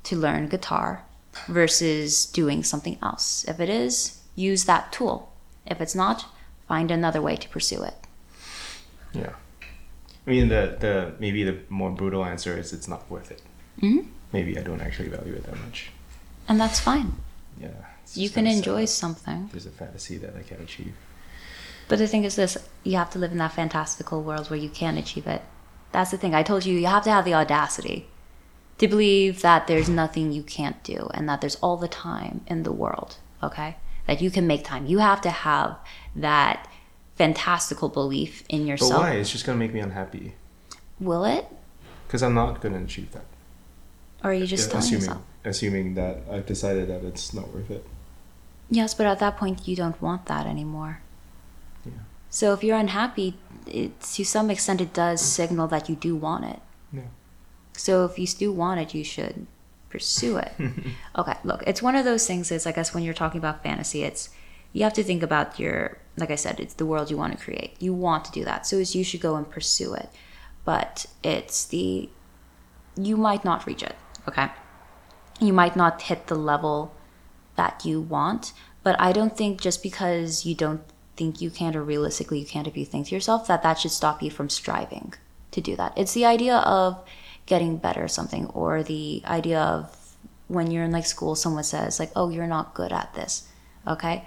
to 0.04 0.16
learn 0.16 0.48
guitar 0.48 1.04
versus 1.48 2.26
doing 2.26 2.64
something 2.64 2.98
else. 3.02 3.46
If 3.48 3.60
it 3.60 3.70
is, 3.70 4.22
use 4.36 4.66
that 4.66 4.92
tool. 4.92 5.32
If 5.66 5.82
it's 5.82 5.96
not, 5.96 6.26
find 6.68 6.92
another 6.92 7.22
way 7.22 7.36
to 7.36 7.50
pursue 7.50 7.84
it. 7.84 7.96
Yeah. 9.14 9.34
I 10.28 10.30
mean, 10.30 10.50
the, 10.50 10.78
the 10.80 11.14
maybe 11.20 11.44
the 11.44 11.58
more 11.70 11.92
brutal 11.92 12.24
answer 12.24 12.58
is 12.58 12.74
it's 12.74 12.88
not 12.88 13.10
worth 13.10 13.32
it. 13.32 13.42
Mhm. 13.82 14.08
Maybe 14.32 14.58
I 14.58 14.62
don't 14.62 14.82
actually 14.82 15.10
value 15.10 15.34
it 15.34 15.44
that 15.46 15.58
much. 15.66 15.92
And 16.48 16.60
that's 16.60 16.80
fine. 16.80 17.14
Yeah. 17.60 17.70
You 18.14 18.30
can 18.30 18.46
enjoy 18.48 18.86
sad. 18.86 18.90
something. 18.90 19.50
There's 19.52 19.66
a 19.66 19.72
fantasy 19.72 20.18
that 20.18 20.36
I 20.36 20.44
can't 20.44 20.62
achieve. 20.62 20.94
But 21.88 22.00
the 22.00 22.08
thing 22.08 22.24
is 22.24 22.36
this 22.36 22.58
you 22.84 22.98
have 22.98 23.10
to 23.12 23.20
live 23.20 23.32
in 23.32 23.38
that 23.40 23.54
fantastical 23.54 24.22
world 24.22 24.50
where 24.50 24.60
you 24.60 24.70
can 24.70 24.98
achieve 24.98 25.28
it. 25.28 25.42
That's 25.92 26.12
the 26.12 26.18
thing. 26.18 26.34
I 26.34 26.44
told 26.44 26.66
you, 26.66 26.78
you 26.78 26.88
have 26.88 27.04
to 27.04 27.12
have 27.12 27.26
the 27.26 27.34
audacity 27.34 28.08
to 28.78 28.88
believe 28.88 29.42
that 29.42 29.68
there's 29.68 29.90
nothing 29.90 30.32
you 30.32 30.44
can't 30.44 30.82
do 30.84 31.10
and 31.14 31.28
that 31.28 31.42
there's 31.42 31.58
all 31.58 31.78
the 31.78 31.88
time 31.88 32.42
in 32.48 32.64
the 32.64 32.72
world, 32.72 33.18
okay? 33.44 33.76
That 34.08 34.22
you 34.22 34.32
can 34.32 34.48
make 34.48 34.64
time. 34.64 34.86
You 34.86 35.00
have 35.00 35.22
to 35.22 35.30
have 35.30 35.78
that 36.16 36.68
fantastical 37.22 37.90
belief 37.90 38.44
in 38.50 38.66
yourself. 38.66 38.92
But 38.92 39.00
why? 39.00 39.12
It's 39.12 39.32
just 39.32 39.46
gonna 39.46 39.58
make 39.60 39.74
me 39.74 39.80
unhappy. 39.80 40.34
Will 41.00 41.26
it? 41.26 41.46
Because 42.08 42.24
I'm 42.24 42.34
not 42.34 42.62
gonna 42.62 42.82
achieve 42.82 43.12
that. 43.12 43.26
Or 44.24 44.32
are 44.32 44.34
you 44.34 44.48
just 44.48 44.72
Yeah, 44.72 44.80
assuming, 44.80 45.02
yourself? 45.02 45.22
assuming 45.46 45.94
that 45.96 46.16
I've 46.32 46.46
decided 46.46 46.88
that 46.90 47.04
it's 47.04 47.34
not 47.34 47.54
worth 47.54 47.70
it. 47.70 47.86
Yes, 48.70 48.94
but 48.94 49.06
at 49.06 49.20
that 49.20 49.38
point, 49.38 49.68
you 49.68 49.76
don't 49.76 50.02
want 50.02 50.26
that 50.28 50.46
anymore. 50.48 51.02
Yeah. 51.86 52.04
So 52.30 52.54
if 52.54 52.64
you're 52.64 52.78
unhappy, 52.78 53.38
it, 53.68 54.00
to 54.16 54.24
some 54.24 54.50
extent, 54.50 54.80
it 54.82 54.94
does 54.94 55.22
signal 55.22 55.68
that 55.68 55.90
you 55.90 55.96
do 55.96 56.16
want 56.16 56.46
it. 56.46 56.60
Yeah. 56.94 57.12
So 57.74 58.06
if 58.06 58.18
you 58.18 58.28
do 58.28 58.52
want 58.52 58.80
it, 58.80 58.94
you 58.94 59.04
should 59.04 59.46
pursue 59.90 60.38
it. 60.38 60.54
okay, 61.20 61.38
look, 61.44 61.64
it's 61.68 61.82
one 61.82 61.96
of 61.96 62.06
those 62.06 62.26
things. 62.26 62.52
Is 62.52 62.66
I 62.66 62.72
guess 62.72 62.94
when 62.94 63.04
you're 63.04 63.14
talking 63.24 63.40
about 63.40 63.62
fantasy, 63.62 64.04
it's 64.04 64.30
you 64.74 64.84
have 64.84 64.94
to 64.94 65.04
think 65.04 65.22
about 65.22 65.60
your, 65.60 65.98
like 66.18 66.32
I 66.32 66.36
said, 66.36 66.60
it's 66.60 66.74
the 66.74 66.86
world 66.86 67.10
you 67.10 67.18
want 67.18 67.38
to 67.38 67.44
create. 67.44 67.76
You 67.80 67.94
want 67.94 68.26
to 68.26 68.32
do 68.32 68.44
that, 68.44 68.66
so 68.66 68.78
you 68.78 69.04
should 69.04 69.22
go 69.22 69.36
and 69.36 69.50
pursue 69.50 69.94
it. 69.94 70.10
But 70.66 71.06
it's 71.24 71.66
the 71.66 72.10
you 72.96 73.18
might 73.18 73.46
not 73.46 73.66
reach 73.66 73.84
it. 73.84 73.96
Okay, 74.28 74.50
you 75.40 75.54
might 75.54 75.76
not 75.76 76.04
hit 76.04 76.28
the 76.28 76.36
level 76.36 76.94
that 77.56 77.86
you 77.86 78.02
want. 78.02 78.54
But 78.84 79.00
I 79.00 79.12
don't 79.12 79.38
think 79.38 79.62
just 79.62 79.84
because 79.84 80.46
you 80.46 80.56
don't 80.56 80.82
think 81.16 81.42
you 81.42 81.50
can 81.50 81.76
or 81.76 81.84
realistically 81.84 82.40
you 82.40 82.46
can't 82.46 82.68
if 82.68 82.76
you 82.76 82.86
think 82.86 83.08
to 83.08 83.16
yourself 83.16 83.48
that 83.48 83.62
that 83.64 83.78
should 83.80 83.92
stop 83.92 84.24
you 84.24 84.32
from 84.32 84.50
striving 84.50 85.14
to 85.52 85.62
do 85.62 85.76
that. 85.76 85.94
It's 85.96 86.14
the 86.14 86.26
idea 86.26 86.58
of 86.58 87.04
getting 87.46 87.78
better 87.78 88.06
at 88.06 88.12
something 88.12 88.48
or 88.48 88.82
the 88.82 89.22
idea 89.26 89.60
of 89.60 90.16
when 90.48 90.72
you're 90.72 90.84
in 90.84 90.92
like 90.92 91.06
school 91.06 91.36
someone 91.36 91.64
says 91.64 92.00
like 92.00 92.12
oh 92.16 92.30
you're 92.30 92.48
not 92.48 92.74
good 92.74 92.92
at 92.92 93.14
this. 93.14 93.48
Okay? 93.88 94.26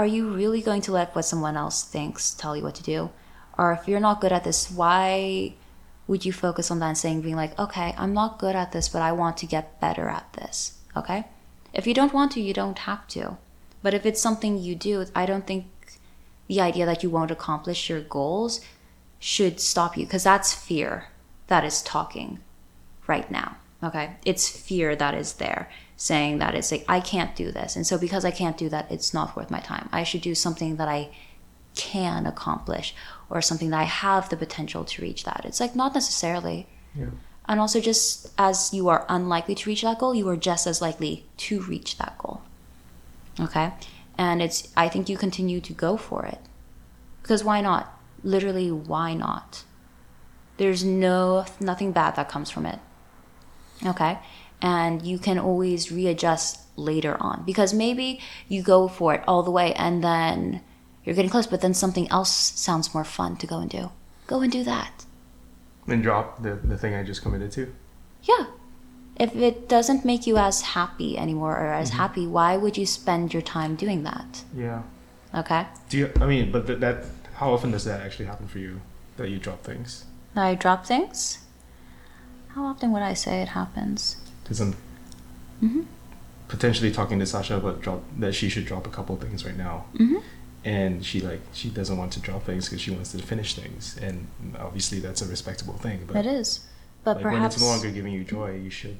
Are 0.00 0.06
you 0.06 0.30
really 0.30 0.62
going 0.62 0.80
to 0.82 0.92
let 0.92 1.14
what 1.14 1.26
someone 1.26 1.58
else 1.58 1.84
thinks 1.84 2.32
tell 2.32 2.56
you 2.56 2.62
what 2.62 2.74
to 2.76 2.82
do? 2.82 3.10
Or 3.58 3.74
if 3.74 3.86
you're 3.86 4.00
not 4.00 4.22
good 4.22 4.32
at 4.32 4.44
this, 4.44 4.70
why 4.70 5.52
would 6.06 6.24
you 6.24 6.32
focus 6.32 6.70
on 6.70 6.78
that 6.78 6.88
and 6.88 6.96
saying 6.96 7.20
being 7.20 7.36
like, 7.36 7.58
okay, 7.58 7.94
I'm 7.98 8.14
not 8.14 8.38
good 8.38 8.56
at 8.56 8.72
this, 8.72 8.88
but 8.88 9.02
I 9.02 9.12
want 9.12 9.36
to 9.36 9.46
get 9.46 9.78
better 9.78 10.08
at 10.08 10.32
this. 10.32 10.78
Okay? 10.96 11.26
If 11.74 11.86
you 11.86 11.92
don't 11.92 12.14
want 12.14 12.32
to, 12.32 12.40
you 12.40 12.54
don't 12.54 12.78
have 12.78 13.06
to. 13.08 13.36
But 13.82 13.92
if 13.92 14.06
it's 14.06 14.22
something 14.22 14.56
you 14.56 14.74
do, 14.74 15.04
I 15.14 15.26
don't 15.26 15.46
think 15.46 15.66
the 16.48 16.62
idea 16.62 16.86
that 16.86 17.02
you 17.02 17.10
won't 17.10 17.30
accomplish 17.30 17.90
your 17.90 18.00
goals 18.00 18.62
should 19.18 19.60
stop 19.60 19.98
you 19.98 20.06
because 20.06 20.24
that's 20.24 20.54
fear 20.54 21.08
that 21.48 21.62
is 21.62 21.82
talking 21.82 22.38
right 23.06 23.30
now. 23.30 23.58
Okay? 23.82 24.16
It's 24.24 24.48
fear 24.48 24.96
that 24.96 25.12
is 25.12 25.34
there 25.34 25.68
saying 26.00 26.38
that 26.38 26.54
it's 26.54 26.72
like, 26.72 26.82
I 26.88 26.98
can't 26.98 27.36
do 27.36 27.52
this. 27.52 27.76
And 27.76 27.86
so 27.86 27.98
because 27.98 28.24
I 28.24 28.30
can't 28.30 28.56
do 28.56 28.70
that, 28.70 28.90
it's 28.90 29.12
not 29.12 29.36
worth 29.36 29.50
my 29.50 29.60
time. 29.60 29.90
I 29.92 30.02
should 30.02 30.22
do 30.22 30.34
something 30.34 30.76
that 30.76 30.88
I 30.88 31.10
can 31.76 32.24
accomplish 32.24 32.94
or 33.28 33.42
something 33.42 33.68
that 33.68 33.80
I 33.80 33.84
have 33.84 34.30
the 34.30 34.36
potential 34.38 34.82
to 34.82 35.02
reach 35.02 35.24
that. 35.24 35.42
It's 35.44 35.60
like, 35.60 35.76
not 35.76 35.92
necessarily. 35.92 36.66
Yeah. 36.94 37.10
And 37.44 37.60
also, 37.60 37.82
just 37.82 38.30
as 38.38 38.72
you 38.72 38.88
are 38.88 39.04
unlikely 39.10 39.54
to 39.56 39.68
reach 39.68 39.82
that 39.82 39.98
goal, 39.98 40.14
you 40.14 40.26
are 40.30 40.38
just 40.38 40.66
as 40.66 40.80
likely 40.80 41.26
to 41.36 41.60
reach 41.60 41.98
that 41.98 42.16
goal. 42.16 42.40
Okay? 43.38 43.74
And 44.16 44.40
it's, 44.40 44.72
I 44.78 44.88
think 44.88 45.10
you 45.10 45.18
continue 45.18 45.60
to 45.60 45.72
go 45.74 45.98
for 45.98 46.24
it. 46.24 46.38
Because 47.20 47.44
why 47.44 47.60
not? 47.60 47.94
Literally, 48.24 48.70
why 48.70 49.12
not? 49.12 49.64
There's 50.56 50.82
no, 50.82 51.44
nothing 51.60 51.92
bad 51.92 52.16
that 52.16 52.30
comes 52.30 52.48
from 52.48 52.64
it. 52.64 52.78
Okay? 53.84 54.18
And 54.62 55.02
you 55.02 55.18
can 55.18 55.38
always 55.38 55.90
readjust 55.90 56.60
later 56.76 57.16
on. 57.20 57.42
Because 57.44 57.72
maybe 57.72 58.20
you 58.48 58.62
go 58.62 58.88
for 58.88 59.14
it 59.14 59.22
all 59.26 59.42
the 59.42 59.50
way 59.50 59.72
and 59.74 60.04
then 60.04 60.60
you're 61.04 61.14
getting 61.14 61.30
close, 61.30 61.46
but 61.46 61.60
then 61.60 61.74
something 61.74 62.10
else 62.10 62.30
sounds 62.30 62.92
more 62.92 63.04
fun 63.04 63.36
to 63.36 63.46
go 63.46 63.58
and 63.58 63.70
do. 63.70 63.90
Go 64.26 64.40
and 64.40 64.52
do 64.52 64.62
that. 64.64 65.04
And 65.86 66.02
drop 66.02 66.42
the, 66.42 66.54
the 66.54 66.76
thing 66.76 66.94
I 66.94 67.02
just 67.02 67.22
committed 67.22 67.50
to. 67.52 67.74
Yeah. 68.22 68.46
If 69.16 69.34
it 69.34 69.68
doesn't 69.68 70.04
make 70.04 70.26
you 70.26 70.36
as 70.36 70.62
happy 70.62 71.18
anymore 71.18 71.52
or 71.52 71.72
as 71.72 71.90
mm-hmm. 71.90 71.98
happy, 71.98 72.26
why 72.26 72.56
would 72.56 72.78
you 72.78 72.86
spend 72.86 73.32
your 73.32 73.42
time 73.42 73.76
doing 73.76 74.02
that? 74.04 74.44
Yeah. 74.54 74.82
Okay. 75.34 75.66
Do 75.88 75.98
you? 75.98 76.12
I 76.20 76.26
mean, 76.26 76.50
but 76.50 76.66
th- 76.66 76.80
that. 76.80 77.04
How 77.34 77.52
often 77.52 77.70
does 77.70 77.84
that 77.84 78.00
actually 78.00 78.26
happen 78.26 78.48
for 78.48 78.58
you? 78.58 78.80
That 79.16 79.30
you 79.30 79.38
drop 79.38 79.62
things? 79.62 80.04
I 80.36 80.54
drop 80.54 80.86
things. 80.86 81.38
How 82.48 82.64
often 82.64 82.92
would 82.92 83.02
I 83.02 83.14
say 83.14 83.42
it 83.42 83.48
happens? 83.48 84.16
Because 84.50 84.60
I'm 84.62 84.74
Mhm. 85.62 85.84
potentially 86.48 86.90
talking 86.90 87.20
to 87.20 87.26
Sasha 87.26 87.56
about 87.56 87.80
drop 87.80 88.02
that 88.18 88.34
she 88.34 88.48
should 88.48 88.64
drop 88.66 88.84
a 88.84 88.90
couple 88.90 89.14
things 89.14 89.44
right 89.44 89.56
now, 89.56 89.84
Mhm. 89.94 90.22
and 90.64 91.06
she 91.06 91.20
like 91.20 91.40
she 91.52 91.68
doesn't 91.70 91.96
want 91.96 92.12
to 92.14 92.20
drop 92.20 92.44
things 92.44 92.64
because 92.64 92.80
she 92.80 92.90
wants 92.90 93.12
to 93.12 93.18
finish 93.22 93.54
things, 93.54 93.96
and 94.02 94.26
obviously 94.58 94.98
that's 94.98 95.22
a 95.22 95.26
respectable 95.26 95.74
thing. 95.74 96.00
But 96.08 96.16
It 96.16 96.26
is. 96.26 96.60
But 97.04 97.16
like 97.18 97.24
when 97.26 97.34
perhaps 97.34 97.54
it's 97.54 97.62
no 97.64 97.70
longer 97.70 97.92
giving 97.92 98.12
you 98.12 98.24
joy, 98.24 98.56
you 98.56 98.70
should 98.70 98.98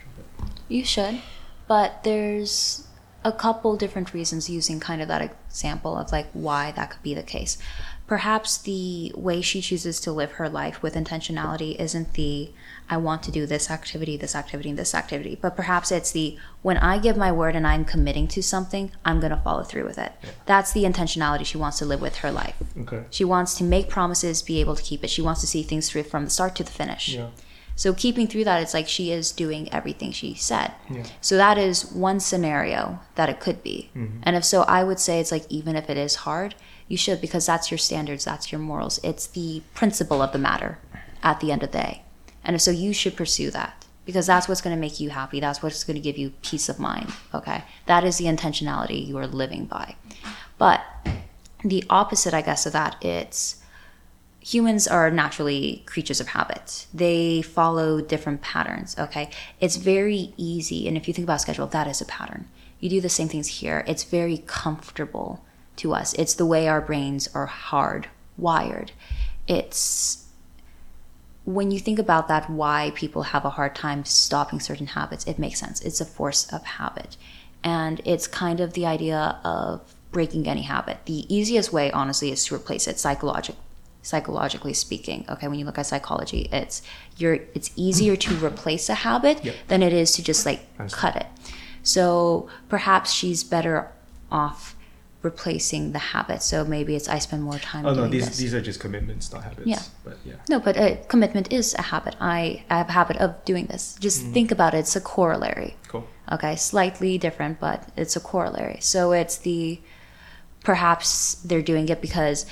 drop 0.00 0.48
it. 0.48 0.54
you 0.72 0.82
should. 0.82 1.20
But 1.68 2.02
there's 2.02 2.84
a 3.22 3.32
couple 3.32 3.76
different 3.76 4.14
reasons 4.14 4.48
using 4.48 4.80
kind 4.80 5.02
of 5.02 5.08
that 5.08 5.20
example 5.20 5.94
of 5.98 6.10
like 6.10 6.28
why 6.32 6.72
that 6.72 6.90
could 6.92 7.02
be 7.02 7.12
the 7.12 7.22
case. 7.22 7.58
Perhaps 8.06 8.56
the 8.56 9.12
way 9.14 9.42
she 9.42 9.60
chooses 9.60 10.00
to 10.00 10.10
live 10.10 10.32
her 10.32 10.48
life 10.48 10.82
with 10.82 10.94
intentionality 10.94 11.76
isn't 11.78 12.14
the 12.14 12.50
I 12.90 12.96
want 12.96 13.22
to 13.22 13.30
do 13.30 13.46
this 13.46 13.70
activity, 13.70 14.16
this 14.16 14.34
activity, 14.34 14.68
and 14.68 14.78
this 14.78 14.96
activity, 14.96 15.38
but 15.40 15.54
perhaps 15.54 15.92
it's 15.92 16.10
the 16.10 16.36
when 16.62 16.76
I 16.76 16.98
give 16.98 17.16
my 17.16 17.30
word 17.30 17.54
and 17.54 17.64
I'm 17.64 17.84
committing 17.84 18.26
to 18.28 18.42
something, 18.42 18.90
I'm 19.04 19.20
going 19.20 19.30
to 19.30 19.36
follow 19.38 19.62
through 19.62 19.84
with 19.84 19.96
it. 19.96 20.12
That's 20.44 20.72
the 20.72 20.82
intentionality 20.82 21.46
she 21.46 21.56
wants 21.56 21.78
to 21.78 21.84
live 21.84 22.00
with 22.00 22.16
her 22.16 22.32
life. 22.32 22.56
Okay. 22.80 23.04
She 23.10 23.24
wants 23.24 23.54
to 23.58 23.64
make 23.64 23.88
promises, 23.88 24.42
be 24.42 24.60
able 24.60 24.74
to 24.74 24.82
keep 24.82 25.04
it. 25.04 25.08
She 25.08 25.22
wants 25.22 25.40
to 25.40 25.46
see 25.46 25.62
things 25.62 25.88
through 25.88 26.02
from 26.02 26.24
the 26.24 26.30
start 26.30 26.56
to 26.56 26.64
the 26.64 26.70
finish. 26.72 27.14
Yeah. 27.14 27.28
So 27.76 27.94
keeping 27.94 28.26
through 28.26 28.44
that, 28.44 28.60
it's 28.60 28.74
like 28.74 28.88
she 28.88 29.12
is 29.12 29.30
doing 29.30 29.72
everything 29.72 30.10
she 30.10 30.34
said. 30.34 30.72
Yeah. 30.90 31.04
So 31.20 31.36
that 31.36 31.56
is 31.56 31.90
one 31.92 32.18
scenario 32.18 32.98
that 33.14 33.30
it 33.30 33.40
could 33.40 33.62
be. 33.62 33.90
Mm-hmm. 33.96 34.18
And 34.24 34.36
if 34.36 34.44
so, 34.44 34.62
I 34.62 34.84
would 34.84 34.98
say 34.98 35.20
it's 35.20 35.32
like 35.32 35.46
even 35.48 35.76
if 35.76 35.88
it 35.88 35.96
is 35.96 36.16
hard, 36.16 36.56
you 36.88 36.96
should 36.96 37.20
because 37.20 37.46
that's 37.46 37.70
your 37.70 37.78
standards, 37.78 38.24
that's 38.24 38.50
your 38.50 38.60
morals. 38.60 38.98
It's 39.04 39.28
the 39.28 39.62
principle 39.74 40.20
of 40.20 40.32
the 40.32 40.38
matter 40.38 40.78
at 41.22 41.38
the 41.38 41.52
end 41.52 41.62
of 41.62 41.70
the 41.70 41.78
day. 41.78 42.02
And 42.44 42.60
so, 42.60 42.70
you 42.70 42.92
should 42.92 43.16
pursue 43.16 43.50
that 43.50 43.86
because 44.04 44.26
that's 44.26 44.48
what's 44.48 44.60
going 44.60 44.74
to 44.74 44.80
make 44.80 44.98
you 45.00 45.10
happy. 45.10 45.40
That's 45.40 45.62
what's 45.62 45.84
going 45.84 45.96
to 45.96 46.00
give 46.00 46.18
you 46.18 46.32
peace 46.42 46.68
of 46.68 46.78
mind. 46.78 47.12
Okay. 47.34 47.64
That 47.86 48.04
is 48.04 48.18
the 48.18 48.24
intentionality 48.24 49.06
you 49.06 49.18
are 49.18 49.26
living 49.26 49.66
by. 49.66 49.96
But 50.58 50.82
the 51.64 51.84
opposite, 51.90 52.34
I 52.34 52.42
guess, 52.42 52.66
of 52.66 52.72
that, 52.72 53.02
it's 53.04 53.60
humans 54.40 54.88
are 54.88 55.10
naturally 55.10 55.82
creatures 55.86 56.20
of 56.20 56.28
habit. 56.28 56.86
They 56.92 57.42
follow 57.42 58.00
different 58.00 58.40
patterns, 58.40 58.96
okay? 58.98 59.30
It's 59.60 59.76
very 59.76 60.32
easy, 60.36 60.88
and 60.88 60.96
if 60.96 61.06
you 61.06 61.14
think 61.14 61.26
about 61.26 61.40
schedule, 61.40 61.66
that 61.68 61.86
is 61.86 62.00
a 62.00 62.06
pattern. 62.06 62.48
You 62.80 62.88
do 62.88 63.00
the 63.00 63.08
same 63.08 63.28
things 63.28 63.46
here. 63.46 63.84
It's 63.86 64.04
very 64.04 64.38
comfortable 64.46 65.44
to 65.76 65.92
us. 65.94 66.14
It's 66.14 66.34
the 66.34 66.46
way 66.46 66.68
our 66.68 66.80
brains 66.80 67.28
are 67.34 67.46
hard 67.46 68.08
wired. 68.36 68.92
It's 69.46 70.19
when 71.54 71.70
you 71.70 71.78
think 71.80 71.98
about 71.98 72.28
that, 72.28 72.48
why 72.50 72.92
people 72.94 73.22
have 73.24 73.44
a 73.44 73.50
hard 73.50 73.74
time 73.74 74.04
stopping 74.04 74.60
certain 74.60 74.86
habits, 74.88 75.24
it 75.26 75.38
makes 75.38 75.58
sense. 75.60 75.80
It's 75.80 76.00
a 76.00 76.04
force 76.04 76.50
of 76.52 76.62
habit. 76.64 77.16
And 77.62 78.00
it's 78.04 78.26
kind 78.26 78.60
of 78.60 78.72
the 78.72 78.86
idea 78.86 79.38
of 79.44 79.94
breaking 80.12 80.48
any 80.48 80.62
habit. 80.62 80.98
The 81.04 81.32
easiest 81.34 81.72
way, 81.72 81.90
honestly, 81.92 82.30
is 82.32 82.44
to 82.46 82.54
replace 82.54 82.86
it 82.88 82.98
psychologically 82.98 83.60
psychologically 84.02 84.72
speaking 84.72 85.26
okay 85.28 85.46
when 85.46 85.58
you 85.58 85.64
look 85.66 85.76
at 85.76 85.84
psychology 85.84 86.48
it's 86.50 86.80
you're 87.18 87.34
it's 87.54 87.70
easier 87.76 88.16
to 88.16 88.34
replace 88.42 88.88
a 88.88 88.94
habit 88.94 89.44
Yep. 89.44 89.54
than 89.68 89.82
it 89.82 89.92
is 89.92 90.12
to 90.12 90.22
just 90.24 90.46
like 90.46 90.60
cut 90.90 91.14
it 91.16 91.26
so 91.82 92.48
perhaps 92.70 93.12
she's 93.12 93.44
better 93.44 93.92
off 94.32 94.74
replacing 95.22 95.92
the 95.92 95.98
habit. 95.98 96.42
So 96.42 96.64
maybe 96.64 96.96
it's 96.96 97.08
I 97.08 97.18
spend 97.18 97.42
more 97.42 97.58
time. 97.58 97.84
Oh 97.86 97.94
no, 97.94 98.08
these 98.08 98.26
this. 98.28 98.38
these 98.38 98.54
are 98.54 98.60
just 98.62 98.80
commitments, 98.80 99.32
not 99.32 99.44
habits. 99.44 99.66
Yeah. 99.66 99.82
But 100.04 100.16
yeah. 100.24 100.34
No, 100.48 100.58
but 100.60 100.76
a 100.76 100.98
commitment 101.08 101.52
is 101.52 101.74
a 101.74 101.82
habit. 101.82 102.16
I, 102.20 102.64
I 102.70 102.78
have 102.78 102.88
a 102.88 102.92
habit 102.92 103.16
of 103.18 103.44
doing 103.44 103.66
this. 103.66 103.96
Just 104.00 104.24
Mm. 104.24 104.32
think 104.32 104.50
about 104.50 104.72
it. 104.74 104.78
It's 104.78 104.96
a 104.96 105.00
corollary. 105.00 105.76
Cool. 105.88 106.06
Okay, 106.32 106.56
slightly 106.56 107.18
different, 107.18 107.60
but 107.60 107.88
it's 107.96 108.16
a 108.16 108.20
corollary. 108.20 108.78
So 108.80 109.12
it's 109.12 109.36
the 109.38 109.80
perhaps 110.64 111.34
they're 111.44 111.62
doing 111.62 111.88
it 111.88 112.00
because 112.00 112.46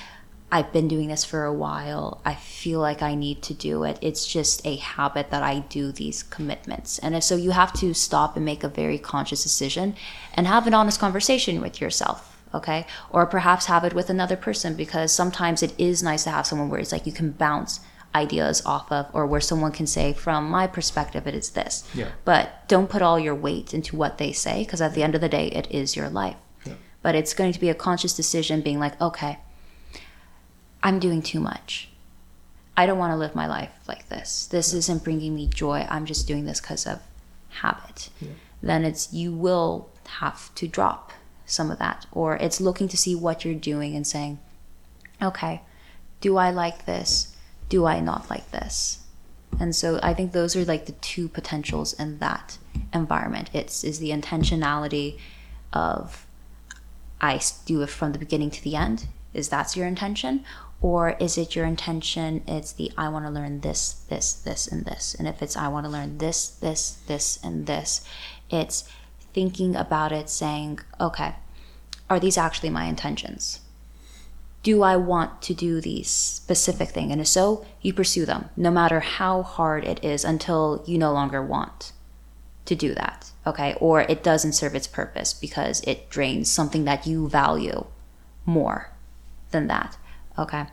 I've 0.51 0.73
been 0.73 0.89
doing 0.89 1.09
this 1.09 1.25
for 1.25 1.45
a 1.45 1.53
while. 1.53 2.21
I 2.25 2.35
feel 2.35 2.81
like 2.81 3.03
I 3.03 3.15
need 3.15 3.43
to 3.43 3.55
do 3.55 3.85
it. 3.85 3.99
It's 4.01 4.27
just 4.27 4.67
a 4.67 4.77
habit 4.77 5.31
that 5.31 5.43
I 5.43 5.59
do 5.61 5.93
these 5.93 6.23
commitments. 6.23 6.99
And 7.01 7.23
so 7.23 7.37
you 7.37 7.51
have 7.51 7.73
to 7.75 7.93
stop 7.93 8.35
and 8.35 8.45
make 8.47 8.65
a 8.65 8.69
very 8.69 8.99
conscious 8.99 9.43
decision 9.43 9.95
and 10.33 10.47
have 10.47 10.67
an 10.67 10.73
honest 10.73 10.99
conversation 10.99 11.61
with 11.61 11.81
yourself. 11.83 12.28
Okay. 12.55 12.87
Or 13.11 13.27
perhaps 13.27 13.67
have 13.67 13.85
it 13.85 13.93
with 13.93 14.11
another 14.11 14.37
person 14.37 14.75
because 14.75 15.13
sometimes 15.13 15.63
it 15.63 15.75
is 15.79 16.03
nice 16.03 16.25
to 16.25 16.31
have 16.31 16.47
someone 16.47 16.71
where 16.71 16.81
it's 16.81 16.93
like 16.93 17.07
you 17.07 17.13
can 17.13 17.33
bounce 17.33 17.81
ideas 18.15 18.63
off 18.65 18.91
of 18.91 19.07
or 19.13 19.27
where 19.27 19.41
someone 19.41 19.73
can 19.73 19.87
say, 19.87 20.13
from 20.13 20.49
my 20.49 20.67
perspective, 20.67 21.27
it 21.27 21.35
is 21.35 21.51
this. 21.51 21.89
Yeah. 21.95 22.09
But 22.25 22.67
don't 22.69 22.89
put 22.89 23.03
all 23.03 23.19
your 23.19 23.35
weight 23.35 23.75
into 23.75 23.97
what 23.97 24.19
they 24.19 24.33
say 24.33 24.65
because 24.65 24.81
at 24.81 24.95
the 24.95 25.03
end 25.03 25.15
of 25.15 25.21
the 25.21 25.29
day, 25.29 25.49
it 25.49 25.71
is 25.71 25.95
your 25.95 26.09
life. 26.09 26.37
Yeah. 26.65 26.75
But 27.03 27.15
it's 27.15 27.35
going 27.35 27.53
to 27.53 27.61
be 27.61 27.69
a 27.69 27.75
conscious 27.75 28.15
decision 28.15 28.63
being 28.63 28.79
like, 28.79 29.01
okay, 29.01 29.39
I'm 30.83 30.99
doing 30.99 31.23
too 31.23 31.41
much. 31.41 31.91
I 32.77 32.87
don't 32.87 32.99
want 32.99 33.13
to 33.13 33.17
live 33.17 33.35
my 33.35 33.47
life 33.47 33.73
like 33.89 34.09
this. 34.09 34.47
This 34.47 34.73
isn't 34.73 35.05
bringing 35.05 35.35
me 35.35 35.49
joy. 35.49 35.87
I'm 35.91 36.07
just 36.07 36.29
doing 36.29 36.45
this 36.45 36.61
because 36.61 36.87
of 36.87 37.01
habit. 37.49 38.09
Yeah. 38.21 38.31
Then 38.63 38.85
it's 38.85 39.13
you 39.13 39.33
will 39.33 39.91
have 40.07 40.55
to 40.55 40.67
drop 40.67 41.13
some 41.49 41.71
of 41.71 41.79
that. 41.79 42.07
Or 42.13 42.37
it's 42.37 42.61
looking 42.61 42.89
to 42.89 42.97
see 42.97 43.15
what 43.15 43.45
you're 43.45 43.55
doing 43.55 43.97
and 43.97 44.07
saying, 44.07 44.39
okay, 45.21 45.63
do 46.21 46.37
I 46.37 46.51
like 46.51 46.87
this? 46.87 47.37
Do 47.69 47.87
I 47.87 48.01
not 48.01 48.31
like 48.31 48.51
this? 48.51 49.01
And 49.59 49.75
so 49.75 49.99
I 50.03 50.15
think 50.15 50.33
those 50.33 50.55
are 50.57 50.65
like 50.65 50.87
the 50.87 50.93
two 50.93 51.29
potentials 51.29 51.93
in 51.95 52.19
that 52.19 52.59
environment. 52.93 53.51
It's 53.53 53.83
is 53.83 53.99
the 53.99 54.11
intentionality 54.11 55.19
of 55.73 56.27
i 57.21 57.41
do 57.67 57.83
it 57.83 57.91
from 57.91 58.13
the 58.13 58.19
beginning 58.19 58.51
to 58.51 58.63
the 58.63 58.77
end. 58.77 59.07
Is 59.35 59.49
that's 59.49 59.77
your 59.77 59.87
intention? 59.87 60.45
Or 60.81 61.17
is 61.19 61.37
it 61.37 61.57
your 61.57 61.67
intention? 61.67 62.43
It's 62.47 62.73
the 62.73 62.93
I 62.97 63.09
want 63.09 63.25
to 63.25 63.31
learn 63.31 63.61
this, 63.61 64.05
this, 64.09 64.33
this, 64.33 64.69
and 64.69 64.85
this. 64.85 65.17
And 65.19 65.27
if 65.27 65.43
it's 65.43 65.57
I 65.57 65.69
want 65.69 65.87
to 65.87 65.91
learn 65.91 66.19
this, 66.19 66.49
this, 66.49 66.99
this, 67.07 67.39
and 67.43 67.67
this, 67.67 68.05
it's 68.49 68.89
thinking 69.39 69.77
about 69.77 70.11
it 70.11 70.29
saying, 70.29 70.81
okay, 70.99 71.37
are 72.11 72.19
these 72.19 72.37
actually 72.37 72.71
my 72.71 72.87
intentions? 72.87 73.61
Do 74.65 74.83
I 74.83 74.97
want 74.97 75.43
to 75.43 75.55
do 75.55 75.81
these 75.81 76.11
specific 76.11 76.89
thing? 76.89 77.13
And 77.13 77.21
if 77.21 77.29
so, 77.29 77.65
you 77.81 77.93
pursue 77.93 78.27
them, 78.27 78.49
no 78.57 78.73
matter 78.73 78.99
how 78.99 79.45
hard 79.45 79.85
it 79.85 80.03
is, 80.03 80.25
until 80.25 80.83
you 80.89 80.99
no 80.99 81.13
longer 81.13 81.41
want 81.41 81.93
to 82.65 82.75
do 82.75 82.95
that. 82.95 83.31
Okay. 83.47 83.77
Or 83.81 84.01
it 84.01 84.25
doesn't 84.25 84.55
serve 84.55 84.75
its 84.75 84.89
purpose 84.89 85.33
because 85.33 85.83
it 85.83 86.11
drains 86.11 86.51
something 86.51 86.85
that 86.87 87.07
you 87.07 87.29
value 87.29 87.87
more 88.45 88.91
than 89.53 89.69
that. 89.69 89.97
Okay. 90.37 90.67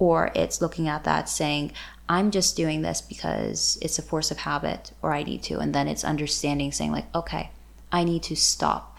Or 0.00 0.32
it's 0.34 0.60
looking 0.60 0.88
at 0.88 1.04
that 1.04 1.28
saying, 1.28 1.70
I'm 2.08 2.32
just 2.32 2.56
doing 2.56 2.82
this 2.82 3.00
because 3.00 3.78
it's 3.80 4.00
a 4.00 4.02
force 4.02 4.32
of 4.32 4.38
habit 4.38 4.90
or 5.02 5.12
I 5.12 5.22
need 5.22 5.44
to. 5.44 5.60
And 5.60 5.72
then 5.72 5.86
it's 5.86 6.02
understanding 6.02 6.72
saying, 6.72 6.90
like, 6.90 7.14
okay, 7.14 7.50
I 7.90 8.04
need 8.04 8.22
to 8.24 8.36
stop 8.36 8.98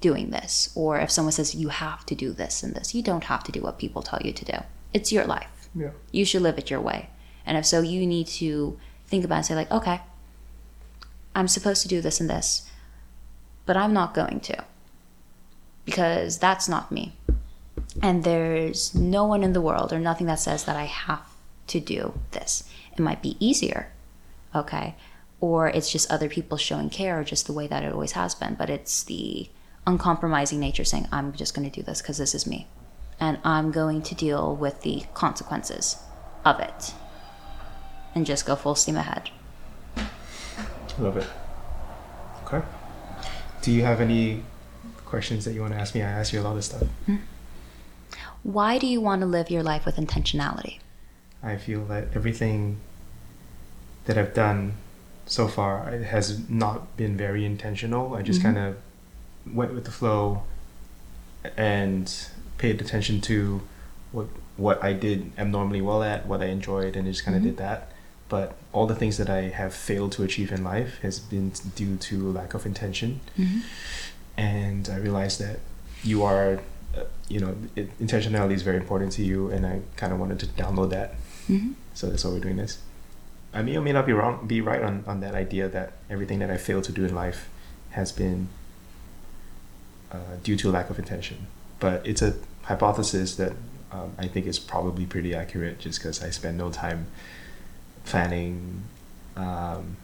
doing 0.00 0.30
this. 0.30 0.70
Or 0.74 0.98
if 0.98 1.10
someone 1.10 1.32
says, 1.32 1.54
you 1.54 1.68
have 1.68 2.04
to 2.06 2.14
do 2.14 2.32
this 2.32 2.62
and 2.62 2.74
this, 2.74 2.94
you 2.94 3.02
don't 3.02 3.24
have 3.24 3.44
to 3.44 3.52
do 3.52 3.60
what 3.62 3.78
people 3.78 4.02
tell 4.02 4.20
you 4.22 4.32
to 4.32 4.44
do. 4.44 4.58
It's 4.92 5.12
your 5.12 5.24
life 5.26 5.68
Yeah. 5.74 5.90
you 6.10 6.24
should 6.24 6.42
live 6.42 6.58
it 6.58 6.70
your 6.70 6.80
way. 6.80 7.10
And 7.46 7.56
if 7.56 7.64
so, 7.66 7.80
you 7.80 8.06
need 8.06 8.26
to 8.28 8.78
think 9.06 9.24
about 9.24 9.34
it 9.36 9.38
and 9.38 9.46
say, 9.46 9.54
like, 9.54 9.70
okay, 9.70 10.00
I'm 11.34 11.48
supposed 11.48 11.82
to 11.82 11.88
do 11.88 12.00
this 12.00 12.20
and 12.20 12.28
this, 12.28 12.68
but 13.66 13.76
I'm 13.76 13.92
not 13.94 14.14
going 14.14 14.40
to 14.40 14.64
because 15.84 16.38
that's 16.38 16.68
not 16.68 16.92
me. 16.92 17.16
And 18.02 18.22
there's 18.24 18.94
no 18.94 19.24
one 19.24 19.42
in 19.42 19.52
the 19.52 19.60
world 19.60 19.92
or 19.92 19.98
nothing 19.98 20.26
that 20.26 20.38
says 20.38 20.64
that 20.64 20.76
I 20.76 20.84
have 20.84 21.26
to 21.68 21.80
do 21.80 22.14
this. 22.30 22.64
It 22.92 23.00
might 23.00 23.22
be 23.22 23.36
easier, 23.44 23.90
okay? 24.54 24.94
Or 25.42 25.66
it's 25.66 25.90
just 25.90 26.08
other 26.08 26.28
people 26.28 26.56
showing 26.56 26.88
care 26.88 27.18
or 27.18 27.24
just 27.24 27.48
the 27.48 27.52
way 27.52 27.66
that 27.66 27.82
it 27.82 27.92
always 27.92 28.12
has 28.12 28.32
been. 28.32 28.54
But 28.54 28.70
it's 28.70 29.02
the 29.02 29.50
uncompromising 29.84 30.60
nature 30.60 30.84
saying, 30.84 31.08
I'm 31.10 31.32
just 31.32 31.52
going 31.52 31.68
to 31.68 31.80
do 31.80 31.82
this 31.84 32.00
because 32.00 32.18
this 32.18 32.32
is 32.32 32.46
me. 32.46 32.68
And 33.18 33.38
I'm 33.42 33.72
going 33.72 34.02
to 34.02 34.14
deal 34.14 34.54
with 34.54 34.82
the 34.82 35.02
consequences 35.14 35.96
of 36.44 36.60
it 36.60 36.94
and 38.14 38.24
just 38.24 38.46
go 38.46 38.54
full 38.54 38.76
steam 38.76 38.96
ahead. 38.96 39.30
Love 40.98 41.16
it. 41.16 41.26
Okay. 42.44 42.64
Do 43.62 43.72
you 43.72 43.82
have 43.82 44.00
any 44.00 44.44
questions 45.04 45.44
that 45.44 45.54
you 45.54 45.60
want 45.62 45.72
to 45.72 45.80
ask 45.80 45.92
me? 45.92 46.02
I 46.02 46.10
ask 46.10 46.32
you 46.32 46.40
a 46.40 46.42
lot 46.42 46.56
of 46.56 46.64
stuff. 46.64 46.86
Hmm. 47.06 47.16
Why 48.44 48.78
do 48.78 48.86
you 48.86 49.00
want 49.00 49.22
to 49.22 49.26
live 49.26 49.50
your 49.50 49.64
life 49.64 49.84
with 49.86 49.96
intentionality? 49.96 50.78
I 51.42 51.56
feel 51.56 51.84
that 51.86 52.08
everything 52.14 52.78
that 54.04 54.16
I've 54.16 54.34
done 54.34 54.74
so 55.38 55.48
far 55.48 55.88
it 55.98 56.04
has 56.04 56.26
not 56.50 56.78
been 57.00 57.16
very 57.16 57.42
intentional. 57.52 58.14
I 58.14 58.20
just 58.30 58.40
Mhm. 58.40 58.44
kind 58.48 58.58
of 58.66 58.76
went 59.60 59.72
with 59.74 59.84
the 59.84 59.90
flow 59.90 60.42
and 61.56 62.04
paid 62.58 62.80
attention 62.80 63.20
to 63.22 63.62
what 64.12 64.26
what 64.58 64.84
I 64.84 64.92
did 64.92 65.32
abnormally 65.38 65.80
well 65.80 66.02
at, 66.02 66.26
what 66.26 66.40
I 66.42 66.48
enjoyed, 66.58 66.94
and 66.96 67.08
I 67.08 67.10
just 67.10 67.24
kind 67.24 67.34
of 67.36 67.42
Mhm. 67.42 67.46
did 67.50 67.56
that. 67.56 67.80
But 68.28 68.48
all 68.74 68.86
the 68.86 68.94
things 68.94 69.16
that 69.16 69.30
I 69.30 69.42
have 69.60 69.72
failed 69.74 70.12
to 70.16 70.22
achieve 70.22 70.52
in 70.52 70.62
life 70.62 70.92
has 71.00 71.18
been 71.18 71.52
due 71.74 71.96
to 72.08 72.14
lack 72.32 72.52
of 72.54 72.66
intention. 72.66 73.20
Mm-hmm. 73.38 73.60
and 74.38 74.88
I 74.88 74.96
realized 74.96 75.38
that 75.40 75.58
you 76.02 76.22
are, 76.24 76.50
uh, 76.96 77.04
you 77.28 77.38
know, 77.42 77.54
it, 77.76 77.86
intentionality 78.00 78.54
is 78.54 78.62
very 78.62 78.78
important 78.78 79.12
to 79.18 79.22
you, 79.30 79.50
and 79.50 79.66
I 79.66 79.74
kind 79.96 80.10
of 80.12 80.18
wanted 80.18 80.38
to 80.40 80.46
download 80.62 80.88
that. 80.90 81.08
Mm-hmm. 81.50 81.72
So 81.92 82.02
that's 82.08 82.24
why 82.24 82.30
we're 82.32 82.40
doing 82.48 82.56
this. 82.56 82.78
I 83.54 83.62
may 83.62 83.76
or 83.76 83.80
may 83.82 83.92
not 83.92 84.06
be 84.06 84.12
wrong, 84.12 84.46
be 84.46 84.60
right 84.60 84.82
on, 84.82 85.04
on 85.06 85.20
that 85.20 85.34
idea 85.34 85.68
that 85.68 85.92
everything 86.08 86.38
that 86.38 86.50
I 86.50 86.56
failed 86.56 86.84
to 86.84 86.92
do 86.92 87.04
in 87.04 87.14
life 87.14 87.48
has 87.90 88.10
been 88.12 88.48
uh, 90.10 90.36
due 90.42 90.56
to 90.56 90.70
a 90.70 90.72
lack 90.72 90.88
of 90.90 90.98
intention. 90.98 91.46
But 91.78 92.06
it's 92.06 92.22
a 92.22 92.34
hypothesis 92.62 93.36
that 93.36 93.52
um, 93.90 94.12
I 94.18 94.26
think 94.26 94.46
is 94.46 94.58
probably 94.58 95.04
pretty 95.04 95.34
accurate, 95.34 95.78
just 95.78 95.98
because 95.98 96.22
I 96.22 96.30
spend 96.30 96.56
no 96.56 96.70
time 96.70 97.06
planning, 98.06 98.84
um, 99.36 99.96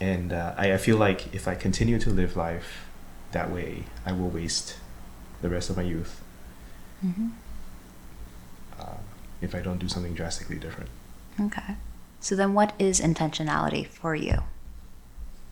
and 0.00 0.32
uh, 0.32 0.54
I, 0.56 0.72
I 0.72 0.76
feel 0.78 0.96
like 0.96 1.34
if 1.34 1.46
I 1.46 1.54
continue 1.54 1.98
to 1.98 2.10
live 2.10 2.36
life 2.36 2.86
that 3.32 3.50
way, 3.50 3.84
I 4.06 4.12
will 4.12 4.28
waste 4.30 4.76
the 5.42 5.48
rest 5.48 5.70
of 5.70 5.76
my 5.76 5.82
youth 5.82 6.22
Mm-hmm. 7.04 7.30
uh, 8.78 8.94
if 9.40 9.56
I 9.56 9.60
don't 9.60 9.78
do 9.78 9.88
something 9.88 10.14
drastically 10.14 10.56
different. 10.56 10.88
Okay. 11.40 11.74
So 12.22 12.34
then, 12.36 12.54
what 12.54 12.72
is 12.78 13.00
intentionality 13.00 13.86
for 13.86 14.14
you? 14.14 14.44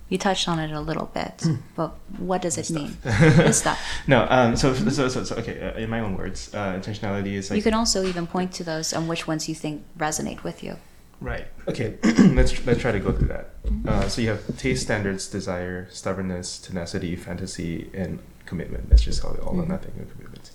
You 0.08 0.18
touched 0.18 0.48
on 0.48 0.58
it 0.58 0.72
a 0.72 0.80
little 0.80 1.06
bit, 1.14 1.44
but 1.76 1.94
what 2.18 2.42
does 2.42 2.56
it 2.58 2.66
Good 2.66 2.74
mean? 2.74 2.96
This 3.04 3.58
stuff. 3.58 3.78
No, 4.08 4.26
um, 4.28 4.56
so, 4.56 4.74
so, 4.74 5.08
so, 5.08 5.22
so 5.24 5.36
okay, 5.36 5.60
uh, 5.62 5.78
in 5.78 5.88
my 5.90 6.00
own 6.00 6.16
words, 6.16 6.52
uh, 6.54 6.72
intentionality 6.74 7.34
is 7.34 7.48
like 7.50 7.56
you 7.56 7.62
can 7.62 7.74
also 7.74 8.04
even 8.04 8.26
point 8.26 8.50
to 8.54 8.64
those 8.64 8.92
and 8.92 9.08
which 9.08 9.28
ones 9.28 9.48
you 9.48 9.54
think 9.54 9.84
resonate 9.98 10.42
with 10.42 10.64
you. 10.64 10.76
right. 11.20 11.46
Okay, 11.68 11.96
let's 12.34 12.52
let's 12.66 12.80
try 12.80 12.90
to 12.90 12.98
go 12.98 13.12
through 13.12 13.28
that. 13.28 13.50
Uh, 13.86 14.08
so 14.08 14.20
you 14.22 14.28
have 14.30 14.42
taste, 14.56 14.82
standards, 14.82 15.28
desire, 15.28 15.86
stubbornness, 15.90 16.58
tenacity, 16.58 17.14
fantasy, 17.14 17.88
and 17.94 18.18
commitment. 18.46 18.90
Let's 18.90 19.02
just 19.02 19.22
call 19.22 19.34
it 19.34 19.40
all 19.40 19.54
or 19.60 19.64
Mhm. 19.64 19.68
nothing 19.68 19.92
or 20.00 20.06
commitment. 20.06 20.50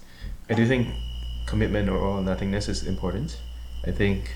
I 0.50 0.54
do 0.56 0.68
think 0.68 0.88
commitment 1.48 1.88
or 1.88 1.98
all 2.00 2.20
or 2.20 2.24
nothingness 2.24 2.68
is 2.68 2.84
important. 2.84 3.40
I 3.88 3.92
think 3.92 4.36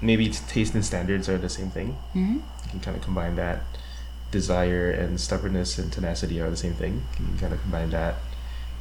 maybe 0.00 0.28
taste 0.28 0.74
and 0.74 0.84
standards 0.84 1.28
are 1.28 1.38
the 1.38 1.48
same 1.48 1.70
thing. 1.70 1.96
Mm-hmm. 2.14 2.34
You 2.34 2.70
can 2.70 2.80
kind 2.80 2.96
of 2.96 3.02
combine 3.02 3.36
that. 3.36 3.62
Desire 4.30 4.90
and 4.90 5.20
stubbornness 5.20 5.78
and 5.78 5.92
tenacity 5.92 6.40
are 6.40 6.50
the 6.50 6.56
same 6.56 6.74
thing. 6.74 7.02
You 7.18 7.26
can 7.26 7.38
kind 7.38 7.52
of 7.54 7.60
combine 7.62 7.90
that. 7.90 8.16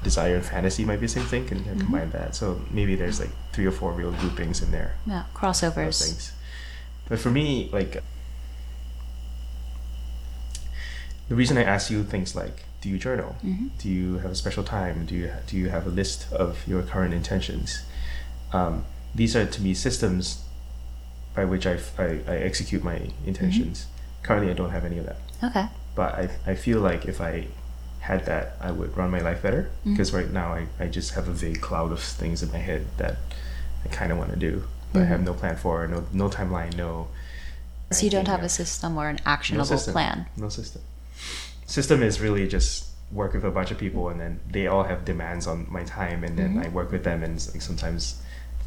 Desire 0.04 0.36
and 0.36 0.46
fantasy 0.46 0.84
might 0.86 1.00
be 1.00 1.06
the 1.06 1.14
same 1.14 1.24
thing. 1.26 1.46
Can 1.48 1.60
kind 1.64 1.72
of 1.72 1.78
Mhm. 1.78 1.82
combine 1.92 2.12
that. 2.12 2.36
So 2.36 2.62
maybe 2.72 2.96
there's 2.96 3.20
like 3.20 3.30
three 3.54 3.66
or 3.66 3.72
four 3.72 3.92
real 3.94 4.12
groupings 4.12 4.62
in 4.62 4.72
there 4.72 4.96
Yeah, 5.06 5.24
crossovers. 5.34 6.04
things. 6.04 6.32
But 7.08 7.20
for 7.20 7.30
me, 7.32 7.70
like 7.72 8.04
the 11.30 11.36
reason 11.36 11.58
I 11.58 11.64
ask 11.64 11.90
you 11.90 12.04
things 12.04 12.36
like, 12.36 12.66
do 12.82 12.90
you 12.90 12.98
journal? 13.00 13.36
Mm-hmm. 13.44 13.68
Do 13.80 13.90
you 13.90 14.18
have 14.20 14.32
a 14.32 14.36
special 14.36 14.64
time? 14.64 15.06
Do 15.06 15.16
you 15.16 15.32
do 15.48 15.58
you 15.58 15.70
have 15.70 15.88
a 15.88 15.90
list 15.90 16.32
of 16.32 16.68
your 16.68 16.84
current 16.84 17.14
intentions? 17.14 17.82
Um, 18.54 18.86
these 19.16 19.36
are 19.36 19.46
to 19.46 19.62
me 19.62 19.74
systems 19.74 20.44
by 21.34 21.46
which 21.46 21.66
I, 21.66 21.80
I, 21.98 22.20
I 22.28 22.36
execute 22.38 22.84
my 22.84 23.10
intentions. 23.26 23.82
Mm-hmm. 23.82 24.24
Currently, 24.24 24.52
I 24.52 24.54
don't 24.54 24.72
have 24.72 24.86
any 24.86 24.98
of 24.98 25.06
that 25.06 25.18
Okay. 25.44 25.68
but 25.96 26.14
I, 26.16 26.30
I 26.52 26.56
feel 26.56 26.80
like 26.80 27.06
if 27.06 27.22
I 27.22 27.48
had 28.00 28.26
that, 28.26 28.56
I 28.62 28.72
would 28.72 28.96
run 28.96 29.10
my 29.10 29.20
life 29.20 29.42
better. 29.42 29.64
Mm-hmm. 29.64 29.94
Because 29.94 30.14
right 30.14 30.30
now, 30.30 30.54
I, 30.54 30.68
I 30.80 30.88
just 30.88 31.14
have 31.16 31.28
a 31.28 31.32
vague 31.32 31.62
cloud 31.62 31.92
of 31.92 32.00
things 32.00 32.44
in 32.44 32.52
my 32.52 32.60
head 32.60 32.86
that 32.98 33.18
I 33.84 33.88
kind 33.90 34.12
of 34.12 34.18
want 34.18 34.32
to 34.32 34.38
do, 34.38 34.64
but 34.94 35.02
I 35.02 35.06
have 35.06 35.18
mm-hmm. 35.18 35.26
no 35.26 35.34
plan 35.34 35.56
for, 35.58 35.88
no 35.88 36.06
no 36.14 36.30
timeline, 36.30 36.76
no. 36.76 37.08
So 37.92 38.04
you 38.06 38.10
don't 38.10 38.28
have 38.28 38.44
a 38.44 38.50
system 38.50 38.98
or 38.98 39.10
an 39.10 39.18
no 39.18 39.22
actionable 39.26 39.66
system. 39.66 39.94
plan. 39.94 40.26
No 40.38 40.50
system. 40.50 40.82
System 41.66 42.04
is 42.04 42.20
really 42.20 42.48
just 42.48 42.86
work 43.12 43.34
with 43.34 43.44
a 43.44 43.52
bunch 43.52 43.72
of 43.72 43.78
people, 43.78 44.10
and 44.10 44.20
then 44.20 44.40
they 44.50 44.68
all 44.68 44.84
have 44.84 45.06
demands 45.06 45.48
on 45.48 45.68
my 45.70 45.84
time, 45.84 46.24
and 46.24 46.38
then 46.38 46.58
I 46.64 46.68
work 46.70 46.92
with 46.92 47.04
them, 47.04 47.24
and 47.24 47.34
like 47.54 47.62
sometimes 47.62 48.22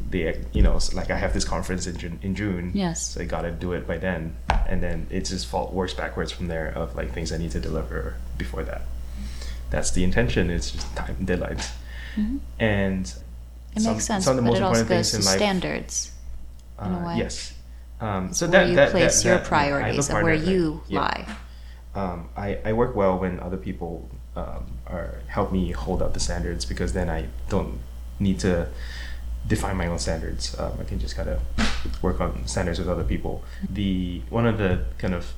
they, 0.09 0.41
you 0.53 0.61
know, 0.61 0.79
like 0.93 1.09
I 1.09 1.17
have 1.17 1.33
this 1.33 1.45
conference 1.45 1.87
in 1.87 1.97
June, 1.97 2.19
in 2.21 2.35
June. 2.35 2.71
Yes. 2.73 3.13
So 3.13 3.21
I 3.21 3.25
gotta 3.25 3.51
do 3.51 3.73
it 3.73 3.87
by 3.87 3.97
then, 3.97 4.35
and 4.67 4.81
then 4.81 5.07
it 5.09 5.25
just 5.25 5.47
fall, 5.47 5.69
works 5.71 5.93
backwards 5.93 6.31
from 6.31 6.47
there 6.47 6.67
of 6.69 6.95
like 6.95 7.11
things 7.13 7.31
I 7.31 7.37
need 7.37 7.51
to 7.51 7.59
deliver 7.59 8.15
before 8.37 8.63
that. 8.63 8.81
That's 9.69 9.91
the 9.91 10.03
intention. 10.03 10.49
It's 10.49 10.71
just 10.71 10.95
time 10.95 11.15
deadlines, 11.25 11.69
and 12.59 13.05
Mm-hmm. 13.05 13.77
It 13.77 13.81
some- 13.81 13.93
makes 13.93 14.05
sense, 14.05 14.25
some 14.25 14.37
of 14.37 14.37
the 14.37 14.41
but 14.41 14.47
most 14.49 14.57
it 14.59 14.63
also 14.63 14.79
important 14.81 14.89
goes 14.89 15.11
things 15.11 15.11
to 15.11 15.17
in 15.17 15.25
life- 15.25 15.37
standards. 15.37 16.11
in 16.83 16.91
a 16.91 16.99
uh, 16.99 17.07
way. 17.07 17.17
Yes. 17.17 17.53
Um, 18.01 18.33
so 18.33 18.47
where 18.47 18.51
that, 18.61 18.69
you 18.69 18.75
that, 18.77 18.91
place 18.91 19.21
that, 19.23 19.27
your 19.29 19.37
that- 19.37 19.51
I 19.53 19.63
have 19.63 19.69
priorities 19.71 20.09
and 20.09 20.23
where 20.23 20.33
you 20.33 20.81
yeah. 20.87 20.99
lie. 21.01 21.25
Um, 21.95 22.29
I, 22.37 22.57
I 22.65 22.73
work 22.73 22.95
well 22.95 23.19
when 23.19 23.39
other 23.39 23.57
people 23.57 24.09
um, 24.35 24.65
are 24.87 25.15
help 25.27 25.51
me 25.51 25.71
hold 25.71 26.01
up 26.01 26.13
the 26.13 26.19
standards 26.19 26.63
because 26.65 26.93
then 26.93 27.09
I 27.09 27.27
don't 27.49 27.79
need 28.19 28.39
to 28.39 28.69
define 29.47 29.77
my 29.77 29.87
own 29.87 29.99
standards. 29.99 30.57
Um, 30.59 30.73
I 30.79 30.83
can 30.83 30.99
just 30.99 31.15
kind 31.15 31.29
of 31.29 31.41
work 32.03 32.19
on 32.21 32.45
standards 32.47 32.79
with 32.79 32.87
other 32.89 33.03
people. 33.03 33.43
The 33.69 34.21
one 34.29 34.45
of 34.45 34.57
the 34.57 34.85
kind 34.97 35.13
of 35.13 35.33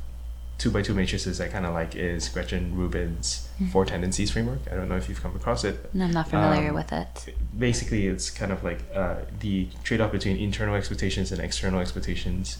two 0.57 0.69
by 0.69 0.81
two 0.83 0.93
matrices 0.93 1.41
I 1.41 1.47
kind 1.47 1.65
of 1.65 1.73
like 1.73 1.95
is 1.95 2.29
Gretchen 2.29 2.75
Rubin's 2.75 3.47
four 3.71 3.83
tendencies 3.85 4.29
framework. 4.31 4.59
I 4.71 4.75
don't 4.75 4.89
know 4.89 4.95
if 4.95 5.09
you've 5.09 5.21
come 5.21 5.35
across 5.35 5.63
it. 5.63 5.89
And 5.93 6.03
I'm 6.03 6.11
not 6.11 6.29
familiar 6.29 6.69
Um, 6.69 6.75
with 6.75 6.91
it. 6.93 7.33
basically 7.57 8.05
it's 8.07 8.29
kind 8.29 8.51
of 8.51 8.63
like 8.63 8.79
uh, 8.93 9.15
the 9.39 9.67
trade-off 9.83 10.11
between 10.11 10.37
internal 10.37 10.75
expectations 10.75 11.31
and 11.31 11.41
external 11.41 11.79
expectations 11.79 12.59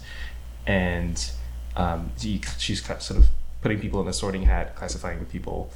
and 0.66 1.30
um, 1.76 2.10
she- 2.18 2.40
she's 2.58 2.82
sort 2.84 3.10
of 3.10 3.26
putting 3.60 3.78
people 3.78 4.00
in 4.00 4.08
a 4.08 4.12
sorting 4.12 4.42
hat 4.42 4.74
classifying 4.74 5.24
people 5.26 5.72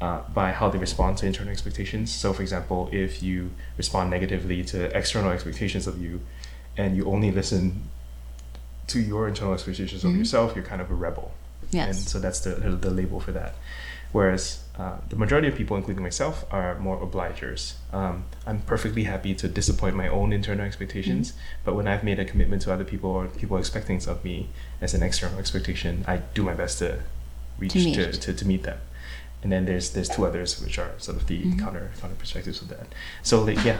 uh, 0.00 0.20
by 0.34 0.52
how 0.52 0.68
they 0.68 0.78
respond 0.78 1.16
to 1.18 1.26
internal 1.26 1.50
expectations 1.52 2.12
so 2.12 2.32
for 2.32 2.42
example 2.42 2.88
if 2.92 3.22
you 3.22 3.50
respond 3.78 4.10
negatively 4.10 4.62
to 4.62 4.84
external 4.96 5.30
expectations 5.30 5.86
of 5.86 6.00
you 6.00 6.20
and 6.76 6.96
you 6.96 7.04
only 7.06 7.30
listen 7.30 7.88
to 8.86 9.00
your 9.00 9.26
internal 9.28 9.54
expectations 9.54 10.04
of 10.04 10.14
yourself 10.14 10.54
you're 10.54 10.64
kind 10.64 10.80
of 10.82 10.90
a 10.90 10.94
rebel 10.94 11.32
Yes. 11.70 11.98
and 11.98 12.08
so 12.08 12.18
that's 12.20 12.40
the, 12.40 12.50
the 12.54 12.90
label 12.90 13.18
for 13.18 13.32
that. 13.32 13.54
Whereas 14.12 14.62
uh, 14.78 14.98
the 15.08 15.16
majority 15.16 15.48
of 15.48 15.56
people, 15.56 15.76
including 15.76 16.02
myself, 16.02 16.44
are 16.52 16.78
more 16.78 16.96
obligers. 17.04 17.74
Um, 17.92 18.24
I'm 18.46 18.60
perfectly 18.60 19.02
happy 19.02 19.34
to 19.34 19.48
disappoint 19.48 19.96
my 19.96 20.06
own 20.06 20.32
internal 20.32 20.64
expectations, 20.64 21.32
but 21.64 21.74
when 21.74 21.88
I've 21.88 22.04
made 22.04 22.20
a 22.20 22.24
commitment 22.24 22.62
to 22.62 22.72
other 22.72 22.84
people 22.84 23.10
or 23.10 23.26
people 23.26 23.56
expect 23.58 23.86
things 23.88 24.06
of 24.06 24.24
me 24.24 24.48
as 24.80 24.94
an 24.94 25.02
external 25.02 25.40
expectation, 25.40 26.04
I 26.06 26.18
do 26.18 26.44
my 26.44 26.54
best 26.54 26.78
to 26.78 27.00
reach 27.58 27.72
To 27.72 27.80
to, 27.80 27.84
meet. 27.84 28.12
to, 28.22 28.32
to, 28.32 28.46
meet 28.46 28.62
them. 28.62 28.78
And 29.46 29.52
then 29.52 29.64
there's 29.64 29.90
there's 29.90 30.08
two 30.08 30.26
others 30.26 30.60
which 30.60 30.76
are 30.76 30.90
sort 30.98 31.16
of 31.18 31.28
the 31.28 31.38
Mm-hmm. 31.44 31.60
counter 31.60 31.92
counter 32.00 32.16
perspectives 32.16 32.60
of 32.62 32.68
that. 32.74 32.88
So 33.22 33.44
like 33.44 33.64
yeah, 33.64 33.78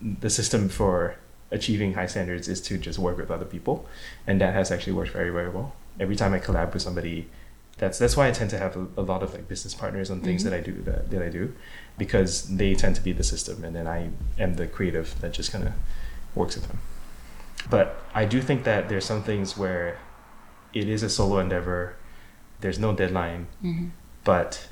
the 0.00 0.30
system 0.30 0.68
for 0.68 1.14
achieving 1.52 1.94
high 1.94 2.06
standards 2.08 2.48
is 2.48 2.60
to 2.62 2.76
just 2.76 2.98
work 2.98 3.16
with 3.18 3.30
other 3.30 3.44
people, 3.44 3.86
and 4.26 4.40
that 4.40 4.52
has 4.52 4.72
actually 4.72 4.94
worked 4.94 5.12
very 5.12 5.30
very 5.30 5.48
well. 5.48 5.68
Every 6.00 6.16
time 6.16 6.32
I 6.34 6.40
collab 6.40 6.72
with 6.74 6.82
somebody, 6.82 7.28
that's 7.78 7.98
that's 8.00 8.16
why 8.16 8.26
I 8.26 8.32
tend 8.32 8.50
to 8.50 8.58
have 8.58 8.74
a, 8.76 8.84
a 8.96 9.02
lot 9.02 9.22
of 9.22 9.32
like 9.32 9.46
business 9.46 9.74
partners 9.74 10.10
on 10.10 10.20
things 10.22 10.42
that 10.42 10.52
I 10.52 10.60
do 10.60 10.72
that, 10.88 11.10
that 11.12 11.22
I 11.22 11.28
do, 11.28 11.54
because 11.96 12.48
they 12.56 12.74
tend 12.74 12.96
to 12.96 13.02
be 13.08 13.12
the 13.12 13.22
system, 13.22 13.62
and 13.62 13.76
then 13.76 13.86
I 13.86 14.10
am 14.40 14.54
the 14.56 14.66
creative 14.66 15.14
that 15.20 15.32
just 15.34 15.52
kind 15.52 15.64
of 15.68 15.72
works 16.34 16.56
with 16.56 16.66
them. 16.66 16.80
But 17.70 17.86
I 18.12 18.24
do 18.24 18.42
think 18.42 18.64
that 18.64 18.88
there's 18.88 19.04
some 19.04 19.22
things 19.22 19.56
where 19.56 19.98
it 20.74 20.88
is 20.88 21.04
a 21.04 21.08
solo 21.08 21.38
endeavor. 21.38 21.94
There's 22.60 22.80
no 22.80 22.92
deadline, 22.92 23.46
hmm 23.60 23.88
but 24.24 24.68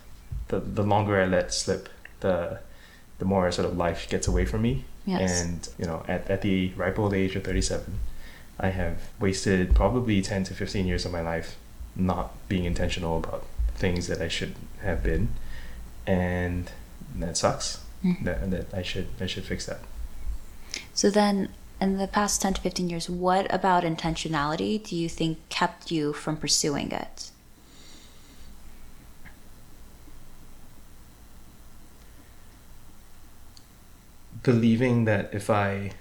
the 0.48 0.60
the 0.60 0.82
longer 0.82 1.20
I 1.20 1.26
let 1.26 1.52
slip, 1.52 1.88
the 2.20 2.60
the 3.18 3.24
more 3.24 3.50
sort 3.52 3.68
of 3.68 3.76
life 3.76 4.08
gets 4.08 4.26
away 4.26 4.44
from 4.46 4.62
me. 4.62 4.84
Yes. 5.06 5.42
And 5.42 5.68
you 5.78 5.86
know, 5.86 6.04
at, 6.08 6.28
at 6.30 6.42
the 6.42 6.72
ripe 6.76 6.98
old 6.98 7.14
age 7.14 7.36
of 7.36 7.44
37, 7.44 7.98
I 8.58 8.68
have 8.68 8.96
wasted 9.18 9.74
probably 9.74 10.20
10 10.22 10.44
to 10.44 10.54
15 10.54 10.86
years 10.86 11.04
of 11.04 11.12
my 11.12 11.20
life 11.22 11.56
not 11.96 12.32
being 12.48 12.64
intentional 12.64 13.18
about 13.18 13.44
things 13.74 14.06
that 14.06 14.20
I 14.20 14.28
should 14.28 14.54
have 14.82 15.02
been, 15.02 15.28
and 16.06 16.70
that 17.16 17.36
sucks. 17.36 17.80
Mhm. 18.04 18.24
That, 18.24 18.50
that 18.50 18.74
I 18.74 18.82
should 18.82 19.08
I 19.20 19.26
should 19.26 19.44
fix 19.44 19.66
that. 19.66 19.80
So 20.94 21.10
then, 21.10 21.48
in 21.80 21.98
the 21.98 22.06
past 22.06 22.40
10 22.42 22.54
to 22.54 22.60
15 22.60 22.88
years, 22.88 23.10
what 23.10 23.52
about 23.52 23.82
intentionality 23.84 24.82
do 24.82 24.94
you 24.96 25.08
think 25.08 25.38
kept 25.48 25.90
you 25.90 26.12
from 26.12 26.36
pursuing 26.36 26.92
it? 26.92 27.30
Believing 34.42 35.04
that 35.04 35.30
if 35.32 35.50
I 35.50 35.92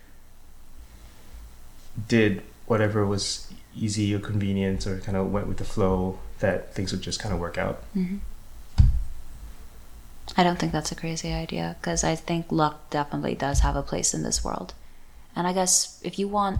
did 2.07 2.43
whatever 2.65 3.05
was 3.05 3.51
easy 3.75 4.13
or 4.13 4.19
convenient 4.19 4.85
or 4.87 4.99
kind 4.99 5.17
of 5.17 5.31
went 5.31 5.47
with 5.47 5.57
the 5.57 5.63
flow, 5.63 6.19
that 6.39 6.73
things 6.73 6.91
would 6.91 7.01
just 7.01 7.19
kind 7.19 7.33
of 7.33 7.39
work 7.39 7.57
out. 7.57 7.83
Mm-hmm. 7.95 8.17
I 10.37 10.43
don't 10.43 10.59
think 10.59 10.71
that's 10.71 10.91
a 10.91 10.95
crazy 10.95 11.33
idea 11.33 11.75
because 11.81 12.03
I 12.03 12.15
think 12.15 12.51
luck 12.51 12.89
definitely 12.89 13.35
does 13.35 13.59
have 13.59 13.75
a 13.75 13.81
place 13.81 14.13
in 14.13 14.23
this 14.23 14.43
world. 14.43 14.73
And 15.35 15.47
I 15.47 15.53
guess 15.53 15.99
if 16.03 16.19
you 16.19 16.27
want 16.27 16.59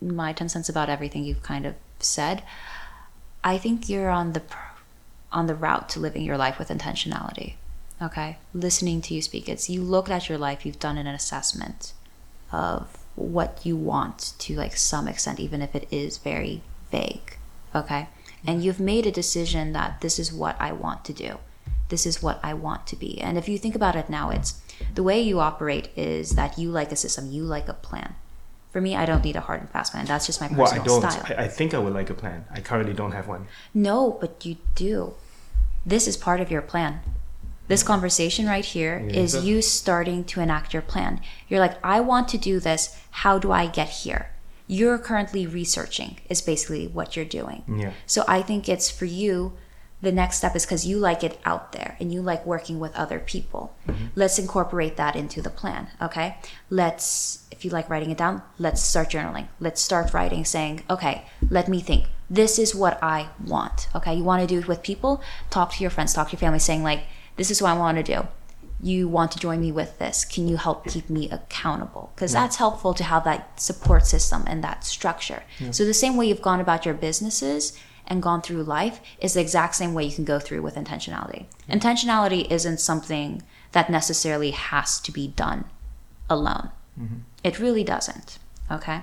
my 0.00 0.32
10 0.32 0.48
cents 0.48 0.68
about 0.68 0.88
everything 0.88 1.24
you've 1.24 1.42
kind 1.42 1.66
of 1.66 1.74
said, 2.00 2.42
I 3.42 3.58
think 3.58 3.88
you're 3.88 4.10
on 4.10 4.32
the 4.32 4.42
on 5.32 5.46
the 5.48 5.54
route 5.54 5.88
to 5.90 6.00
living 6.00 6.22
your 6.22 6.38
life 6.38 6.58
with 6.58 6.68
intentionality. 6.68 7.54
Okay? 8.02 8.38
Listening 8.52 9.00
to 9.02 9.14
you 9.14 9.22
speak, 9.22 9.48
it's 9.48 9.70
you 9.70 9.82
looked 9.82 10.10
at 10.10 10.28
your 10.28 10.38
life, 10.38 10.66
you've 10.66 10.78
done 10.78 10.98
an 10.98 11.06
assessment 11.06 11.92
of 12.52 12.98
what 13.16 13.60
you 13.64 13.76
want 13.76 14.34
to 14.38 14.54
like 14.56 14.76
some 14.76 15.06
extent 15.08 15.38
even 15.40 15.62
if 15.62 15.74
it 15.74 15.86
is 15.90 16.18
very 16.18 16.62
vague. 16.90 17.38
Okay? 17.74 18.08
And 18.46 18.62
you've 18.62 18.80
made 18.80 19.06
a 19.06 19.10
decision 19.10 19.72
that 19.72 20.00
this 20.00 20.18
is 20.18 20.32
what 20.32 20.56
I 20.60 20.72
want 20.72 21.04
to 21.06 21.12
do 21.12 21.38
this 21.88 22.06
is 22.06 22.22
what 22.22 22.40
I 22.42 22.54
want 22.54 22.86
to 22.88 22.96
be. 22.96 23.20
And 23.20 23.36
if 23.38 23.48
you 23.48 23.58
think 23.58 23.74
about 23.74 23.96
it 23.96 24.08
now, 24.08 24.30
it's 24.30 24.60
the 24.94 25.02
way 25.02 25.20
you 25.20 25.40
operate 25.40 25.90
is 25.96 26.30
that 26.30 26.58
you 26.58 26.70
like 26.70 26.90
a 26.92 26.96
system, 26.96 27.30
you 27.30 27.42
like 27.44 27.68
a 27.68 27.74
plan. 27.74 28.14
For 28.72 28.80
me, 28.80 28.96
I 28.96 29.06
don't 29.06 29.22
need 29.22 29.36
a 29.36 29.40
hard 29.40 29.60
and 29.60 29.70
fast 29.70 29.92
plan. 29.92 30.06
That's 30.06 30.26
just 30.26 30.40
my 30.40 30.48
Well, 30.48 30.66
personal 30.66 30.82
I 30.82 30.86
don't. 30.86 31.10
style. 31.12 31.38
I, 31.38 31.44
I 31.44 31.48
think 31.48 31.74
I 31.74 31.78
would 31.78 31.94
like 31.94 32.10
a 32.10 32.14
plan. 32.14 32.46
I 32.50 32.60
currently 32.60 32.94
don't 32.94 33.12
have 33.12 33.28
one. 33.28 33.46
No, 33.72 34.18
but 34.20 34.44
you 34.44 34.56
do. 34.74 35.14
This 35.86 36.08
is 36.08 36.16
part 36.16 36.40
of 36.40 36.50
your 36.50 36.62
plan. 36.62 37.00
This 37.66 37.82
conversation 37.82 38.46
right 38.46 38.64
here 38.64 38.98
You 38.98 39.20
is 39.22 39.44
you 39.44 39.62
starting 39.62 40.24
to 40.24 40.40
enact 40.40 40.72
your 40.72 40.82
plan. 40.82 41.20
You're 41.48 41.60
like, 41.60 41.78
I 41.84 42.00
want 42.00 42.28
to 42.28 42.38
do 42.38 42.60
this. 42.60 42.96
How 43.10 43.38
do 43.38 43.52
I 43.52 43.66
get 43.66 43.88
here? 43.88 44.30
You're 44.66 44.98
currently 44.98 45.46
researching, 45.46 46.18
is 46.28 46.40
basically 46.40 46.86
what 46.86 47.16
you're 47.16 47.24
doing. 47.24 47.64
Yeah. 47.68 47.92
So 48.06 48.24
I 48.26 48.42
think 48.42 48.68
it's 48.68 48.90
for 48.90 49.04
you, 49.04 49.52
the 50.00 50.12
next 50.12 50.38
step 50.38 50.54
is 50.54 50.64
because 50.64 50.86
you 50.86 50.98
like 50.98 51.24
it 51.24 51.38
out 51.44 51.72
there 51.72 51.96
and 51.98 52.12
you 52.12 52.20
like 52.20 52.44
working 52.44 52.78
with 52.78 52.94
other 52.94 53.18
people. 53.18 53.74
Mm-hmm. 53.88 54.06
Let's 54.14 54.38
incorporate 54.38 54.96
that 54.96 55.16
into 55.16 55.40
the 55.40 55.50
plan, 55.50 55.88
okay? 56.00 56.36
Let's, 56.68 57.46
if 57.50 57.64
you 57.64 57.70
like 57.70 57.88
writing 57.88 58.10
it 58.10 58.18
down, 58.18 58.42
let's 58.58 58.82
start 58.82 59.10
journaling. 59.10 59.48
Let's 59.60 59.80
start 59.80 60.12
writing 60.12 60.44
saying, 60.44 60.82
okay, 60.90 61.26
let 61.48 61.68
me 61.68 61.80
think. 61.80 62.06
This 62.28 62.58
is 62.58 62.74
what 62.74 63.02
I 63.02 63.28
want, 63.44 63.88
okay? 63.94 64.14
You 64.14 64.24
want 64.24 64.42
to 64.42 64.46
do 64.46 64.58
it 64.58 64.68
with 64.68 64.82
people? 64.82 65.22
Talk 65.50 65.72
to 65.74 65.82
your 65.82 65.90
friends, 65.90 66.12
talk 66.12 66.28
to 66.28 66.32
your 66.32 66.40
family, 66.40 66.58
saying, 66.58 66.82
like, 66.82 67.04
this 67.36 67.50
is 67.50 67.60
what 67.60 67.70
I 67.70 67.78
want 67.78 67.98
to 67.98 68.02
do. 68.02 68.26
You 68.80 69.08
want 69.08 69.32
to 69.32 69.38
join 69.38 69.60
me 69.60 69.72
with 69.72 69.98
this. 69.98 70.24
Can 70.24 70.46
you 70.46 70.56
help 70.56 70.86
keep 70.86 71.08
me 71.08 71.30
accountable? 71.30 72.12
Because 72.14 72.32
that's 72.32 72.56
helpful 72.56 72.92
to 72.94 73.04
have 73.04 73.24
that 73.24 73.58
support 73.58 74.06
system 74.06 74.44
and 74.46 74.62
that 74.62 74.84
structure. 74.84 75.42
So, 75.70 75.84
the 75.84 75.94
same 75.94 76.16
way 76.16 76.26
you've 76.26 76.42
gone 76.42 76.60
about 76.60 76.84
your 76.84 76.94
businesses 76.94 77.78
and 78.06 78.22
gone 78.22 78.42
through 78.42 78.62
life 78.62 79.00
is 79.20 79.34
the 79.34 79.40
exact 79.40 79.74
same 79.74 79.94
way 79.94 80.04
you 80.04 80.14
can 80.14 80.24
go 80.24 80.38
through 80.38 80.62
with 80.62 80.74
intentionality. 80.74 81.46
Intentionality 81.68 82.50
isn't 82.50 82.80
something 82.80 83.42
that 83.72 83.90
necessarily 83.90 84.50
has 84.50 85.00
to 85.00 85.12
be 85.12 85.28
done 85.28 85.64
alone. 86.28 86.70
Mm-hmm. 87.00 87.16
It 87.42 87.58
really 87.58 87.84
doesn't. 87.84 88.38
Okay? 88.70 89.02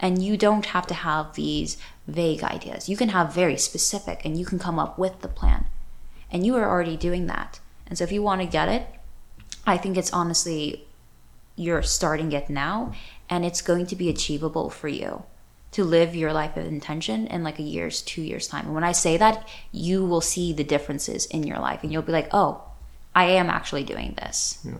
And 0.00 0.22
you 0.22 0.36
don't 0.36 0.66
have 0.66 0.86
to 0.86 0.94
have 0.94 1.34
these 1.34 1.76
vague 2.06 2.42
ideas. 2.42 2.88
You 2.88 2.96
can 2.96 3.10
have 3.10 3.34
very 3.34 3.56
specific 3.56 4.24
and 4.24 4.38
you 4.38 4.44
can 4.44 4.58
come 4.58 4.78
up 4.78 4.98
with 4.98 5.20
the 5.20 5.28
plan. 5.28 5.66
And 6.30 6.44
you 6.46 6.56
are 6.56 6.68
already 6.68 6.96
doing 6.96 7.26
that. 7.26 7.60
And 7.88 7.98
so 7.98 8.04
if 8.04 8.12
you 8.12 8.22
want 8.22 8.40
to 8.42 8.46
get 8.46 8.68
it, 8.68 8.86
I 9.66 9.76
think 9.76 9.96
it's 9.96 10.12
honestly 10.12 10.86
you're 11.56 11.82
starting 11.82 12.30
it 12.32 12.48
now 12.48 12.92
and 13.28 13.44
it's 13.44 13.60
going 13.62 13.86
to 13.86 13.96
be 13.96 14.08
achievable 14.08 14.70
for 14.70 14.88
you. 14.88 15.24
to 15.70 15.84
live 15.84 16.16
your 16.16 16.32
life 16.32 16.56
of 16.56 16.66
intention 16.66 17.26
in 17.26 17.44
like 17.44 17.58
a 17.58 17.62
year's, 17.62 18.00
two 18.02 18.22
years 18.22 18.48
time. 18.48 18.66
And 18.66 18.74
when 18.74 18.84
I 18.84 18.92
say 18.92 19.16
that, 19.18 19.46
you 19.70 20.04
will 20.04 20.20
see 20.20 20.52
the 20.52 20.64
differences 20.64 21.26
in 21.26 21.42
your 21.46 21.58
life 21.58 21.82
and 21.82 21.92
you'll 21.92 22.02
be 22.02 22.12
like, 22.12 22.28
oh, 22.32 22.62
I 23.14 23.24
am 23.24 23.50
actually 23.50 23.84
doing 23.84 24.14
this. 24.16 24.58
Yeah. 24.64 24.78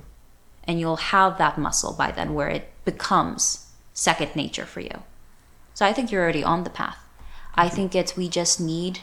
And 0.65 0.81
you'll 0.81 0.97
have 0.97 1.39
that 1.39 1.59
muscle 1.59 1.93
by 1.93 2.11
then 2.11 2.35
where 2.35 2.49
it 2.49 2.71
becomes 2.85 3.67
second 3.93 4.35
nature 4.35 4.67
for 4.67 4.81
you. 4.81 5.03
So 5.75 5.85
I 5.87 5.93
think 5.93 6.11
you're 6.11 6.23
already 6.23 6.45
on 6.45 6.65
the 6.65 6.71
path. 6.71 6.99
I 7.55 7.69
think 7.69 7.95
it's 7.95 8.17
we 8.17 8.29
just 8.29 8.61
need 8.61 9.01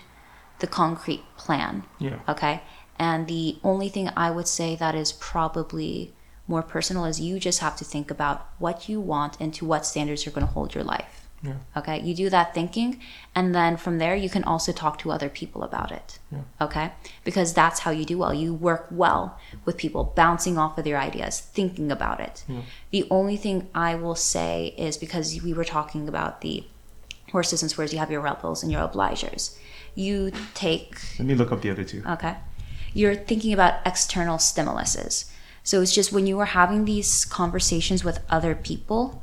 the 0.59 0.67
concrete 0.67 1.23
plan. 1.37 1.83
Yeah. 1.99 2.19
Okay. 2.29 2.61
And 2.97 3.27
the 3.27 3.57
only 3.63 3.89
thing 3.89 4.09
I 4.15 4.31
would 4.31 4.47
say 4.47 4.75
that 4.75 4.95
is 4.95 5.11
probably 5.11 6.13
more 6.47 6.61
personal 6.61 7.05
is 7.05 7.19
you 7.19 7.39
just 7.39 7.59
have 7.59 7.75
to 7.77 7.85
think 7.85 8.11
about 8.11 8.47
what 8.59 8.87
you 8.87 9.01
want 9.01 9.37
and 9.39 9.53
to 9.55 9.65
what 9.65 9.85
standards 9.85 10.25
you're 10.25 10.33
going 10.33 10.45
to 10.45 10.53
hold 10.53 10.75
your 10.75 10.83
life. 10.83 11.27
Yeah. 11.41 11.55
Okay. 11.77 12.01
You 12.01 12.15
do 12.15 12.29
that 12.29 12.53
thinking, 12.53 13.01
and 13.35 13.53
then 13.53 13.77
from 13.77 13.99
there, 13.99 14.15
you 14.15 14.29
can 14.29 14.43
also 14.43 14.71
talk 14.71 14.97
to 14.99 15.11
other 15.11 15.29
people 15.29 15.63
about 15.63 15.91
it. 15.91 16.17
Yeah. 16.31 16.39
Okay. 16.59 16.91
Because 17.23 17.53
that's 17.53 17.81
how 17.81 17.91
you 17.91 18.05
do 18.05 18.17
well. 18.17 18.33
You 18.33 18.53
work 18.53 18.87
well 18.89 19.37
with 19.63 19.77
people, 19.77 20.13
bouncing 20.15 20.57
off 20.57 20.77
of 20.77 20.85
their 20.85 20.97
ideas, 20.97 21.39
thinking 21.39 21.91
about 21.91 22.19
it. 22.19 22.43
Yeah. 22.47 22.61
The 22.91 23.05
only 23.11 23.37
thing 23.37 23.67
I 23.75 23.95
will 23.95 24.15
say 24.15 24.73
is 24.77 24.97
because 24.97 25.41
we 25.43 25.53
were 25.53 25.65
talking 25.65 26.07
about 26.07 26.41
the 26.41 26.63
horses 27.31 27.61
and 27.61 27.69
swears, 27.69 27.93
you 27.93 27.99
have 27.99 28.11
your 28.11 28.21
rebels 28.21 28.63
and 28.63 28.71
your 28.71 28.87
obligers. 28.87 29.57
You 29.93 30.31
take 30.53 30.97
Let 31.19 31.27
me 31.27 31.35
look 31.35 31.51
up 31.51 31.61
the 31.61 31.69
other 31.69 31.83
two. 31.83 32.01
Okay. 32.07 32.35
You're 32.95 33.15
thinking 33.15 33.51
about 33.51 33.85
external 33.85 34.37
stimuluses. 34.37 35.29
So 35.63 35.81
it's 35.81 35.93
just 35.93 36.13
when 36.13 36.25
you 36.25 36.39
are 36.39 36.45
having 36.45 36.85
these 36.85 37.25
conversations 37.25 38.05
with 38.05 38.23
other 38.29 38.55
people, 38.55 39.21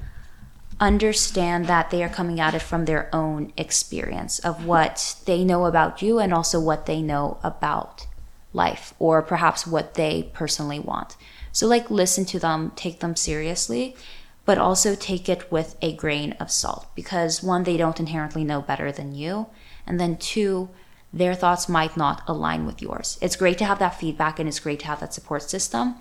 understand 0.79 1.67
that 1.67 1.91
they 1.91 2.03
are 2.05 2.09
coming 2.09 2.39
at 2.39 2.55
it 2.55 2.61
from 2.61 2.85
their 2.85 3.09
own 3.15 3.51
experience 3.57 4.39
of 4.41 4.67
what 4.67 5.17
they 5.25 5.43
know 5.43 5.65
about 5.65 6.03
you 6.03 6.19
and 6.19 6.35
also 6.35 6.61
what 6.61 6.85
they 6.85 7.01
know 7.01 7.39
about 7.43 8.07
life 8.53 8.93
or 8.99 9.23
perhaps 9.23 9.67
what 9.67 9.95
they 9.95 10.29
personally 10.35 10.79
want. 10.79 11.17
So, 11.51 11.67
like, 11.67 11.91
listen 11.91 12.27
to 12.27 12.39
them, 12.39 12.73
take 12.77 13.01
them 13.01 13.17
seriously, 13.17 13.97
but 14.45 14.59
also 14.59 14.95
take 14.95 15.31
it 15.31 15.51
with 15.51 15.77
a 15.81 15.95
grain 15.95 16.33
of 16.33 16.51
salt 16.51 16.87
because 16.95 17.43
one, 17.43 17.63
they 17.63 17.79
don't 17.79 18.01
inherently 18.01 18.45
know 18.45 18.61
better 18.61 18.93
than 18.93 19.15
you. 19.15 19.47
And 19.87 19.99
then 19.99 20.19
two, 20.19 20.69
their 21.13 21.35
thoughts 21.35 21.69
might 21.69 21.97
not 21.97 22.23
align 22.27 22.65
with 22.67 22.81
yours. 22.81 23.19
It's 23.21 23.37
great 23.37 23.59
to 23.59 23.65
have 23.65 23.79
that 23.79 23.99
feedback 24.01 24.39
and 24.39 24.49
it's 24.49 24.61
great 24.61 24.81
to 24.81 24.87
have 24.87 25.01
that 25.01 25.13
support 25.13 25.43
system, 25.43 25.97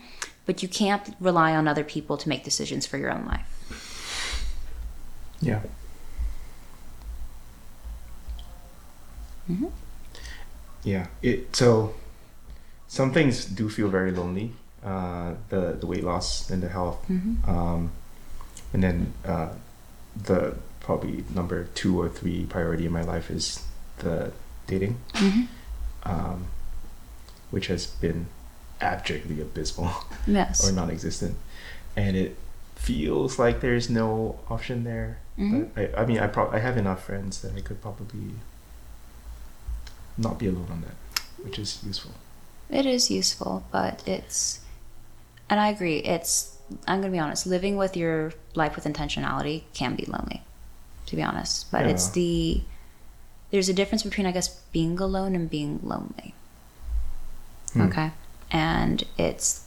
but 0.45 0.63
you 0.63 0.69
can't 0.69 1.15
rely 1.19 1.53
on 1.55 1.67
other 1.67 1.83
people 1.83 2.17
to 2.17 2.29
make 2.29 2.43
decisions 2.43 2.85
for 2.87 2.97
your 2.97 3.11
own 3.11 3.25
life. 3.25 3.47
Yeah. 5.41 5.61
Mm-hmm. 9.49 9.67
Yeah. 10.83 11.07
It 11.21 11.55
so 11.55 11.93
some 12.87 13.11
things 13.13 13.45
do 13.45 13.69
feel 13.69 13.89
very 13.89 14.11
lonely. 14.11 14.53
Uh, 14.83 15.35
the 15.49 15.77
the 15.79 15.85
weight 15.85 16.03
loss 16.03 16.49
and 16.49 16.63
the 16.63 16.69
health, 16.69 17.05
Mm-hmm. 17.07 17.49
um, 17.49 17.91
and 18.73 18.81
then 18.81 19.13
uh, 19.25 19.49
the 20.15 20.55
probably 20.79 21.23
number 21.35 21.65
two 21.75 22.01
or 22.01 22.09
three 22.09 22.45
priority 22.45 22.85
in 22.87 22.91
my 22.91 23.03
life 23.03 23.29
is 23.29 23.63
the 23.99 24.31
dating, 24.71 24.95
Mm-hmm. 25.13 25.43
um, 26.11 26.45
which 27.51 27.67
has 27.67 27.85
been 27.87 28.25
abjectly 28.79 29.37
abysmal. 29.41 29.91
Yes. 30.27 30.63
or 30.63 30.71
non-existent 30.71 31.35
and 31.95 32.15
it 32.15 32.37
feels 32.75 33.37
like 33.39 33.59
there's 33.65 33.89
no 33.89 34.37
option 34.55 34.83
there 34.83 35.17
Mhm. 35.37 35.69
but 35.73 35.95
I, 35.97 36.01
I 36.01 36.05
mean 36.05 36.19
I 36.25 36.27
pro- 36.35 36.51
I 36.57 36.59
have 36.67 36.77
enough 36.77 37.01
friends 37.09 37.41
that 37.41 37.51
I 37.57 37.61
could 37.67 37.79
probably 37.81 38.29
not 40.17 40.37
be 40.39 40.47
alone 40.47 40.67
on 40.75 40.81
that 40.81 40.97
which 41.43 41.57
is 41.59 41.79
useful 41.91 42.11
It 42.69 42.85
is 42.85 43.09
useful, 43.11 43.63
but 43.71 44.01
it's, 44.07 44.61
and 45.49 45.59
I 45.59 45.67
agree. 45.75 45.97
It's, 46.15 46.55
I'm 46.87 47.01
going 47.01 47.11
to 47.11 47.15
be 47.17 47.23
honest, 47.25 47.45
living 47.45 47.75
with 47.75 47.97
your 47.97 48.31
life 48.55 48.73
with 48.77 48.85
intentionality 48.85 49.63
can 49.73 49.95
be 50.01 50.05
lonely, 50.05 50.39
to 51.07 51.15
be 51.17 51.21
honest. 51.29 51.69
But 51.73 51.83
it's 51.91 52.07
the, 52.19 52.61
there's 53.51 53.69
a 53.69 53.73
difference 53.73 54.03
between, 54.03 54.25
I 54.25 54.31
guess, 54.31 54.47
being 54.71 54.97
alone 54.99 55.35
and 55.35 55.49
being 55.49 55.79
lonely. 55.83 56.33
Hmm. 57.73 57.81
Okay. 57.81 58.11
And 58.49 59.03
it's, 59.17 59.65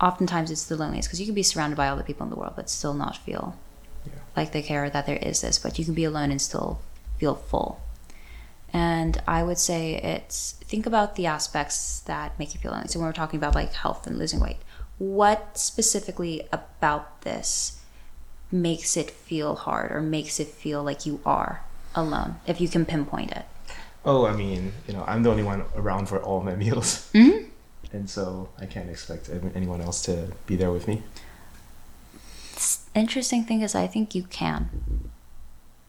oftentimes 0.00 0.50
it's 0.50 0.64
the 0.64 0.76
loneliest 0.76 1.08
because 1.08 1.20
you 1.20 1.26
can 1.26 1.34
be 1.34 1.42
surrounded 1.42 1.76
by 1.76 1.88
all 1.88 1.96
the 1.96 2.04
people 2.04 2.24
in 2.24 2.30
the 2.30 2.36
world, 2.36 2.54
but 2.56 2.70
still 2.70 2.94
not 2.94 3.16
feel 3.16 3.56
Yeah. 4.06 4.12
like 4.36 4.52
they 4.52 4.62
care 4.62 4.88
that 4.88 5.06
there 5.06 5.16
is 5.16 5.40
this, 5.40 5.58
but 5.58 5.78
you 5.78 5.84
can 5.84 5.94
be 5.94 6.04
alone 6.04 6.30
and 6.30 6.40
still 6.40 6.80
feel 7.18 7.34
full. 7.34 7.80
And 8.72 9.20
I 9.26 9.42
would 9.42 9.58
say 9.58 9.94
it's 9.96 10.52
think 10.60 10.86
about 10.86 11.16
the 11.16 11.26
aspects 11.26 12.00
that 12.00 12.38
make 12.38 12.54
you 12.54 12.60
feel 12.60 12.72
lonely. 12.72 12.88
So 12.88 12.98
when 12.98 13.08
we're 13.08 13.12
talking 13.12 13.38
about 13.38 13.54
like 13.54 13.72
health 13.72 14.06
and 14.06 14.18
losing 14.18 14.40
weight, 14.40 14.58
what 14.98 15.56
specifically 15.58 16.46
about 16.52 17.22
this 17.22 17.80
makes 18.50 18.96
it 18.96 19.10
feel 19.10 19.54
hard 19.54 19.90
or 19.92 20.00
makes 20.00 20.38
it 20.40 20.48
feel 20.48 20.82
like 20.82 21.06
you 21.06 21.20
are 21.24 21.62
alone 21.94 22.36
if 22.46 22.60
you 22.60 22.68
can 22.68 22.84
pinpoint 22.84 23.32
it? 23.32 23.44
oh 24.04 24.26
I 24.26 24.34
mean 24.36 24.72
you 24.86 24.94
know 24.94 25.04
I'm 25.06 25.22
the 25.22 25.30
only 25.30 25.42
one 25.42 25.64
around 25.74 26.06
for 26.08 26.18
all 26.22 26.40
my 26.42 26.54
meals 26.64 27.10
Mhm. 27.14 27.46
and 27.92 28.08
so 28.08 28.48
I 28.60 28.66
can't 28.66 28.88
expect 28.90 29.28
anyone 29.54 29.80
else 29.80 30.02
to 30.02 30.32
be 30.46 30.56
there 30.56 30.70
with 30.70 30.86
me 30.88 31.02
interesting 32.94 33.44
thing 33.44 33.62
is 33.62 33.74
I 33.74 33.86
think 33.86 34.14
you 34.14 34.24
can. 34.24 35.10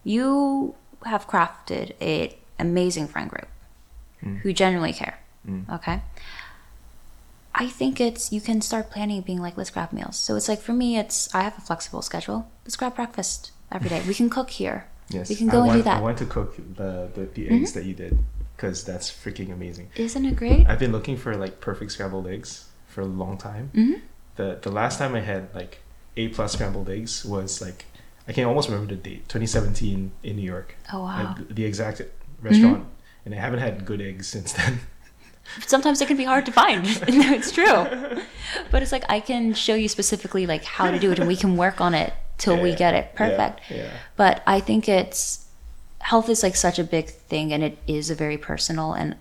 You 0.04 0.74
have 1.04 1.26
crafted 1.26 1.92
an 2.00 2.30
amazing 2.58 3.08
friend 3.08 3.28
group 3.30 3.48
who 4.42 4.52
genuinely 4.52 4.92
care. 4.92 5.18
Okay. 5.72 6.02
I 7.54 7.66
think 7.68 8.00
it's 8.00 8.30
you 8.32 8.40
can 8.40 8.60
start 8.60 8.90
planning 8.90 9.22
being 9.22 9.40
like 9.40 9.56
let's 9.56 9.70
grab 9.70 9.92
meals. 9.92 10.16
So 10.16 10.36
it's 10.36 10.48
like 10.48 10.60
for 10.60 10.72
me 10.72 10.98
it's 10.98 11.34
I 11.34 11.42
have 11.42 11.58
a 11.58 11.60
flexible 11.60 12.02
schedule. 12.02 12.48
Let's 12.64 12.76
grab 12.76 12.94
breakfast 12.94 13.50
every 13.72 13.88
day. 13.88 14.02
We 14.06 14.14
can 14.14 14.30
cook 14.30 14.50
here. 14.50 14.86
Yes 15.10 15.28
We 15.28 15.36
can 15.36 15.48
I 15.50 15.52
go 15.52 15.58
and 15.58 15.66
want, 15.68 15.78
do 15.78 15.82
that. 15.84 15.90
Mm-hmm. 15.94 16.00
I 16.00 16.02
want 16.08 16.18
to 16.18 16.26
cook 16.26 16.56
the 16.76 17.08
the, 17.14 17.24
the 17.34 17.48
eggs 17.50 17.72
that 17.72 17.84
you 17.84 17.94
did 17.94 18.18
because 18.56 18.84
that's 18.84 19.10
freaking 19.10 19.52
amazing 19.52 19.88
Isn't 19.96 20.24
it 20.26 20.36
great? 20.36 20.66
I've 20.68 20.78
been 20.78 20.92
looking 20.92 21.16
for 21.16 21.36
like 21.36 21.60
perfect 21.60 21.92
scrambled 21.92 22.26
eggs 22.26 22.68
for 22.86 23.00
a 23.02 23.06
long 23.22 23.38
time. 23.38 23.70
Mhm. 23.74 24.00
The 24.36 24.58
the 24.62 24.70
last 24.70 24.98
time 24.98 25.14
I 25.14 25.20
had 25.20 25.54
like 25.54 25.80
A 26.16 26.28
plus 26.28 26.52
scrambled 26.52 26.88
eggs 26.88 27.24
was 27.24 27.60
like 27.60 27.84
I 28.28 28.32
can 28.32 28.44
almost 28.44 28.68
remember 28.68 28.94
the 28.94 29.00
date, 29.10 29.28
2017 29.28 30.12
in 30.22 30.36
New 30.36 30.42
York. 30.54 30.76
Oh 30.92 31.00
wow. 31.02 31.34
The 31.50 31.64
exact 31.64 32.02
restaurant, 32.42 32.84
and 33.24 33.34
I 33.34 33.38
haven't 33.38 33.58
had 33.60 33.84
good 33.84 34.00
eggs 34.00 34.28
since 34.28 34.52
then. 34.58 34.80
Sometimes 35.66 36.00
it 36.00 36.06
can 36.06 36.16
be 36.16 36.24
hard 36.24 36.46
to 36.46 36.52
find. 36.52 36.84
no, 36.84 37.32
it's 37.38 37.50
true. 37.50 37.66
But 38.70 38.82
it's 38.82 38.92
like 38.92 39.04
I 39.08 39.18
can 39.20 39.52
show 39.54 39.74
you 39.74 39.88
specifically 39.88 40.46
like 40.46 40.62
how 40.64 40.90
to 40.92 40.98
do 40.98 41.10
it 41.10 41.18
and 41.18 41.26
we 41.26 41.34
can 41.36 41.56
work 41.56 41.80
on 41.80 41.92
it 41.94 42.12
till 42.40 42.60
we 42.60 42.74
get 42.74 42.92
it 42.94 43.14
perfect. 43.14 43.60
Yeah. 43.70 43.90
but 44.16 44.42
i 44.46 44.58
think 44.60 44.88
it's 44.88 45.46
health 46.00 46.28
is 46.28 46.42
like 46.42 46.56
such 46.56 46.78
a 46.78 46.84
big 46.96 47.06
thing 47.30 47.52
and 47.52 47.62
it 47.62 47.76
is 47.86 48.10
a 48.10 48.14
very 48.14 48.38
personal 48.38 48.92
and 48.94 49.14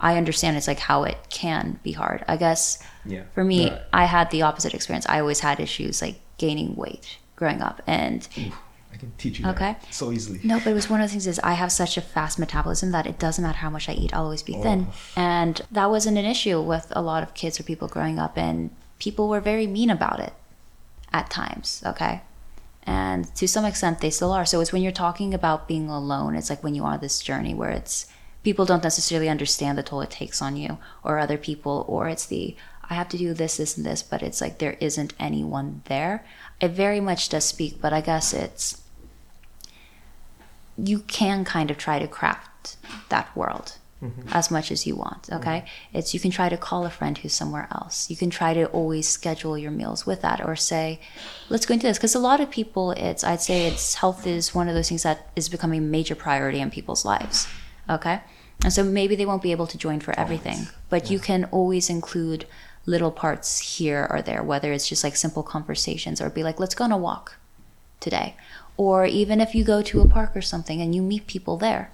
i 0.00 0.16
understand 0.16 0.56
it's 0.56 0.68
like 0.68 0.78
how 0.78 1.02
it 1.04 1.18
can 1.30 1.78
be 1.82 1.92
hard 1.92 2.24
i 2.28 2.36
guess 2.36 2.82
Yeah. 3.04 3.22
for 3.34 3.44
me 3.44 3.58
No, 3.70 3.80
i 3.92 4.04
had 4.16 4.30
the 4.30 4.42
opposite 4.42 4.72
experience 4.74 5.06
i 5.08 5.20
always 5.20 5.40
had 5.40 5.58
issues 5.60 6.00
like 6.00 6.16
gaining 6.38 6.74
weight 6.76 7.18
growing 7.36 7.60
up 7.60 7.82
and 7.86 8.26
I 8.92 8.96
can 8.96 9.10
teach 9.18 9.40
you 9.40 9.46
Okay. 9.48 9.72
that 9.80 9.92
so 9.92 10.12
easily. 10.12 10.38
no 10.44 10.58
but 10.62 10.68
it 10.68 10.74
was 10.74 10.88
one 10.88 11.00
of 11.00 11.06
the 11.08 11.12
things 11.14 11.26
is 11.26 11.40
i 11.40 11.54
have 11.54 11.72
such 11.72 11.96
a 11.96 12.00
fast 12.00 12.38
metabolism 12.38 12.92
that 12.92 13.06
it 13.06 13.18
doesn't 13.18 13.42
matter 13.46 13.58
how 13.58 13.70
much 13.70 13.88
i 13.88 13.92
eat 13.92 14.14
i'll 14.14 14.24
always 14.28 14.44
be 14.44 14.54
thin 14.54 14.86
oh. 14.88 14.94
and 15.20 15.62
that 15.72 15.90
wasn't 15.90 16.16
an 16.16 16.24
issue 16.24 16.60
with 16.62 16.86
a 16.94 17.02
lot 17.02 17.22
of 17.24 17.34
kids 17.34 17.58
or 17.58 17.64
people 17.64 17.88
growing 17.88 18.18
up 18.20 18.38
and 18.38 18.70
people 19.00 19.28
were 19.28 19.40
very 19.40 19.66
mean 19.66 19.90
about 19.90 20.20
it 20.20 20.32
at 21.12 21.28
times 21.30 21.82
okay 21.84 22.22
and 22.86 23.34
to 23.36 23.48
some 23.48 23.64
extent 23.64 24.00
they 24.00 24.10
still 24.10 24.32
are. 24.32 24.44
So 24.44 24.60
it's 24.60 24.72
when 24.72 24.82
you're 24.82 24.92
talking 24.92 25.34
about 25.34 25.68
being 25.68 25.88
alone 25.88 26.34
it's 26.34 26.50
like 26.50 26.62
when 26.62 26.74
you 26.74 26.84
are 26.84 26.94
on 26.94 27.00
this 27.00 27.20
journey 27.20 27.54
where 27.54 27.70
it's 27.70 28.06
people 28.42 28.66
don't 28.66 28.84
necessarily 28.84 29.28
understand 29.28 29.78
the 29.78 29.82
toll 29.82 30.02
it 30.02 30.10
takes 30.10 30.42
on 30.42 30.56
you 30.56 30.78
or 31.02 31.18
other 31.18 31.38
people 31.38 31.84
or 31.88 32.08
it's 32.08 32.26
the 32.26 32.54
i 32.90 32.94
have 32.94 33.08
to 33.08 33.16
do 33.16 33.32
this 33.32 33.56
this 33.56 33.76
and 33.76 33.86
this 33.86 34.02
but 34.02 34.22
it's 34.22 34.40
like 34.40 34.58
there 34.58 34.76
isn't 34.80 35.14
anyone 35.18 35.82
there. 35.86 36.24
It 36.60 36.68
very 36.68 37.00
much 37.00 37.28
does 37.28 37.44
speak 37.44 37.80
but 37.80 37.92
i 37.92 38.00
guess 38.00 38.32
it's 38.32 38.82
you 40.76 41.00
can 41.00 41.44
kind 41.44 41.70
of 41.70 41.78
try 41.78 41.98
to 41.98 42.06
craft 42.08 42.76
that 43.08 43.34
world 43.36 43.78
Mm-hmm. 44.04 44.28
as 44.32 44.50
much 44.50 44.70
as 44.70 44.86
you 44.86 44.96
want 44.96 45.22
mm-hmm. 45.22 45.36
okay? 45.36 45.64
It's 45.94 46.12
you 46.12 46.20
can 46.20 46.30
try 46.30 46.50
to 46.50 46.58
call 46.58 46.84
a 46.84 46.90
friend 46.90 47.16
who's 47.16 47.32
somewhere 47.32 47.68
else. 47.72 48.10
You 48.10 48.16
can 48.16 48.28
try 48.28 48.52
to 48.52 48.66
always 48.66 49.08
schedule 49.08 49.56
your 49.56 49.70
meals 49.70 50.04
with 50.04 50.20
that 50.20 50.44
or 50.44 50.56
say 50.56 51.00
let's 51.48 51.64
go 51.64 51.72
into 51.72 51.86
this. 51.86 51.96
Because 51.96 52.14
a 52.14 52.18
lot 52.18 52.40
of 52.40 52.50
people 52.50 52.90
it's 52.92 53.24
i'd 53.24 53.40
say 53.40 53.66
it's 53.66 53.94
health 53.94 54.26
is 54.26 54.54
one 54.54 54.68
of 54.68 54.74
those 54.74 54.90
things 54.90 55.04
that 55.04 55.28
is 55.34 55.48
becoming 55.48 55.78
a 55.78 55.82
major 55.96 56.14
priority 56.14 56.60
in 56.60 56.70
people's 56.70 57.04
lives 57.04 57.48
okay? 57.88 58.20
And 58.62 58.72
so 58.72 58.84
maybe 58.84 59.16
they 59.16 59.26
won't 59.26 59.42
be 59.42 59.52
able 59.52 59.66
to 59.68 59.78
join 59.78 60.00
for 60.00 60.18
everything 60.18 60.68
but 60.90 61.10
you 61.10 61.18
can 61.18 61.44
always 61.46 61.88
include 61.88 62.46
little 62.86 63.10
parts 63.10 63.78
here 63.78 64.06
or 64.10 64.20
there 64.20 64.42
whether 64.42 64.70
it's 64.72 64.88
just 64.88 65.02
like 65.02 65.16
simple 65.16 65.42
conversations 65.42 66.20
or 66.20 66.28
be 66.28 66.42
like 66.42 66.60
let's 66.60 66.74
go 66.74 66.84
on 66.84 66.92
a 66.92 66.98
walk 66.98 67.38
today. 68.04 68.36
Or 68.76 69.06
even 69.06 69.40
if 69.40 69.54
you 69.54 69.64
go 69.64 69.82
to 69.82 70.00
a 70.00 70.08
park 70.08 70.36
or 70.36 70.42
something 70.42 70.80
and 70.80 70.94
you 70.94 71.02
meet 71.02 71.26
people 71.26 71.56
there 71.56 71.90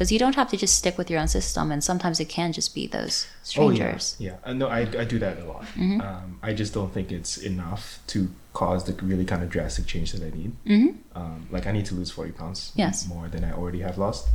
because 0.00 0.10
you 0.10 0.18
don't 0.18 0.34
have 0.34 0.48
to 0.48 0.56
just 0.56 0.74
stick 0.78 0.96
with 0.96 1.10
your 1.10 1.20
own 1.20 1.28
system 1.28 1.70
and 1.70 1.84
sometimes 1.84 2.18
it 2.20 2.24
can 2.30 2.54
just 2.54 2.74
be 2.74 2.86
those 2.86 3.26
strangers 3.42 4.16
Oh, 4.18 4.24
yeah, 4.24 4.30
yeah. 4.30 4.50
Uh, 4.50 4.54
no, 4.54 4.66
I, 4.68 4.78
I 4.80 5.04
do 5.04 5.18
that 5.18 5.38
a 5.40 5.44
lot. 5.44 5.60
Mm-hmm. 5.76 6.00
Um, 6.00 6.38
I 6.42 6.54
just 6.54 6.72
don't 6.72 6.90
think 6.90 7.12
it's 7.12 7.36
enough 7.36 7.98
to 8.06 8.30
cause 8.54 8.84
the 8.84 8.94
really 9.04 9.26
kind 9.26 9.42
of 9.42 9.50
drastic 9.50 9.84
change 9.84 10.12
that 10.12 10.22
I 10.26 10.30
need. 10.34 10.52
Mhm. 10.64 10.94
Um, 11.14 11.48
like 11.50 11.66
I 11.66 11.72
need 11.72 11.84
to 11.84 11.94
lose 11.94 12.10
forty 12.10 12.32
pounds 12.32 12.72
Yes. 12.74 13.06
more 13.08 13.28
than 13.28 13.44
I 13.44 13.52
already 13.52 13.80
have 13.80 13.98
lost. 13.98 14.26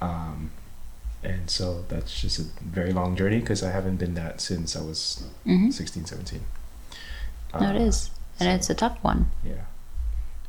Um, 0.00 0.50
and 1.22 1.50
so 1.50 1.84
that's 1.90 2.18
just 2.18 2.38
a 2.38 2.44
very 2.64 2.94
long 2.94 3.14
journey 3.14 3.40
because 3.40 3.62
I 3.62 3.70
haven't 3.70 3.96
been 3.98 4.14
that 4.14 4.40
since 4.40 4.74
I 4.74 4.80
was 4.80 5.24
Mhm. 5.46 5.74
16, 5.74 6.06
17. 6.06 6.40
no 7.60 7.68
it 7.68 7.76
is 7.76 7.82
Uh, 7.82 7.88
is 7.88 8.10
and 8.40 8.48
it's 8.48 8.70
a 8.70 8.74
tough 8.74 8.96
one 9.02 9.30
Yeah. 9.44 9.64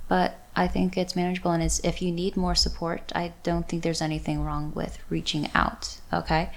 but 0.07 0.39
I 0.55 0.67
think 0.67 0.97
it's 0.97 1.15
manageable. 1.15 1.51
And 1.51 1.63
it's, 1.63 1.79
if 1.79 2.01
you 2.01 2.11
need 2.11 2.37
more 2.37 2.55
support, 2.55 3.11
I 3.15 3.33
don't 3.43 3.67
think 3.67 3.83
there's 3.83 4.01
anything 4.01 4.43
wrong 4.43 4.71
with 4.75 4.99
reaching 5.09 5.49
out. 5.55 5.99
Okay. 6.11 6.51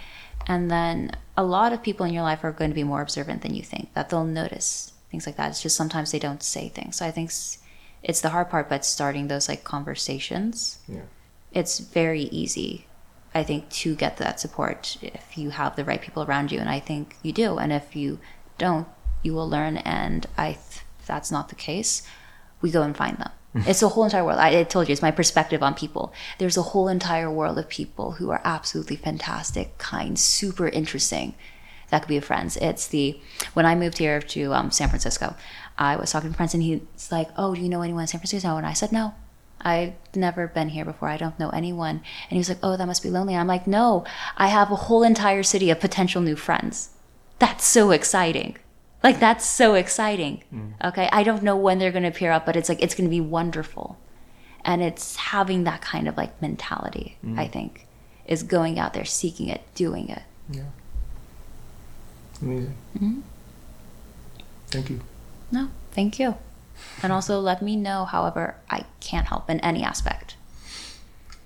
And 0.47 0.70
then 0.70 1.12
a 1.36 1.44
lot 1.44 1.72
of 1.72 1.82
people 1.82 2.07
in 2.07 2.12
your 2.12 2.22
life 2.22 2.44
are 2.44 2.53
going 2.53 2.70
to 2.70 2.74
be 2.74 2.84
more 2.84 3.03
observant 3.03 3.42
than 3.42 3.55
you 3.55 3.62
think, 3.62 3.92
that 3.94 4.11
they'll 4.11 4.24
notice 4.24 4.92
things 5.11 5.26
like 5.26 5.36
that. 5.36 5.51
It's 5.51 5.62
just 5.62 5.76
sometimes 5.76 6.12
they 6.12 6.18
don't 6.18 6.42
say 6.42 6.68
things. 6.68 6.97
So 6.97 7.07
I 7.07 7.11
think 7.11 7.30
it's 8.03 8.20
the 8.20 8.28
hard 8.30 8.51
part, 8.51 8.68
but 8.68 8.84
starting 8.84 9.28
those 9.28 9.49
like 9.49 9.64
conversations, 9.64 10.78
Yeah. 10.88 11.03
it's 11.53 11.78
very 11.78 12.22
easy, 12.24 12.86
I 13.34 13.42
think, 13.42 13.68
to 13.70 13.94
get 13.97 14.18
that 14.18 14.38
support 14.40 14.99
if 15.03 15.36
you 15.38 15.51
have 15.51 15.74
the 15.74 15.84
right 15.84 16.01
people 16.01 16.22
around 16.22 16.53
you. 16.53 16.61
And 16.61 16.68
I 16.68 16.80
think 16.80 17.16
you 17.22 17.32
do. 17.32 17.57
And 17.59 17.72
if 17.72 17.97
you 17.97 18.18
don't, 18.59 18.86
you 19.22 19.32
will 19.34 19.49
learn. 19.49 19.78
And 19.78 20.26
I, 20.36 20.53
th- 20.53 20.82
if 21.01 21.07
that's 21.07 21.30
not 21.32 21.49
the 21.49 21.55
case, 21.55 22.07
we 22.61 22.70
go 22.70 22.82
and 22.82 22.97
find 22.97 23.16
them. 23.18 23.30
It's 23.66 23.82
a 23.82 23.88
whole 23.88 24.04
entire 24.04 24.24
world. 24.24 24.38
I, 24.38 24.61
I 24.61 24.64
told 24.64 24.88
you, 24.88 24.92
it's 24.92 25.02
my 25.02 25.11
perspective 25.11 25.62
on 25.62 25.74
people. 25.74 26.12
There's 26.38 26.57
a 26.57 26.62
whole 26.62 26.88
entire 26.88 27.30
world 27.30 27.59
of 27.59 27.68
people 27.68 28.12
who 28.12 28.30
are 28.30 28.40
absolutely 28.44 28.96
fantastic, 28.96 29.78
kind, 29.78 30.18
super 30.18 30.68
interesting. 30.68 31.34
That 31.90 32.02
could 32.02 32.09
be 32.09 32.20
friends. 32.20 32.57
It's 32.57 32.88
the 32.88 33.20
when 33.54 33.64
I 33.64 33.74
moved 33.74 33.98
here 33.98 34.20
to 34.20 34.54
um, 34.54 34.70
San 34.70 34.88
Francisco, 34.88 35.36
I 35.78 35.96
was 35.96 36.11
talking 36.11 36.30
to 36.30 36.36
friends 36.36 36.54
and 36.54 36.62
he's 36.62 37.12
like, 37.12 37.28
"Oh, 37.36 37.54
do 37.54 37.61
you 37.61 37.68
know 37.68 37.82
anyone 37.82 38.02
in 38.02 38.09
San 38.09 38.20
Francisco?" 38.20 38.57
And 38.57 38.66
I 38.66 38.72
said, 38.72 38.90
"No, 38.92 39.14
I've 39.61 39.94
never 40.14 40.48
been 40.48 40.70
here 40.70 40.84
before. 40.84 41.09
I 41.09 41.16
don't 41.16 41.38
know 41.38 41.50
anyone." 41.50 42.02
And 42.28 42.30
he 42.30 42.38
was 42.38 42.48
like, 42.48 42.59
"Oh, 42.62 42.76
that 42.76 42.86
must 42.86 43.02
be 43.02 43.11
lonely." 43.11 43.36
I'm 43.36 43.46
like, 43.46 43.66
"No, 43.66 44.04
I 44.36 44.48
have 44.48 44.72
a 44.72 44.76
whole 44.76 45.02
entire 45.04 45.42
city 45.44 45.70
of 45.70 45.78
potential 45.78 46.20
new 46.20 46.36
friends. 46.36 46.90
That's 47.38 47.64
so 47.64 47.92
exciting." 47.92 48.57
Like 49.07 49.20
that's 49.20 49.46
so 49.48 49.74
exciting. 49.74 50.42
Okay, 50.82 51.09
I 51.12 51.22
don't 51.22 51.42
know 51.44 51.57
when 51.57 51.78
they're 51.78 51.92
going 51.92 52.02
to 52.02 52.09
appear 52.09 52.32
up, 52.32 52.44
but 52.44 52.57
it's 52.57 52.68
like 52.68 52.82
it's 52.82 52.94
going 52.96 53.09
to 53.09 53.11
be 53.11 53.20
wonderful, 53.20 53.98
and 54.64 54.82
it's 54.82 55.14
having 55.16 55.62
that 55.64 55.80
kind 55.80 56.09
of 56.09 56.16
like 56.16 56.42
mentality. 56.42 57.16
I 57.36 57.46
think 57.46 57.86
is 58.26 58.42
going 58.42 58.80
out 58.80 58.94
there, 58.94 59.04
seeking 59.04 59.48
it, 59.48 59.61
doing 59.76 60.09
it. 60.09 60.22
Yeah. 60.50 60.70
Amazing. 62.42 62.74
Mhm. 62.98 63.22
Thank 64.68 64.90
you. 64.90 65.00
No, 65.52 65.68
thank 65.92 66.18
you, 66.18 66.34
and 67.02 67.12
also 67.12 67.38
let 67.38 67.62
me 67.62 67.76
know. 67.76 68.07
However, 68.07 68.57
I 68.68 68.86
can't 68.98 69.28
help 69.28 69.48
in 69.48 69.61
any 69.61 69.84
aspect. 69.84 70.34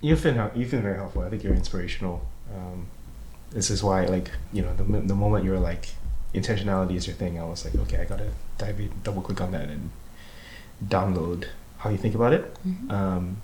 You've 0.01 0.23
been 0.23 0.49
you've 0.55 0.71
been 0.71 0.81
very 0.81 0.97
helpful. 0.97 1.21
I 1.21 1.29
think 1.29 1.43
you're 1.43 1.53
inspirational. 1.53 2.25
Um, 2.51 2.87
this 3.51 3.69
is 3.69 3.83
why, 3.83 4.05
like, 4.05 4.31
you 4.51 4.63
know, 4.63 4.73
the, 4.75 4.83
the 4.83 5.15
moment 5.15 5.45
you're 5.45 5.59
like, 5.59 5.89
intentionality 6.33 6.95
is 6.95 7.07
your 7.07 7.15
thing. 7.15 7.39
I 7.39 7.43
was 7.43 7.65
like, 7.65 7.75
okay, 7.75 7.97
I 7.97 8.05
gotta 8.05 8.29
dive 8.57 8.79
in, 8.79 8.91
double 9.03 9.21
click 9.21 9.41
on 9.41 9.51
that 9.51 9.69
and 9.69 9.91
download 10.85 11.45
how 11.79 11.89
you 11.89 11.97
think 11.97 12.15
about 12.15 12.33
it. 12.33 12.53
Mhm. 12.65 12.91
Um, 12.91 13.37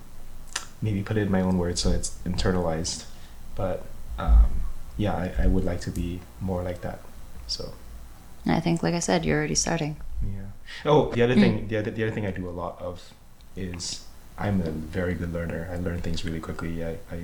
maybe 0.80 1.02
put 1.02 1.16
it 1.16 1.22
in 1.22 1.30
my 1.30 1.40
own 1.40 1.58
words 1.58 1.80
so 1.80 1.90
it's 1.90 2.16
internalized. 2.24 3.04
But 3.54 3.84
um, 4.18 4.62
yeah, 4.96 5.14
I, 5.14 5.44
I 5.44 5.46
would 5.46 5.64
like 5.64 5.80
to 5.82 5.90
be 5.90 6.20
more 6.40 6.62
like 6.62 6.80
that. 6.82 7.00
So 7.46 7.72
I 8.46 8.60
think, 8.60 8.82
like 8.82 8.94
I 8.94 9.00
said, 9.00 9.24
you're 9.24 9.38
already 9.38 9.54
starting. 9.54 9.96
yeah. 10.22 10.42
Oh, 10.84 11.10
the 11.12 11.22
other 11.22 11.34
thing, 11.34 11.68
the 11.68 11.76
other, 11.78 11.90
the 11.90 12.02
other 12.04 12.12
thing 12.12 12.26
I 12.26 12.30
do 12.30 12.48
a 12.48 12.50
lot 12.50 12.80
of 12.80 13.12
is 13.56 14.04
I'm 14.38 14.60
a 14.60 14.70
very 14.70 15.14
good 15.14 15.32
learner. 15.32 15.68
I 15.72 15.76
learn 15.76 16.00
things 16.00 16.24
really 16.24 16.40
quickly. 16.40 16.84
I, 16.84 16.90
I 17.10 17.22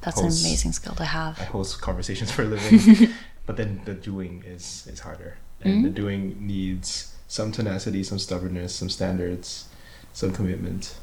That's 0.00 0.20
Host- 0.20 0.42
an 0.44 0.50
amazing 0.50 0.72
skill 0.72 0.94
to 0.96 1.04
have. 1.04 1.40
I 1.40 1.44
host 1.44 1.80
conversations 1.80 2.30
for 2.32 2.42
a 2.42 2.46
living, 2.46 3.14
but 3.46 3.56
then 3.56 3.80
the 3.84 3.94
doing 3.94 4.42
is 4.46 4.86
is 4.92 5.00
harder, 5.00 5.38
and 5.62 5.84
the 5.84 5.88
Mhm. 5.90 5.94
doing 5.94 6.46
needs 6.46 7.14
some 7.28 7.50
tenacity, 7.52 8.02
some 8.04 8.18
stubbornness, 8.18 8.74
some 8.74 8.90
standards, 8.90 9.66
some 10.12 10.32
commitment. 10.32 10.96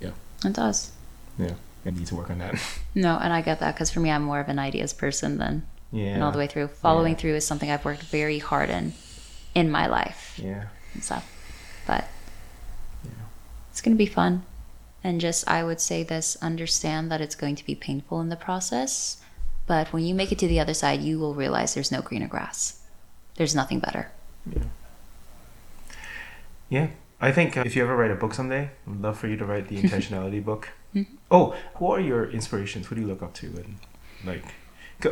Yeah, 0.00 0.10
it 0.44 0.52
does. 0.54 0.90
Yeah, 1.38 1.54
I 1.86 1.90
need 1.90 2.06
to 2.06 2.16
work 2.16 2.30
on 2.30 2.38
that. 2.38 2.54
No, 2.94 3.16
and 3.18 3.32
I 3.32 3.42
get 3.42 3.60
that 3.60 3.74
because 3.74 3.90
for 3.90 4.00
me, 4.00 4.10
I'm 4.10 4.22
more 4.22 4.40
of 4.40 4.48
an 4.48 4.58
ideas 4.58 4.92
person 4.92 5.38
than 5.38 5.62
yeah, 5.92 6.14
and 6.14 6.22
all 6.24 6.32
the 6.32 6.38
way 6.38 6.46
through. 6.48 6.68
Following 6.68 7.12
Yeah. 7.14 7.18
through 7.20 7.34
is 7.36 7.46
something 7.46 7.70
I've 7.70 7.84
worked 7.84 8.02
very 8.02 8.38
hard 8.40 8.70
in 8.70 8.92
in 9.54 9.70
my 9.70 9.86
life 9.86 10.38
Yeah, 10.42 10.64
and 10.94 11.02
stuff. 11.04 11.24
But 11.86 12.04
yeah, 13.04 13.10
it's 13.70 13.80
going 13.80 13.96
to 13.96 13.98
be 13.98 14.06
fun. 14.10 14.42
And 15.04 15.20
just, 15.20 15.48
I 15.48 15.62
would 15.62 15.80
say 15.80 16.02
this 16.02 16.36
understand 16.42 17.10
that 17.12 17.20
it's 17.20 17.36
going 17.36 17.54
to 17.56 17.64
be 17.64 17.74
painful 17.76 18.20
in 18.20 18.28
the 18.30 18.36
process. 18.36 19.18
But 19.68 19.92
when 19.92 20.02
you 20.04 20.14
make 20.14 20.32
it 20.32 20.38
to 20.40 20.48
the 20.48 20.58
other 20.58 20.74
side, 20.74 21.00
you 21.02 21.18
will 21.20 21.34
realize 21.34 21.74
there's 21.74 21.92
no 21.92 22.00
greener 22.02 22.26
grass. 22.26 22.80
There's 23.36 23.54
nothing 23.54 23.78
better. 23.78 24.10
yeah. 24.50 24.64
Yeah, 26.70 26.88
I 27.20 27.32
think 27.32 27.56
uh, 27.56 27.62
if 27.64 27.74
you 27.76 27.82
ever 27.82 27.96
write 27.96 28.10
a 28.10 28.14
book 28.14 28.34
someday, 28.34 28.70
I'd 28.86 29.00
love 29.00 29.18
for 29.18 29.26
you 29.28 29.36
to 29.36 29.44
write 29.44 29.68
the 29.68 29.76
intentionality 29.82 30.44
book. 30.44 30.68
Mhm. 30.94 31.06
Oh, 31.30 31.54
who 31.76 31.90
are 31.92 32.00
your 32.00 32.30
inspirations? 32.30 32.86
Who 32.86 32.94
do 32.94 33.00
you 33.00 33.06
look 33.06 33.22
up 33.22 33.32
to? 33.34 33.46
And 33.46 33.76
like, 34.24 34.44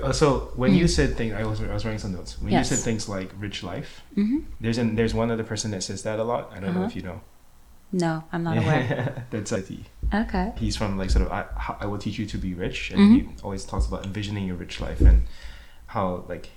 uh, 0.03 0.13
so 0.13 0.53
when 0.57 0.75
you 0.75 0.87
said 0.89 1.17
things, 1.17 1.33
I 1.35 1.45
was 1.45 1.63
I 1.63 1.73
was 1.73 1.85
writing 1.85 1.99
some 1.99 2.13
notes. 2.13 2.41
When. 2.41 2.53
Yes. 2.53 2.71
you 2.71 2.77
said 2.77 2.85
things 2.85 3.09
like 3.09 3.31
rich 3.39 3.63
life, 3.63 4.03
hmm 4.15 4.41
there's 4.61 4.79
an 4.79 4.97
there's 4.97 5.15
one 5.15 5.31
other 5.31 5.45
person 5.45 5.71
that 5.71 5.83
says 5.83 6.03
that 6.03 6.19
a 6.19 6.25
lot. 6.25 6.51
I 6.53 6.61
don't 6.61 6.75
know 6.75 6.81
Uh-huh. 6.81 6.89
if 6.89 6.97
you 6.97 7.03
know. 7.03 7.21
No, 7.97 8.25
I'm 8.33 8.45
not 8.45 8.59
aware. 8.59 9.25
That's 9.31 9.53
IT. 9.53 9.71
Okay. 10.13 10.53
He's 10.57 10.77
from 10.77 10.99
like 10.99 11.11
sort 11.11 11.27
of 11.27 11.33
I, 11.33 11.47
I 11.81 11.87
will 11.87 11.99
teach 11.99 12.19
you 12.19 12.27
to 12.27 12.39
be 12.39 12.55
rich, 12.55 12.91
and 12.91 13.01
Mhm. 13.01 13.15
he 13.15 13.43
always 13.43 13.65
talks 13.65 13.87
about 13.87 14.05
envisioning 14.05 14.47
your 14.47 14.57
rich 14.57 14.81
life 14.81 15.01
and 15.01 15.23
how 15.87 16.25
like 16.29 16.51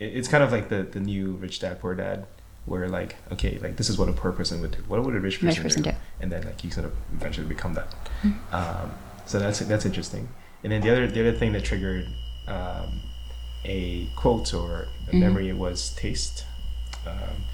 it, 0.00 0.16
it's 0.16 0.28
kind 0.28 0.42
of 0.42 0.50
like 0.52 0.68
the 0.70 0.82
the 0.82 1.00
new 1.00 1.32
rich 1.32 1.60
dad 1.60 1.80
poor 1.80 1.94
dad, 1.94 2.26
where 2.64 2.88
like 2.88 3.16
okay 3.32 3.58
like 3.58 3.76
this 3.76 3.88
is 3.90 3.96
what 3.98 4.08
a 4.08 4.12
poor 4.12 4.32
person 4.32 4.60
would 4.62 4.72
do. 4.72 4.82
What 4.88 5.02
would 5.04 5.14
a 5.14 5.20
rich 5.20 5.36
person, 5.40 5.48
Rich 5.48 5.62
person 5.62 5.82
do. 5.82 5.92
And 6.20 6.32
then 6.32 6.42
like 6.44 6.64
you 6.64 6.70
sort 6.70 6.86
of 6.86 6.92
eventually 7.14 7.46
become 7.46 7.74
that. 7.74 7.88
Mhm. 8.22 8.34
Um, 8.52 8.90
so 9.26 9.38
that's 9.38 9.58
that's 9.60 9.84
interesting. 9.86 10.28
And 10.64 10.72
then 10.72 10.80
the 10.80 10.90
other 10.90 11.06
the 11.06 11.20
other 11.20 11.36
thing 11.38 11.52
that 11.52 11.64
triggered 11.64 12.06
um, 12.48 13.02
a 13.64 14.08
quote 14.16 14.54
or 14.54 14.88
a 15.08 15.12
Mhm. 15.12 15.20
memory 15.20 15.52
was 15.52 15.90
taste. 15.94 16.44
Um, 17.06 17.44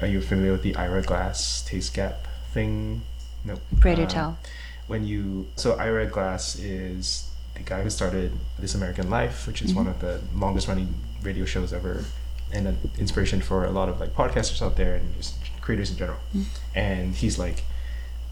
are 0.00 0.06
you 0.06 0.20
familiar 0.20 0.52
with 0.52 0.62
the 0.62 0.76
Ira 0.76 1.02
Glass 1.02 1.62
taste 1.66 1.94
gap 1.94 2.28
thing? 2.56 3.02
No. 3.44 3.54
Pray 3.80 3.94
to 3.94 4.02
Um, 4.02 4.08
tell. 4.08 4.38
when 4.86 5.02
you 5.10 5.46
so 5.56 5.68
Ira 5.86 6.06
Glass 6.06 6.44
is 6.58 7.28
the 7.54 7.62
guy 7.62 7.82
who 7.82 7.90
started 7.90 8.32
This 8.58 8.74
American 8.74 9.08
Life, 9.10 9.46
which 9.46 9.60
is 9.62 9.74
one 9.74 9.86
mm-hmm. 9.86 10.06
of 10.06 10.32
the 10.32 10.38
longest 10.44 10.68
running 10.68 10.90
radio 11.22 11.44
shows 11.44 11.72
ever, 11.72 12.04
and 12.52 12.66
an 12.66 12.76
inspiration 12.98 13.40
for 13.40 13.64
a 13.64 13.70
lot 13.78 13.88
of 13.88 14.00
like 14.00 14.12
podcasters 14.14 14.60
out 14.62 14.76
there 14.76 14.94
and 14.94 15.14
just 15.16 15.34
creators 15.60 15.90
in 15.90 15.96
general. 15.96 16.18
Mm-hmm. 16.34 16.78
And 16.78 17.14
he's 17.22 17.38
like, 17.38 17.64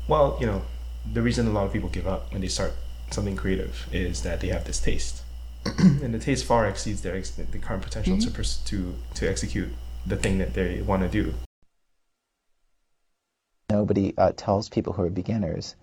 well, 0.09 0.37
you 0.41 0.47
know, 0.47 0.62
the 1.16 1.22
reason 1.22 1.47
a 1.47 1.51
lot 1.51 1.66
of 1.66 1.72
people 1.72 1.89
give 1.89 2.07
up 2.07 2.33
when 2.33 2.41
they 2.41 2.49
start 2.59 2.72
something 3.11 3.37
creative 3.37 3.89
is 3.93 4.22
that 4.22 4.41
they 4.41 4.49
have 4.49 4.64
this 4.64 4.81
taste, 4.81 5.22
and 5.79 6.12
the 6.14 6.18
taste 6.18 6.45
far 6.45 6.66
exceeds 6.66 7.01
their 7.03 7.16
ex- 7.16 7.31
the 7.31 7.59
current 7.59 7.83
potential 7.83 8.16
to 8.18 8.27
mm-hmm. 8.27 8.37
pers- 8.37 8.62
to 8.70 8.95
to 9.14 9.29
execute 9.29 9.70
the 10.07 10.16
thing 10.16 10.39
that 10.39 10.55
they 10.55 10.83
want 10.83 11.03
to 11.03 11.09
do. 11.09 11.35
Nobody 13.85 14.14
uh, 14.16 14.32
tells 14.35 14.70
people 14.70 14.95
who 14.95 15.03
are 15.03 15.11
beginners, 15.11 15.76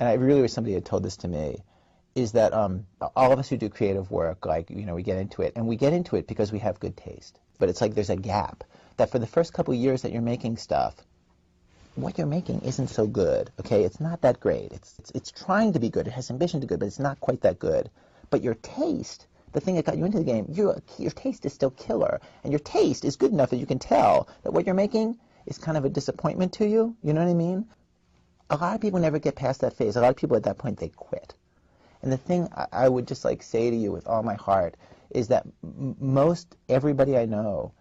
and 0.00 0.08
I 0.08 0.14
really 0.14 0.40
wish 0.40 0.54
somebody 0.54 0.72
had 0.72 0.86
told 0.86 1.02
this 1.02 1.18
to 1.18 1.28
me, 1.28 1.58
is 2.14 2.32
that 2.32 2.54
um, 2.54 2.86
all 3.14 3.30
of 3.30 3.38
us 3.38 3.50
who 3.50 3.58
do 3.58 3.68
creative 3.68 4.10
work, 4.10 4.46
like, 4.46 4.70
you 4.70 4.86
know, 4.86 4.94
we 4.94 5.02
get 5.02 5.18
into 5.18 5.42
it, 5.42 5.52
and 5.54 5.66
we 5.66 5.76
get 5.76 5.92
into 5.92 6.16
it 6.16 6.26
because 6.26 6.50
we 6.50 6.60
have 6.60 6.80
good 6.80 6.96
taste. 6.96 7.38
But 7.58 7.68
it's 7.68 7.82
like 7.82 7.94
there's 7.94 8.08
a 8.08 8.16
gap 8.16 8.64
that 8.96 9.10
for 9.10 9.18
the 9.18 9.26
first 9.26 9.52
couple 9.52 9.74
years 9.74 10.00
that 10.00 10.12
you're 10.12 10.22
making 10.22 10.56
stuff, 10.56 10.94
what 11.94 12.16
you're 12.16 12.26
making 12.26 12.62
isn't 12.62 12.88
so 12.88 13.06
good, 13.06 13.50
okay? 13.60 13.84
It's 13.84 14.00
not 14.00 14.22
that 14.22 14.40
great. 14.40 14.72
It's, 14.72 14.98
it's, 14.98 15.10
it's 15.10 15.30
trying 15.30 15.74
to 15.74 15.78
be 15.78 15.90
good. 15.90 16.06
It 16.06 16.12
has 16.12 16.30
ambition 16.30 16.62
to 16.62 16.66
be 16.66 16.70
good, 16.70 16.80
but 16.80 16.86
it's 16.86 16.98
not 16.98 17.20
quite 17.20 17.42
that 17.42 17.58
good. 17.58 17.90
But 18.30 18.42
your 18.42 18.54
taste, 18.54 19.26
the 19.52 19.60
thing 19.60 19.74
that 19.74 19.84
got 19.84 19.98
you 19.98 20.06
into 20.06 20.18
the 20.18 20.24
game, 20.24 20.46
your, 20.48 20.80
your 20.98 21.10
taste 21.10 21.44
is 21.44 21.52
still 21.52 21.70
killer. 21.70 22.22
And 22.44 22.50
your 22.50 22.60
taste 22.60 23.04
is 23.04 23.16
good 23.16 23.32
enough 23.32 23.50
that 23.50 23.58
you 23.58 23.66
can 23.66 23.78
tell 23.78 24.28
that 24.42 24.52
what 24.52 24.64
you're 24.64 24.74
making 24.74 25.18
is 25.48 25.58
kind 25.58 25.76
of 25.76 25.84
a 25.84 25.88
disappointment 25.88 26.52
to 26.54 26.66
you. 26.66 26.94
You 27.02 27.12
know 27.12 27.22
what 27.24 27.30
I 27.30 27.34
mean? 27.34 27.66
A 28.50 28.56
lot 28.56 28.74
of 28.74 28.80
people 28.80 29.00
never 29.00 29.18
get 29.18 29.34
past 29.34 29.62
that 29.62 29.74
phase. 29.74 29.96
A 29.96 30.00
lot 30.00 30.10
of 30.10 30.16
people 30.16 30.36
at 30.36 30.44
that 30.44 30.58
point, 30.58 30.78
they 30.78 30.88
quit. 30.88 31.34
And 32.02 32.12
the 32.12 32.16
thing 32.16 32.48
I, 32.54 32.66
I 32.72 32.88
would 32.88 33.08
just 33.08 33.24
like 33.24 33.42
say 33.42 33.70
to 33.70 33.76
you 33.76 33.90
with 33.90 34.06
all 34.06 34.22
my 34.22 34.34
heart 34.34 34.76
is 35.10 35.28
that 35.28 35.46
most 35.62 36.54
everybody 36.68 37.16
I 37.16 37.24
know 37.24 37.72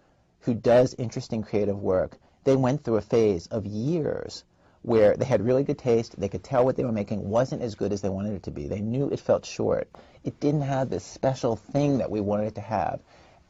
who 0.41 0.53
does 0.53 0.95
interesting 0.95 1.43
creative 1.43 1.81
work, 1.81 2.17
they 2.43 2.55
went 2.55 2.83
through 2.83 2.97
a 2.97 3.01
phase 3.01 3.47
of 3.47 3.65
years 3.65 4.43
where 4.81 5.17
they 5.17 5.25
had 5.25 5.45
really 5.45 5.63
good 5.63 5.77
taste. 5.77 6.17
They 6.17 6.29
could 6.29 6.43
tell 6.43 6.63
what 6.63 6.77
they 6.77 6.85
were 6.85 6.91
making 6.91 7.27
wasn't 7.29 7.61
as 7.61 7.75
good 7.75 7.91
as 7.91 8.01
they 8.01 8.09
wanted 8.09 8.33
it 8.35 8.43
to 8.43 8.51
be. 8.51 8.67
They 8.67 8.79
knew 8.79 9.09
it 9.09 9.19
felt 9.19 9.45
short. 9.45 9.89
It 10.23 10.39
didn't 10.39 10.61
have 10.61 10.89
this 10.89 11.03
special 11.03 11.57
thing 11.57 11.97
that 11.97 12.09
we 12.09 12.21
wanted 12.21 12.47
it 12.47 12.55
to 12.55 12.61
have. 12.61 13.01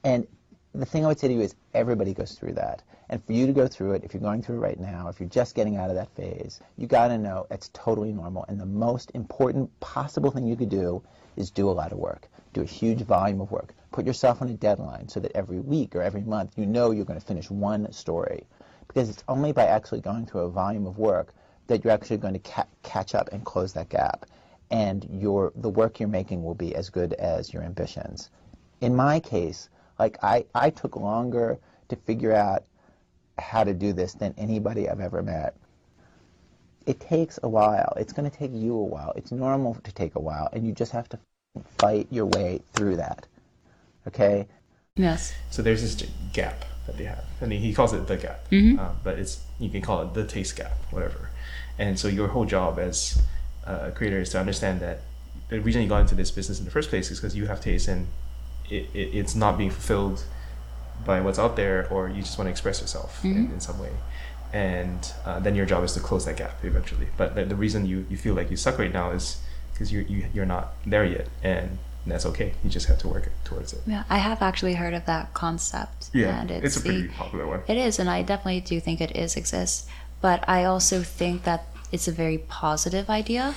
And 0.03 0.26
the 0.74 0.86
thing 0.86 1.05
I 1.05 1.07
would 1.07 1.20
say 1.20 1.28
to 1.28 1.34
you 1.34 1.41
is 1.41 1.55
everybody 1.74 2.13
goes 2.13 2.34
through 2.34 2.53
that. 2.53 2.84
And 3.09 3.24
for 3.24 3.34
you 3.34 3.47
to 3.47 3.53
go 3.53 3.68
through 3.68 3.93
it, 3.93 4.03
if 4.03 4.13
you're 4.13 4.22
going 4.22 4.41
through 4.41 4.57
it 4.57 4.59
right 4.59 4.80
now, 4.80 5.07
if 5.07 5.20
you're 5.20 5.30
just 5.30 5.55
getting 5.55 5.78
out 5.78 5.89
of 5.89 5.95
that 5.95 6.13
phase, 6.15 6.59
you 6.78 6.88
got 6.88 7.07
to 7.07 7.18
know 7.18 7.47
it's 7.49 7.70
totally 7.74 8.11
normal. 8.11 8.45
And 8.47 8.59
the 8.59 8.65
most 8.65 9.11
important 9.13 9.80
possible 9.80 10.30
thing 10.30 10.45
you 10.45 10.57
could 10.57 10.70
do 10.70 11.01
is 11.36 11.49
do 11.49 11.70
a 11.70 11.72
lot 11.72 11.93
of 11.93 11.99
work. 11.99 12.28
Do 12.53 12.61
a 12.61 12.65
huge 12.65 13.01
volume 13.01 13.39
of 13.39 13.49
work. 13.49 13.74
Put 13.91 14.05
yourself 14.05 14.41
on 14.41 14.49
a 14.49 14.53
deadline 14.53 15.07
so 15.07 15.20
that 15.22 15.32
every 15.36 15.59
week 15.59 15.95
or 15.95 16.01
every 16.01 16.22
month 16.22 16.57
you 16.57 16.65
know 16.65 16.91
you're 16.91 17.05
going 17.05 17.20
to 17.20 17.26
finish 17.26 17.49
one 17.49 17.91
story. 17.93 18.45
Because 18.88 19.09
it's 19.09 19.24
only 19.28 19.53
by 19.53 19.68
actually 19.68 20.01
going 20.01 20.26
through 20.26 20.41
a 20.41 20.49
volume 20.49 20.86
of 20.86 20.97
work 20.97 21.34
that 21.68 21.84
you're 21.84 21.93
actually 21.93 22.18
going 22.18 22.34
to 22.34 22.39
ca- 22.39 22.68
catch 22.84 23.15
up 23.15 23.30
and 23.32 23.45
close 23.45 23.74
that 23.74 23.89
gap. 23.89 24.26
And 24.70 25.07
your, 25.09 25.53
the 25.55 25.70
work 25.70 25.99
you're 25.99 26.09
making 26.09 26.43
will 26.43 26.55
be 26.55 26.76
as 26.76 26.89
good 26.89 27.13
as 27.13 27.53
your 27.53 27.63
ambitions. 27.63 28.30
In 28.82 28.95
my 28.95 29.20
case, 29.20 29.70
like 30.00 30.18
I, 30.24 30.45
I 30.54 30.70
took 30.70 30.95
longer 30.95 31.58
to 31.89 31.95
figure 31.95 32.34
out 32.34 32.64
how 33.39 33.64
to 33.64 33.74
do 33.74 33.93
this 33.93 34.14
than 34.14 34.34
anybody 34.38 34.89
I've 34.89 35.00
ever 35.00 35.22
met. 35.22 35.56
It 36.86 37.00
takes 37.00 37.39
a 37.43 37.50
while. 37.50 37.93
It's 37.98 38.14
going 38.14 38.30
to 38.30 38.36
take 38.36 38.52
you 38.54 38.74
a 38.74 38.84
while. 38.84 39.14
It's 39.16 39.32
normal 39.32 39.76
to 39.76 39.91
take 39.91 40.16
a 40.16 40.20
while, 40.20 40.50
and 40.54 40.66
you 40.66 40.74
just 40.74 40.91
have 40.91 41.10
to 41.10 41.20
fight 41.78 42.08
your 42.10 42.26
way 42.26 42.62
through 42.74 42.95
that. 42.98 43.26
Okay? 44.08 44.48
Yes. 44.95 45.34
So 45.52 45.62
there's 45.62 45.82
this 45.82 46.10
gap 46.34 46.66
that 46.86 46.98
they 46.98 47.04
have, 47.04 47.26
and 47.41 47.52
he 47.52 47.74
calls 47.74 47.93
it 47.93 48.08
the 48.08 48.18
gap, 48.18 48.50
Mhm. 48.50 48.80
uh, 48.80 48.91
but 49.04 49.20
it's 49.20 49.41
you 49.60 49.70
can 49.70 49.82
call 49.82 50.02
it 50.02 50.14
the 50.14 50.26
taste 50.26 50.56
gap, 50.56 50.78
whatever. 50.91 51.30
And 51.78 52.00
so 52.00 52.08
your 52.08 52.30
whole 52.30 52.45
job 52.45 52.80
as 52.80 53.22
a 53.66 53.91
creator 53.91 54.20
is 54.20 54.30
to 54.32 54.39
understand 54.39 54.80
that 54.80 55.02
the 55.50 55.60
reason 55.60 55.82
you 55.82 55.89
got 55.89 56.02
into 56.02 56.16
this 56.16 56.32
business 56.32 56.60
in 56.60 56.66
the 56.66 56.72
first 56.72 56.89
place 56.89 57.12
is 57.12 57.20
because 57.20 57.36
you 57.36 57.48
have 57.48 57.62
taste 57.62 57.88
and 57.88 58.08
it, 58.70 58.88
it, 58.93 58.99
it's 59.20 59.36
not 59.36 59.57
being 59.57 59.70
fulfilled 59.72 60.24
by 61.05 61.22
what's 61.22 61.39
out 61.39 61.55
there, 61.55 61.88
or 61.89 62.09
you 62.09 62.22
just 62.22 62.38
want 62.38 62.47
to 62.47 62.51
express 62.51 62.82
yourself 62.82 63.24
in, 63.24 63.47
Mhm. 63.47 63.53
in 63.53 63.59
some 63.59 63.80
way. 63.80 63.91
And 64.53 65.11
uh, 65.26 65.39
then 65.39 65.55
your 65.55 65.65
job 65.65 65.84
is 65.84 65.93
to 65.93 65.99
close 65.99 66.26
that 66.26 66.38
gap 66.38 66.63
eventually. 66.63 67.07
But 67.18 67.36
the, 67.36 67.45
the 67.45 67.55
reason 67.55 67.86
you, 67.86 68.05
you 68.09 68.18
feel 68.18 68.34
like 68.34 68.49
you 68.49 68.57
suck 68.57 68.80
right 68.80 68.91
now 68.93 69.11
is 69.11 69.39
because 69.74 69.91
you, 69.91 70.05
you, 70.09 70.26
you're 70.34 70.45
not 70.45 70.74
there 70.86 71.05
yet, 71.05 71.28
and 71.43 71.78
that's 72.05 72.26
okay. 72.26 72.53
You 72.63 72.70
just 72.70 72.88
have 72.88 72.97
to 72.99 73.07
work 73.07 73.30
towards 73.43 73.74
it. 73.74 73.82
Yeah, 73.86 74.03
I 74.09 74.18
have 74.18 74.41
actually 74.41 74.74
heard 74.76 74.93
of 74.93 75.05
that 75.05 75.34
concept. 75.34 76.09
and 76.15 76.49
it's, 76.49 76.65
it's 76.65 76.78
a 76.78 76.82
pretty 76.82 77.07
the, 77.07 77.13
popular 77.13 77.45
one. 77.45 77.61
It 77.68 77.78
is, 77.78 77.99
and 77.99 78.09
I 78.09 78.22
definitely 78.22 78.61
do 78.61 78.80
think 78.80 79.01
it 79.01 79.15
is 79.15 79.36
exists. 79.36 79.86
But 80.22 80.47
I 80.47 80.63
also 80.63 81.03
think 81.03 81.43
that 81.43 81.65
it's 81.91 82.07
a 82.07 82.11
very 82.11 82.38
positive 82.39 83.09
idea 83.09 83.53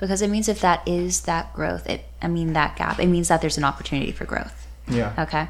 because 0.00 0.22
it 0.22 0.30
means 0.30 0.48
if 0.48 0.60
that 0.60 0.86
is 0.88 1.22
that 1.22 1.52
growth, 1.54 1.88
it 1.88 2.04
I 2.20 2.28
mean 2.28 2.54
that 2.54 2.76
gap, 2.76 2.98
it 2.98 3.06
means 3.06 3.28
that 3.28 3.40
there's 3.40 3.58
an 3.58 3.64
opportunity 3.64 4.12
for 4.12 4.24
growth. 4.24 4.66
Yeah. 4.88 5.14
Okay. 5.18 5.48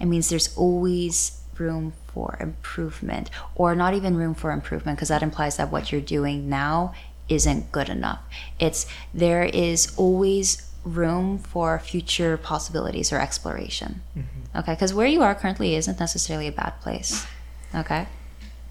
It 0.00 0.06
means 0.06 0.28
there's 0.28 0.56
always 0.56 1.40
room 1.58 1.92
for 2.06 2.36
improvement, 2.40 3.30
or 3.56 3.74
not 3.74 3.92
even 3.94 4.16
room 4.16 4.34
for 4.34 4.52
improvement, 4.52 4.96
because 4.96 5.08
that 5.08 5.22
implies 5.22 5.56
that 5.56 5.72
what 5.72 5.90
you're 5.90 6.00
doing 6.00 6.48
now 6.48 6.94
isn't 7.28 7.72
good 7.72 7.88
enough. 7.88 8.20
It's 8.58 8.86
there 9.12 9.44
is 9.44 9.92
always 9.96 10.70
room 10.84 11.38
for 11.38 11.78
future 11.78 12.36
possibilities 12.36 13.12
or 13.12 13.20
exploration. 13.20 14.02
Mm-hmm. 14.16 14.58
Okay. 14.58 14.72
Because 14.72 14.94
where 14.94 15.06
you 15.06 15.22
are 15.22 15.34
currently 15.34 15.74
isn't 15.74 16.00
necessarily 16.00 16.46
a 16.46 16.52
bad 16.52 16.80
place. 16.80 17.26
Okay. 17.74 18.06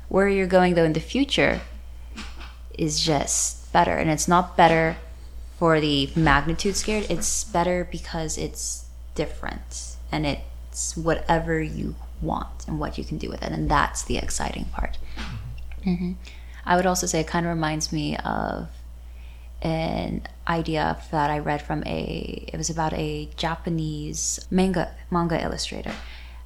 Where 0.09 0.27
you're 0.29 0.47
going, 0.47 0.75
though, 0.75 0.85
in 0.85 0.93
the 0.93 1.01
future 1.01 1.61
is 2.77 2.99
just 3.01 3.71
better. 3.73 3.91
And 3.91 4.09
it's 4.09 4.27
not 4.27 4.55
better 4.55 4.95
for 5.57 5.79
the 5.79 6.09
magnitude 6.15 6.75
scared, 6.75 7.07
it's 7.09 7.43
better 7.43 7.87
because 7.89 8.37
it's 8.37 8.85
different 9.15 9.95
and 10.11 10.25
it's 10.25 10.95
whatever 10.95 11.61
you 11.61 11.95
want 12.21 12.67
and 12.67 12.79
what 12.79 12.97
you 12.97 13.03
can 13.03 13.17
do 13.17 13.29
with 13.29 13.41
it. 13.43 13.51
And 13.51 13.69
that's 13.69 14.03
the 14.03 14.17
exciting 14.17 14.65
part. 14.65 14.97
hmm 15.83 16.13
I 16.65 16.75
would 16.75 16.85
also 16.85 17.07
say 17.07 17.21
it 17.21 17.27
kind 17.27 17.45
of 17.45 17.49
reminds 17.49 17.93
me 17.93 18.17
of 18.17 18.67
an 19.61 20.21
idea 20.47 20.97
that 21.11 21.31
I 21.31 21.39
read 21.39 21.61
from 21.61 21.81
a, 21.85 22.45
it 22.51 22.57
was 22.57 22.69
about 22.69 22.93
a 22.93 23.29
Japanese 23.37 24.45
manga, 24.51 24.93
manga 25.09 25.41
illustrator 25.41 25.93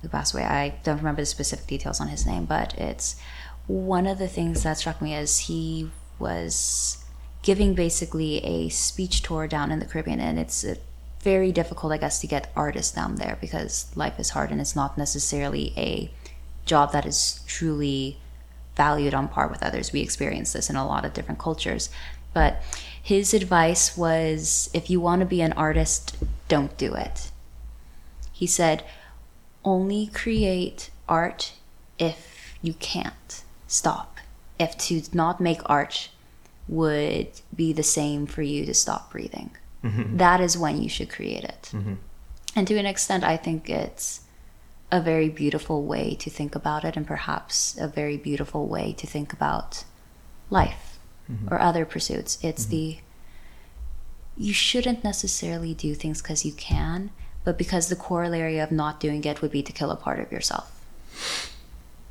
who 0.01 0.07
passed 0.07 0.33
away. 0.33 0.43
I 0.43 0.75
don't 0.83 0.97
remember 0.97 1.23
the 1.23 1.25
specific 1.25 1.65
details 1.65 1.99
on 1.99 2.07
his 2.07 2.25
name, 2.25 2.45
but 2.45 2.75
it's 2.75 3.15
one 3.65 4.05
of 4.05 4.19
the 4.19 4.27
things 4.27 4.61
that 4.63 4.77
struck 4.77 5.01
me 5.01 5.15
is 5.15 5.39
he 5.39 5.89
was 6.19 7.00
giving 7.41 7.73
basically 7.73 8.43
a 8.43 8.69
speech 8.69 9.21
tour 9.21 9.47
down 9.47 9.71
in 9.71 9.79
the 9.79 9.85
Caribbean, 9.85 10.19
and 10.19 10.39
it's 10.39 10.63
uh, 10.63 10.75
very 11.21 11.51
difficult, 11.51 11.93
I 11.93 11.97
guess, 11.97 12.19
to 12.21 12.27
get 12.27 12.51
artists 12.55 12.93
down 12.93 13.15
there 13.15 13.37
because 13.39 13.91
life 13.95 14.19
is 14.19 14.31
hard 14.31 14.51
and 14.51 14.59
it's 14.59 14.75
not 14.75 14.97
necessarily 14.97 15.73
a 15.77 16.11
job 16.65 16.91
that 16.93 17.05
is 17.05 17.41
truly 17.47 18.17
valued 18.75 19.13
on 19.13 19.27
par 19.27 19.47
with 19.47 19.61
others. 19.63 19.91
We 19.91 20.01
experience 20.01 20.53
this 20.53 20.69
in 20.69 20.75
a 20.75 20.85
lot 20.85 21.05
of 21.05 21.13
different 21.13 21.39
cultures. 21.39 21.89
But 22.33 22.61
his 23.01 23.33
advice 23.33 23.97
was 23.97 24.69
if 24.73 24.89
you 24.89 25.01
want 25.01 25.19
to 25.19 25.25
be 25.25 25.41
an 25.41 25.53
artist, 25.53 26.15
don't 26.47 26.75
do 26.77 26.93
it. 26.93 27.31
He 28.31 28.47
said, 28.47 28.83
only 29.63 30.07
create 30.07 30.89
art 31.07 31.53
if 31.99 32.55
you 32.61 32.73
can't 32.73 33.43
stop. 33.67 34.17
If 34.59 34.77
to 34.79 35.03
not 35.13 35.41
make 35.41 35.61
art 35.65 36.09
would 36.67 37.29
be 37.55 37.73
the 37.73 37.83
same 37.83 38.25
for 38.25 38.41
you 38.41 38.65
to 38.65 38.73
stop 38.73 39.11
breathing. 39.11 39.51
Mm-hmm. 39.83 40.17
That 40.17 40.41
is 40.41 40.57
when 40.57 40.81
you 40.81 40.89
should 40.89 41.09
create 41.09 41.43
it. 41.43 41.71
Mm-hmm. 41.73 41.95
And 42.55 42.67
to 42.67 42.77
an 42.77 42.85
extent, 42.85 43.23
I 43.23 43.37
think 43.37 43.69
it's 43.69 44.21
a 44.91 45.01
very 45.01 45.29
beautiful 45.29 45.83
way 45.83 46.15
to 46.15 46.29
think 46.29 46.53
about 46.53 46.83
it, 46.83 46.97
and 46.97 47.07
perhaps 47.07 47.77
a 47.79 47.87
very 47.87 48.17
beautiful 48.17 48.67
way 48.67 48.93
to 48.93 49.07
think 49.07 49.31
about 49.31 49.85
life 50.49 50.99
mm-hmm. 51.31 51.53
or 51.53 51.59
other 51.59 51.85
pursuits. 51.85 52.37
It's 52.41 52.65
the 52.65 52.99
you 54.37 54.53
shouldn't 54.53 55.03
necessarily 55.03 55.73
do 55.73 55.93
things 55.93 56.21
because 56.21 56.45
you 56.45 56.53
can, 56.53 57.11
but 57.43 57.57
because 57.57 57.89
the 57.89 57.95
corollary 57.95 58.59
of 58.59 58.71
not 58.71 58.99
doing 58.99 59.23
it 59.23 59.41
would 59.41 59.51
be 59.51 59.63
to 59.63 59.71
kill 59.71 59.91
a 59.91 59.95
part 59.95 60.19
of 60.19 60.31
yourself. 60.31 60.77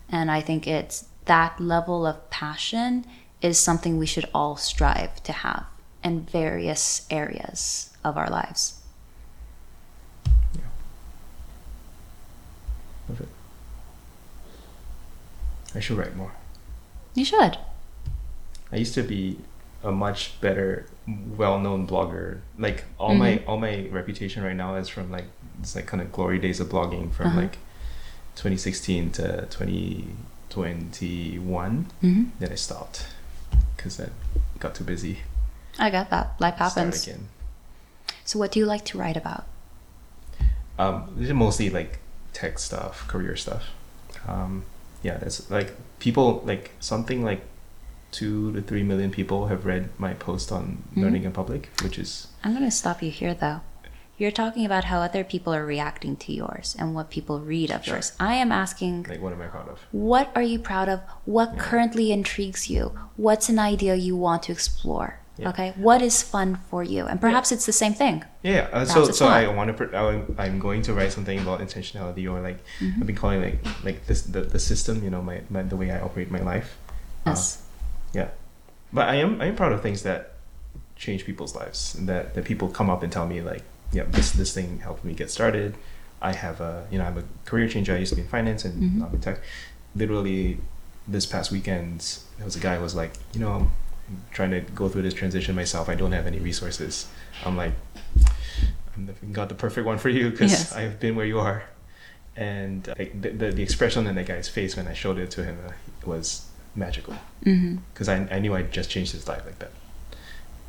And 0.08 0.30
I 0.30 0.40
think 0.40 0.66
it's 0.66 1.06
that 1.26 1.60
level 1.60 2.06
of 2.06 2.30
passion 2.30 3.04
is 3.42 3.58
something 3.58 3.98
we 3.98 4.06
should 4.06 4.28
all 4.34 4.56
strive 4.56 5.22
to 5.22 5.32
have 5.32 5.64
in 6.04 6.20
various 6.22 7.06
areas 7.10 7.90
of 8.04 8.16
our 8.16 8.28
lives. 8.28 8.80
Love 13.08 13.20
it. 13.20 13.28
I 15.74 15.80
should 15.80 15.96
write 15.98 16.16
more. 16.16 16.32
You 17.14 17.24
should. 17.24 17.58
I 18.72 18.76
used 18.76 18.94
to 18.94 19.02
be 19.02 19.38
a 19.82 19.90
much 19.90 20.40
better, 20.40 20.86
well-known 21.36 21.86
blogger. 21.86 22.40
Like 22.58 22.84
all 22.98 23.14
my 23.14 23.42
all 23.46 23.56
my 23.58 23.88
reputation 23.90 24.42
right 24.44 24.54
now 24.56 24.74
is 24.76 24.88
from 24.88 25.10
like 25.10 25.24
it's 25.60 25.74
like 25.74 25.86
kind 25.86 26.00
of 26.02 26.12
glory 26.12 26.38
days 26.38 26.60
of 26.60 26.68
blogging 26.68 27.12
from 27.12 27.26
Uh-huh. 27.28 27.40
like 27.40 27.58
2016 28.36 29.10
to 29.12 29.46
2021. 29.50 31.86
hmm 32.00 32.24
Then 32.38 32.52
I 32.52 32.54
stopped 32.54 33.06
because 33.80 33.98
I 33.98 34.08
got 34.58 34.74
too 34.74 34.84
busy. 34.84 35.20
I 35.78 35.88
got 35.88 36.10
that. 36.10 36.38
Life 36.38 36.56
Start 36.56 36.72
happens. 36.74 37.06
again. 37.06 37.28
So, 38.24 38.38
what 38.38 38.52
do 38.52 38.58
you 38.60 38.66
like 38.66 38.84
to 38.86 38.98
write 38.98 39.16
about? 39.16 39.46
Um, 40.78 41.14
mostly 41.34 41.70
like 41.70 41.98
tech 42.34 42.58
stuff, 42.58 43.08
career 43.08 43.36
stuff. 43.36 43.64
Um, 44.28 44.64
yeah, 45.02 45.16
that's 45.16 45.50
like 45.50 45.72
people 45.98 46.42
like 46.44 46.72
something 46.80 47.24
like 47.24 47.42
two 48.12 48.52
to 48.52 48.60
three 48.60 48.82
million 48.82 49.10
people 49.10 49.46
have 49.46 49.64
read 49.64 49.88
my 49.98 50.12
post 50.14 50.52
on 50.52 50.82
Mhm. 50.94 51.02
learning 51.02 51.24
in 51.24 51.32
public, 51.32 51.70
which 51.82 51.98
is 51.98 52.26
I'm 52.44 52.52
going 52.52 52.64
to 52.64 52.70
stop 52.70 53.02
you 53.02 53.10
here, 53.10 53.34
though. 53.34 53.60
You're 54.20 54.30
talking 54.30 54.66
about 54.66 54.84
how 54.84 54.98
other 55.00 55.24
people 55.24 55.54
are 55.54 55.64
reacting 55.64 56.14
to 56.24 56.30
yours 56.34 56.76
and 56.78 56.94
what 56.94 57.08
people 57.08 57.40
read 57.40 57.70
of 57.70 57.82
Sure. 57.86 57.94
yours. 57.94 58.12
I 58.20 58.34
am 58.34 58.52
asking, 58.52 59.06
like 59.08 59.22
what 59.22 59.32
am 59.32 59.40
I 59.40 59.46
proud 59.46 59.68
of? 59.70 59.78
what 59.92 60.30
are 60.36 60.42
you 60.42 60.58
proud 60.58 60.90
of? 60.90 61.00
What 61.24 61.54
Yeah. 61.54 61.62
currently 61.62 62.12
intrigues 62.12 62.68
you? 62.68 62.92
What's 63.16 63.48
an 63.48 63.58
idea 63.58 63.94
you 63.94 64.14
want 64.16 64.42
to 64.44 64.52
explore? 64.52 65.10
Yeah. 65.38 65.48
Okay, 65.48 65.72
what 65.78 66.02
is 66.02 66.22
fun 66.22 66.58
for 66.68 66.82
you? 66.84 67.06
And 67.06 67.18
perhaps 67.18 67.50
it's 67.50 67.64
the 67.64 67.72
same 67.72 67.94
thing. 67.94 68.16
Yeah, 68.42 68.68
uh, 68.76 68.84
so 68.84 69.10
so 69.10 69.24
I 69.26 69.48
want 69.48 69.74
to. 69.74 69.96
I'm 70.44 70.58
going 70.58 70.82
to 70.82 70.92
write 70.92 71.12
something 71.16 71.38
about 71.38 71.60
intentionality 71.66 72.24
or 72.30 72.38
like 72.48 72.58
Mm-hmm. 72.78 73.00
I've 73.00 73.06
been 73.10 73.16
calling 73.16 73.40
like 73.46 73.58
like 73.88 73.98
this 74.06 74.20
the, 74.34 74.42
the 74.54 74.58
system. 74.58 74.94
You 75.02 75.08
know, 75.14 75.22
my, 75.30 75.40
my 75.48 75.62
the 75.72 75.78
way 75.80 75.88
I 75.96 75.98
operate 76.06 76.30
my 76.30 76.42
life. 76.52 76.68
Uh, 77.24 77.30
Yes. 77.30 77.62
yeah, 78.12 78.28
but 78.92 79.08
I 79.08 79.16
am 79.24 79.40
I 79.40 79.46
am 79.50 79.56
proud 79.56 79.72
of 79.72 79.80
things 79.80 80.02
that 80.02 80.20
change 81.04 81.24
people's 81.24 81.54
lives 81.56 81.80
that 82.10 82.34
that 82.34 82.44
people 82.44 82.68
come 82.68 82.90
up 82.94 83.00
and 83.02 83.10
tell 83.10 83.26
me 83.26 83.40
like, 83.40 83.64
yeah, 83.92 84.04
this 84.08 84.30
this 84.32 84.54
thing 84.54 84.80
helped 84.80 85.04
me 85.04 85.14
get 85.14 85.30
started. 85.30 85.74
I 86.22 86.32
have 86.34 86.60
a 86.60 86.86
you 86.90 86.98
know 86.98 87.04
I'm 87.04 87.18
a 87.18 87.24
career 87.44 87.68
changer. 87.68 87.94
I 87.94 87.98
used 87.98 88.10
to 88.10 88.16
be 88.16 88.22
in 88.22 88.28
finance 88.28 88.64
and 88.64 88.74
Mhm. 88.82 89.06
I'm 89.08 89.14
in 89.14 89.20
tech. 89.20 89.38
Literally, 89.96 90.58
this 91.08 91.26
past 91.26 91.50
weekend 91.50 92.18
there 92.36 92.44
was 92.44 92.56
a 92.56 92.60
guy 92.60 92.76
who 92.76 92.82
was 92.82 92.94
like, 92.94 93.12
you 93.34 93.40
know, 93.40 93.52
I'm 93.52 93.70
trying 94.32 94.50
to 94.52 94.60
go 94.60 94.88
through 94.88 95.02
this 95.02 95.14
transition 95.14 95.54
myself. 95.56 95.88
I 95.88 95.94
don't 95.94 96.12
have 96.12 96.26
any 96.26 96.38
resources. 96.38 97.06
I'm 97.44 97.56
like, 97.56 97.72
I'm 98.96 99.14
got 99.32 99.48
the 99.48 99.54
perfect 99.54 99.86
one 99.86 99.98
for 99.98 100.08
you 100.08 100.30
because 100.30 100.52
Yes. 100.52 100.72
I've 100.72 101.00
been 101.00 101.16
where 101.16 101.26
you 101.26 101.38
are. 101.40 101.64
And 102.36 102.86
like, 102.98 103.20
the, 103.20 103.30
the 103.30 103.50
the 103.52 103.62
expression 103.62 104.06
on 104.06 104.14
that 104.14 104.26
guy's 104.26 104.48
face 104.48 104.76
when 104.76 104.86
I 104.86 104.94
showed 104.94 105.18
it 105.18 105.30
to 105.32 105.44
him 105.44 105.58
uh, 105.66 105.72
was 106.06 106.46
magical 106.74 107.14
Mm-hmm. 107.44 107.76
because 107.92 108.08
I, 108.08 108.16
I 108.30 108.38
knew 108.38 108.54
I 108.54 108.62
just 108.62 108.88
changed 108.90 109.12
his 109.12 109.26
life 109.26 109.42
like 109.44 109.58
that, 109.58 109.72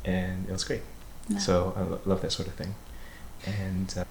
and 0.04 0.48
it 0.48 0.52
was 0.52 0.64
great. 0.64 0.82
Yeah. 1.28 1.38
So 1.38 1.72
I 1.76 1.82
lo- 1.82 2.00
love 2.04 2.20
that 2.22 2.32
sort 2.32 2.48
of 2.48 2.54
thing, 2.54 2.74
and 3.46 3.94
uh, 3.98 4.04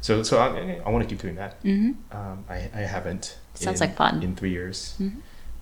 so 0.00 0.22
so 0.22 0.38
I, 0.38 0.80
I 0.84 0.88
want 0.90 1.02
to 1.06 1.08
keep 1.08 1.20
doing 1.20 1.36
that. 1.36 1.62
Mm-hmm. 1.62 2.16
Um, 2.16 2.44
I 2.48 2.68
I 2.74 2.80
haven't. 2.80 3.36
Sounds 3.54 3.80
in- 3.80 3.88
like 3.88 3.96
fun. 3.96 4.22
In 4.22 4.34
three 4.36 4.50
years, 4.50 4.96
Mhm. 5.00 5.16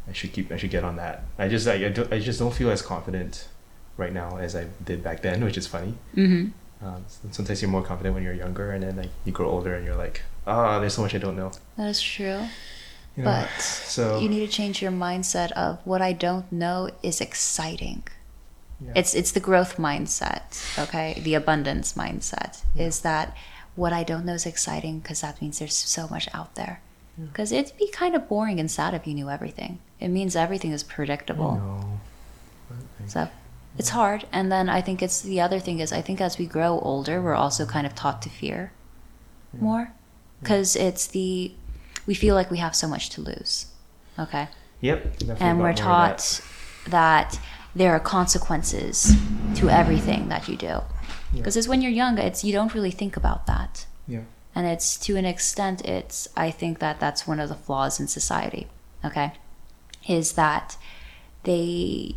I 0.09 0.13
should 0.13 0.33
keep. 0.33 0.53
I 0.53 0.57
should 0.57 0.71
get 0.71 0.85
on 0.85 0.97
that. 0.97 1.25
I 1.39 1.49
just 1.49 1.67
I, 1.67 1.75
I, 1.87 1.89
don't, 1.89 2.13
I 2.13 2.19
just 2.21 2.39
don't 2.39 2.55
feel 2.55 2.71
as 2.71 2.83
confident 2.83 3.49
right 3.97 4.13
now 4.13 4.37
as 4.37 4.55
I 4.55 4.67
did 4.85 5.03
back 5.03 5.23
then, 5.23 5.43
which 5.45 5.57
is 5.59 5.67
funny. 5.67 5.95
Mm-hmm. 6.17 6.87
Um, 6.87 7.05
sometimes 7.33 7.61
you're 7.61 7.71
more 7.71 7.83
confident 7.83 8.15
when 8.15 8.23
you're 8.23 8.35
younger, 8.35 8.71
and 8.71 8.83
then 8.83 8.97
like 8.97 9.11
you 9.25 9.33
grow 9.33 9.49
older, 9.51 9.75
and 9.75 9.85
you're 9.85 9.97
like, 9.97 10.23
ah, 10.47 10.79
there's 10.79 10.95
so 10.95 11.03
much 11.03 11.15
I 11.15 11.19
don't 11.19 11.37
know. 11.37 11.51
That 11.77 11.89
is 11.89 12.01
true. 12.01 12.41
You 13.17 13.25
know? 13.25 13.31
But 13.43 13.61
so 13.61 14.21
you 14.21 14.29
need 14.29 14.47
to 14.47 14.53
change 14.53 14.81
your 14.81 14.93
mindset 14.93 15.51
of 15.53 15.81
what 15.85 16.01
I 16.01 16.13
don't 16.13 16.51
know 16.53 16.91
is 17.03 17.21
exciting. 17.21 18.05
Yeah. 18.81 18.93
It's 18.95 19.15
it's 19.15 19.33
the 19.33 19.41
growth 19.41 19.77
mindset, 19.77 20.79
okay? 20.79 21.21
The 21.23 21.35
abundance 21.35 21.95
mindset 21.95 22.63
is 22.77 23.01
that 23.01 23.37
what 23.75 23.93
I 23.93 24.03
don't 24.03 24.25
know 24.25 24.35
is 24.35 24.47
exciting 24.47 25.01
because 25.01 25.21
that 25.21 25.41
means 25.41 25.59
there's 25.59 25.75
so 25.75 26.09
much 26.09 26.29
out 26.33 26.55
there. 26.55 26.81
Because 27.17 27.51
it'd 27.51 27.77
be 27.77 27.89
kind 27.89 28.15
of 28.15 28.29
boring 28.29 28.61
and 28.61 28.71
sad 28.71 28.95
if 28.95 29.05
you 29.05 29.15
knew 29.15 29.29
everything. 29.29 29.81
It 29.99 30.09
means 30.09 30.37
everything 30.37 30.71
is 30.71 30.85
predictable. 30.85 31.57
know. 31.57 32.01
But, 32.69 32.77
like, 33.01 33.11
So 33.11 33.29
it's 33.77 33.89
hard. 33.89 34.27
And 34.33 34.53
then 34.53 34.69
I 34.69 34.81
think 34.81 35.03
it's 35.03 35.21
the 35.23 35.41
other 35.41 35.59
thing 35.59 35.81
is 35.81 35.93
I 35.93 36.01
think 36.01 36.21
as 36.21 36.39
we 36.39 36.47
grow 36.47 36.79
older, 36.79 37.21
we're 37.21 37.35
also 37.35 37.67
kind 37.67 37.87
of 37.87 37.95
taught 37.97 38.23
to 38.23 38.29
fear 38.29 38.73
more 39.53 39.93
because 40.41 40.77
it's 40.77 41.07
the 41.09 41.53
we 42.07 42.15
feel 42.15 42.35
like 42.35 42.51
we 42.51 42.59
have 42.59 42.77
so 42.77 42.87
much 42.87 43.11
to 43.11 43.21
lose. 43.21 43.67
Okay. 44.19 44.49
Yep. 44.81 45.19
definitely 45.19 45.47
and 45.47 45.61
we're 45.61 45.71
of 45.71 45.77
that. 45.77 45.83
taught 45.83 46.41
that. 46.87 47.41
There 47.75 47.93
are 47.93 48.01
consequences 48.01 49.15
to 49.57 49.69
everything 49.69 50.29
that 50.29 50.49
you 50.49 50.57
do. 50.57 50.67
Yeah. 50.67 50.83
Because 51.33 51.57
it's 51.57 51.69
when 51.69 51.83
you're 51.83 51.93
young, 51.93 52.19
it's 52.19 52.45
you 52.45 52.53
don't 52.53 52.75
really 52.75 52.91
think 52.91 53.17
about 53.17 53.47
that. 53.47 53.87
Yeah. 54.07 54.23
And 54.55 54.67
it's 54.67 54.97
to 54.99 55.17
an 55.17 55.25
extent, 55.25 55.85
it's 55.85 56.29
I 56.37 56.51
think 56.51 56.79
that 56.79 56.99
that's 56.99 57.27
one 57.27 57.39
of 57.39 57.49
the 57.49 57.55
flaws 57.55 58.01
in 58.01 58.09
society. 58.09 58.67
Okay, 59.05 59.33
is 60.09 60.33
that 60.33 60.77
they 61.45 62.17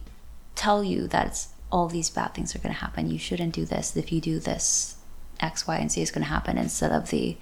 tell 0.56 0.84
you 0.84 1.08
that 1.08 1.28
it's, 1.28 1.50
all 1.72 1.88
these 1.88 2.10
bad 2.10 2.34
things 2.34 2.56
are 2.56 2.60
going 2.60 2.74
to 2.74 2.82
happen. 2.82 3.10
You 3.10 3.20
shouldn't 3.20 3.54
do 3.54 3.66
this. 3.66 3.96
If 3.96 4.12
you 4.12 4.20
do 4.20 4.40
this, 4.40 4.98
X, 5.40 5.68
Y, 5.68 5.78
and 5.78 5.92
Z 5.92 6.02
is 6.02 6.12
going 6.12 6.24
to 6.24 6.30
happen. 6.30 6.58
Instead 6.58 6.92
of 6.92 7.12
the 7.12 7.38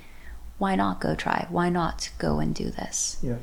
why 0.58 0.76
not 0.76 1.00
go 1.00 1.16
try? 1.16 1.48
Why 1.50 1.70
not 1.70 2.10
go 2.18 2.40
and 2.40 2.54
do 2.54 2.70
this? 2.70 3.18
Yeah. 3.24 3.38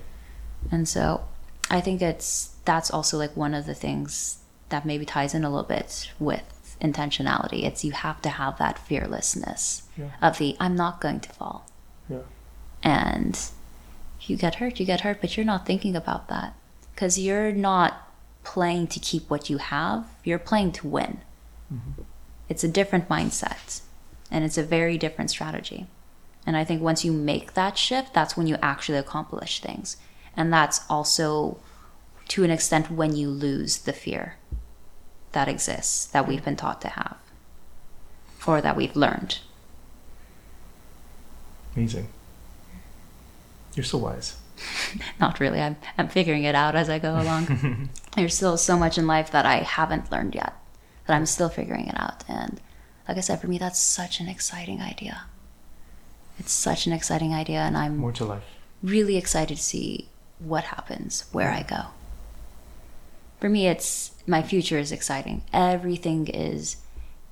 And 0.70 0.88
so 0.88 1.24
I 1.70 1.80
think 1.80 2.02
it's 2.02 2.56
that's 2.64 2.90
also 2.90 3.16
like 3.16 3.36
one 3.36 3.54
of 3.54 3.66
the 3.66 3.74
things 3.74 4.38
that 4.68 4.84
maybe 4.84 5.04
ties 5.04 5.34
in 5.34 5.44
a 5.44 5.50
little 5.50 5.64
bit 5.64 6.10
with 6.18 6.76
intentionality. 6.80 7.64
It's 7.64 7.84
you 7.84 7.92
have 7.92 8.20
to 8.22 8.28
have 8.28 8.58
that 8.58 8.78
fearlessness 8.78 9.82
Yeah. 9.96 10.10
of 10.20 10.38
the 10.38 10.56
I'm 10.60 10.76
not 10.76 11.00
going 11.00 11.20
to 11.20 11.30
fall. 11.30 11.66
Yeah. 12.08 12.18
And 12.82 13.38
you 14.22 14.36
get 14.36 14.56
hurt, 14.56 14.78
you 14.80 14.86
get 14.86 15.00
hurt, 15.02 15.20
but 15.20 15.36
you're 15.36 15.46
not 15.46 15.66
thinking 15.66 15.96
about 15.96 16.28
that 16.28 16.54
because 16.94 17.18
you're 17.18 17.52
not 17.52 18.08
playing 18.44 18.86
to 18.88 19.00
keep 19.00 19.28
what 19.30 19.48
you 19.50 19.58
have, 19.58 20.06
you're 20.24 20.38
playing 20.38 20.72
to 20.72 20.86
win. 20.86 21.18
Mm-hmm. 21.72 22.02
It's 22.48 22.64
a 22.64 22.68
different 22.68 23.08
mindset 23.08 23.80
and 24.30 24.44
it's 24.44 24.58
a 24.58 24.62
very 24.62 24.98
different 24.98 25.30
strategy. 25.30 25.86
And 26.46 26.56
I 26.56 26.64
think 26.64 26.80
once 26.80 27.04
you 27.04 27.12
make 27.12 27.54
that 27.54 27.76
shift, 27.76 28.14
that's 28.14 28.36
when 28.36 28.46
you 28.46 28.56
actually 28.62 28.98
accomplish 28.98 29.60
things. 29.60 29.96
And 30.36 30.52
that's 30.52 30.82
also 30.88 31.58
to 32.28 32.44
an 32.44 32.50
extent 32.50 32.90
when 32.90 33.16
you 33.16 33.28
lose 33.28 33.78
the 33.78 33.92
fear 33.92 34.36
that 35.32 35.48
exists 35.48 36.06
that 36.06 36.26
we've 36.28 36.44
been 36.44 36.56
taught 36.56 36.80
to 36.82 36.88
have 36.88 37.16
or 38.46 38.60
that 38.60 38.76
we've 38.76 38.94
learned. 38.96 39.38
Amazing. 41.74 42.08
You're 43.74 43.84
so 43.84 43.98
wise. 43.98 44.36
Not 45.20 45.38
really. 45.40 45.60
I'm, 45.60 45.76
I'm 45.98 46.08
figuring 46.08 46.44
it 46.44 46.54
out 46.54 46.74
as 46.74 46.88
I 46.88 46.98
go 46.98 47.20
along. 47.20 47.90
There's 48.16 48.34
still 48.34 48.56
so 48.56 48.78
much 48.78 48.96
in 48.96 49.06
life 49.06 49.30
that 49.32 49.44
I 49.44 49.56
haven't 49.58 50.10
learned 50.10 50.34
yet, 50.34 50.54
that 51.06 51.14
I'm 51.14 51.26
still 51.26 51.48
figuring 51.50 51.86
it 51.88 51.98
out. 51.98 52.24
And 52.28 52.60
like 53.06 53.18
I 53.18 53.20
said, 53.20 53.40
for 53.40 53.48
me, 53.48 53.58
that's 53.58 53.78
such 53.78 54.20
an 54.20 54.28
exciting 54.28 54.80
idea. 54.80 55.24
It's 56.38 56.52
such 56.52 56.86
an 56.86 56.92
exciting 56.92 57.34
idea, 57.34 57.60
and 57.60 57.76
I'm 57.76 57.96
More 57.98 58.12
to 58.12 58.24
life. 58.24 58.44
really 58.82 59.16
excited 59.16 59.56
to 59.56 59.62
see 59.62 60.08
what 60.38 60.64
happens 60.64 61.24
where 61.32 61.50
I 61.50 61.62
go. 61.62 61.86
For 63.40 63.48
me, 63.48 63.66
it's 63.66 64.12
my 64.26 64.42
future 64.42 64.78
is 64.78 64.92
exciting. 64.92 65.42
Everything 65.52 66.26
is 66.28 66.76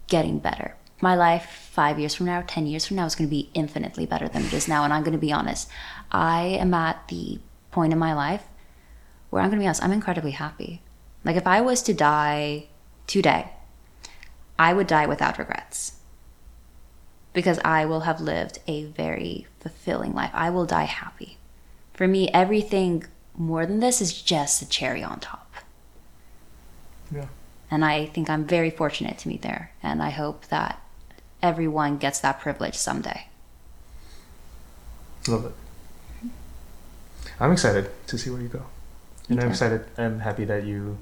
getting 0.07 0.39
better. 0.39 0.77
My 1.01 1.15
life, 1.15 1.69
five 1.73 1.99
years 1.99 2.15
from 2.15 2.27
now, 2.27 2.45
10 2.47 2.67
years 2.67 2.87
from 2.87 2.97
now, 2.97 3.07
is 3.07 3.15
going 3.15 3.29
to 3.29 3.35
be 3.35 3.51
infinitely 3.55 4.07
better 4.07 4.29
than 4.29 4.45
it 4.45 4.53
is 4.53 4.69
now. 4.69 4.85
And 4.85 4.93
I'm 4.93 5.03
going 5.03 5.13
to 5.13 5.19
be 5.19 5.33
honest. 5.33 5.69
I 6.13 6.43
am 6.43 6.73
at 6.73 7.09
the 7.09 7.41
point 7.71 7.93
in 7.93 7.99
my 7.99 8.15
life 8.15 8.45
where 9.31 9.43
I'm 9.43 9.49
going 9.49 9.59
to 9.59 9.63
be 9.65 9.67
honest, 9.67 9.83
I'm 9.83 9.93
incredibly 9.93 10.31
happy. 10.31 10.81
Like, 11.25 11.37
if 11.37 11.47
I 11.47 11.61
was 11.61 11.83
to 11.83 11.95
die 11.95 12.69
today, 13.07 13.51
I 14.59 14.73
would 14.73 14.87
die 14.87 15.07
without 15.07 15.39
regrets 15.39 15.99
because 17.33 17.59
I 17.65 17.85
will 17.85 18.01
have 18.01 18.21
lived 18.21 18.61
a 18.69 18.85
very 18.85 19.47
fulfilling 19.59 20.15
life. 20.15 20.31
I 20.33 20.51
will 20.51 20.67
die 20.67 20.85
happy. 20.85 21.39
For 21.93 22.07
me, 22.07 22.29
everything 22.29 23.05
more 23.37 23.67
than 23.67 23.81
this 23.81 24.01
is 24.01 24.23
just 24.23 24.63
a 24.63 24.69
cherry 24.69 25.03
on 25.03 25.19
top. 25.19 25.44
Yeah. 27.15 27.27
And 27.71 27.85
I 27.85 28.07
think 28.07 28.29
I'm 28.29 28.45
very 28.45 28.71
fortunate 28.71 29.19
to 29.19 29.29
be 29.29 29.37
there. 29.37 29.71
And 29.83 30.03
I 30.03 30.11
hope 30.11 30.47
that 30.49 30.81
everyone 31.43 31.99
gets 31.99 32.21
that 32.21 32.41
privilege 32.41 32.75
someday. 32.77 33.29
Love 35.29 35.47
it. 35.47 35.53
I'm 37.41 37.53
excited 37.53 37.91
to 38.09 38.19
see 38.19 38.31
where 38.31 38.41
you 38.41 38.49
go. 38.49 38.63
And 39.29 39.41
I'm 39.41 39.49
excited. 39.51 39.85
I'm 39.97 40.21
happy 40.21 40.45
that 40.45 40.65
you 40.65 40.99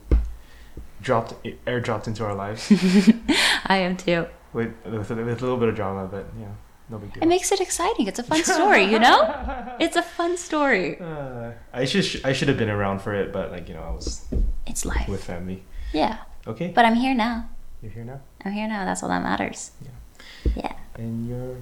dropped 1.03 1.35
air 1.67 1.81
dropped 1.81 2.07
into 2.07 2.25
our 2.25 2.33
lives 2.35 2.71
I 3.67 3.79
am 3.79 3.97
too. 3.97 4.27
with, 4.53 4.73
with 4.85 5.11
with 5.11 5.11
a 5.11 5.45
little 5.45 5.57
bit 5.57 5.69
of 5.69 5.75
drama, 5.75 6.07
but 6.07 6.27
yeah, 6.39 6.47
no 6.89 6.99
big 6.99 7.13
deal. 7.13 7.23
It 7.25 7.27
makes 7.27 7.51
it 7.51 7.61
exciting. 7.61 8.07
It's 8.07 8.21
a 8.21 8.23
fun 8.23 8.45
story, 8.57 8.85
you 8.85 9.01
know? 9.01 9.75
It's 9.81 9.97
a 9.97 10.03
fun 10.03 10.37
story. 10.37 11.01
Uh, 11.01 11.51
I 11.73 11.85
should 11.85 12.25
I 12.25 12.33
should 12.33 12.47
have 12.49 12.57
been 12.57 12.71
around 12.71 13.01
for 13.03 13.13
it, 13.15 13.33
but 13.33 13.51
like 13.51 13.69
you 13.69 13.75
know 13.75 13.83
I 13.83 13.91
was 13.91 14.25
It's 14.67 14.85
life. 14.85 15.09
with 15.09 15.25
family. 15.25 15.65
Yeah. 15.93 16.19
Okay, 16.47 16.73
But 16.75 16.85
I'm 16.85 16.95
here 16.95 17.15
now. 17.15 17.49
you're 17.83 17.93
here 17.93 18.05
now, 18.05 18.21
I'm 18.45 18.53
here 18.53 18.67
now. 18.69 18.85
That's 18.85 19.03
all 19.03 19.09
that 19.09 19.23
matters. 19.23 19.71
Yeah. 19.81 20.53
Yeah. 20.57 20.73
And 20.97 21.29
you're 21.29 21.57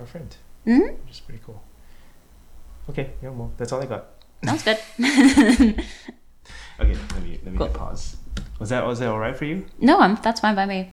our 0.00 0.06
friend, 0.06 0.34
Mm-hmm. 0.66 0.94
which 1.04 1.10
is 1.10 1.20
pretty 1.20 1.42
cool. 1.44 1.62
Okay, 2.90 3.10
yeah, 3.22 3.30
well 3.30 3.52
that's 3.56 3.72
all 3.72 3.82
I 3.82 3.86
got. 3.86 4.06
Sounds 4.44 4.62
good. 4.64 4.78
Okay, 6.80 6.94
let 7.14 7.22
me 7.22 7.38
let 7.44 7.52
me 7.52 7.58
Cool. 7.58 7.68
pause. 7.68 8.16
Was 8.58 8.70
that 8.70 8.84
was 8.86 8.98
that 8.98 9.08
all 9.08 9.18
right 9.18 9.36
for 9.36 9.44
you? 9.44 9.66
no, 9.78 9.98
I'm, 10.00 10.16
that's 10.22 10.40
fine 10.40 10.54
by 10.56 10.66
me. 10.66 10.90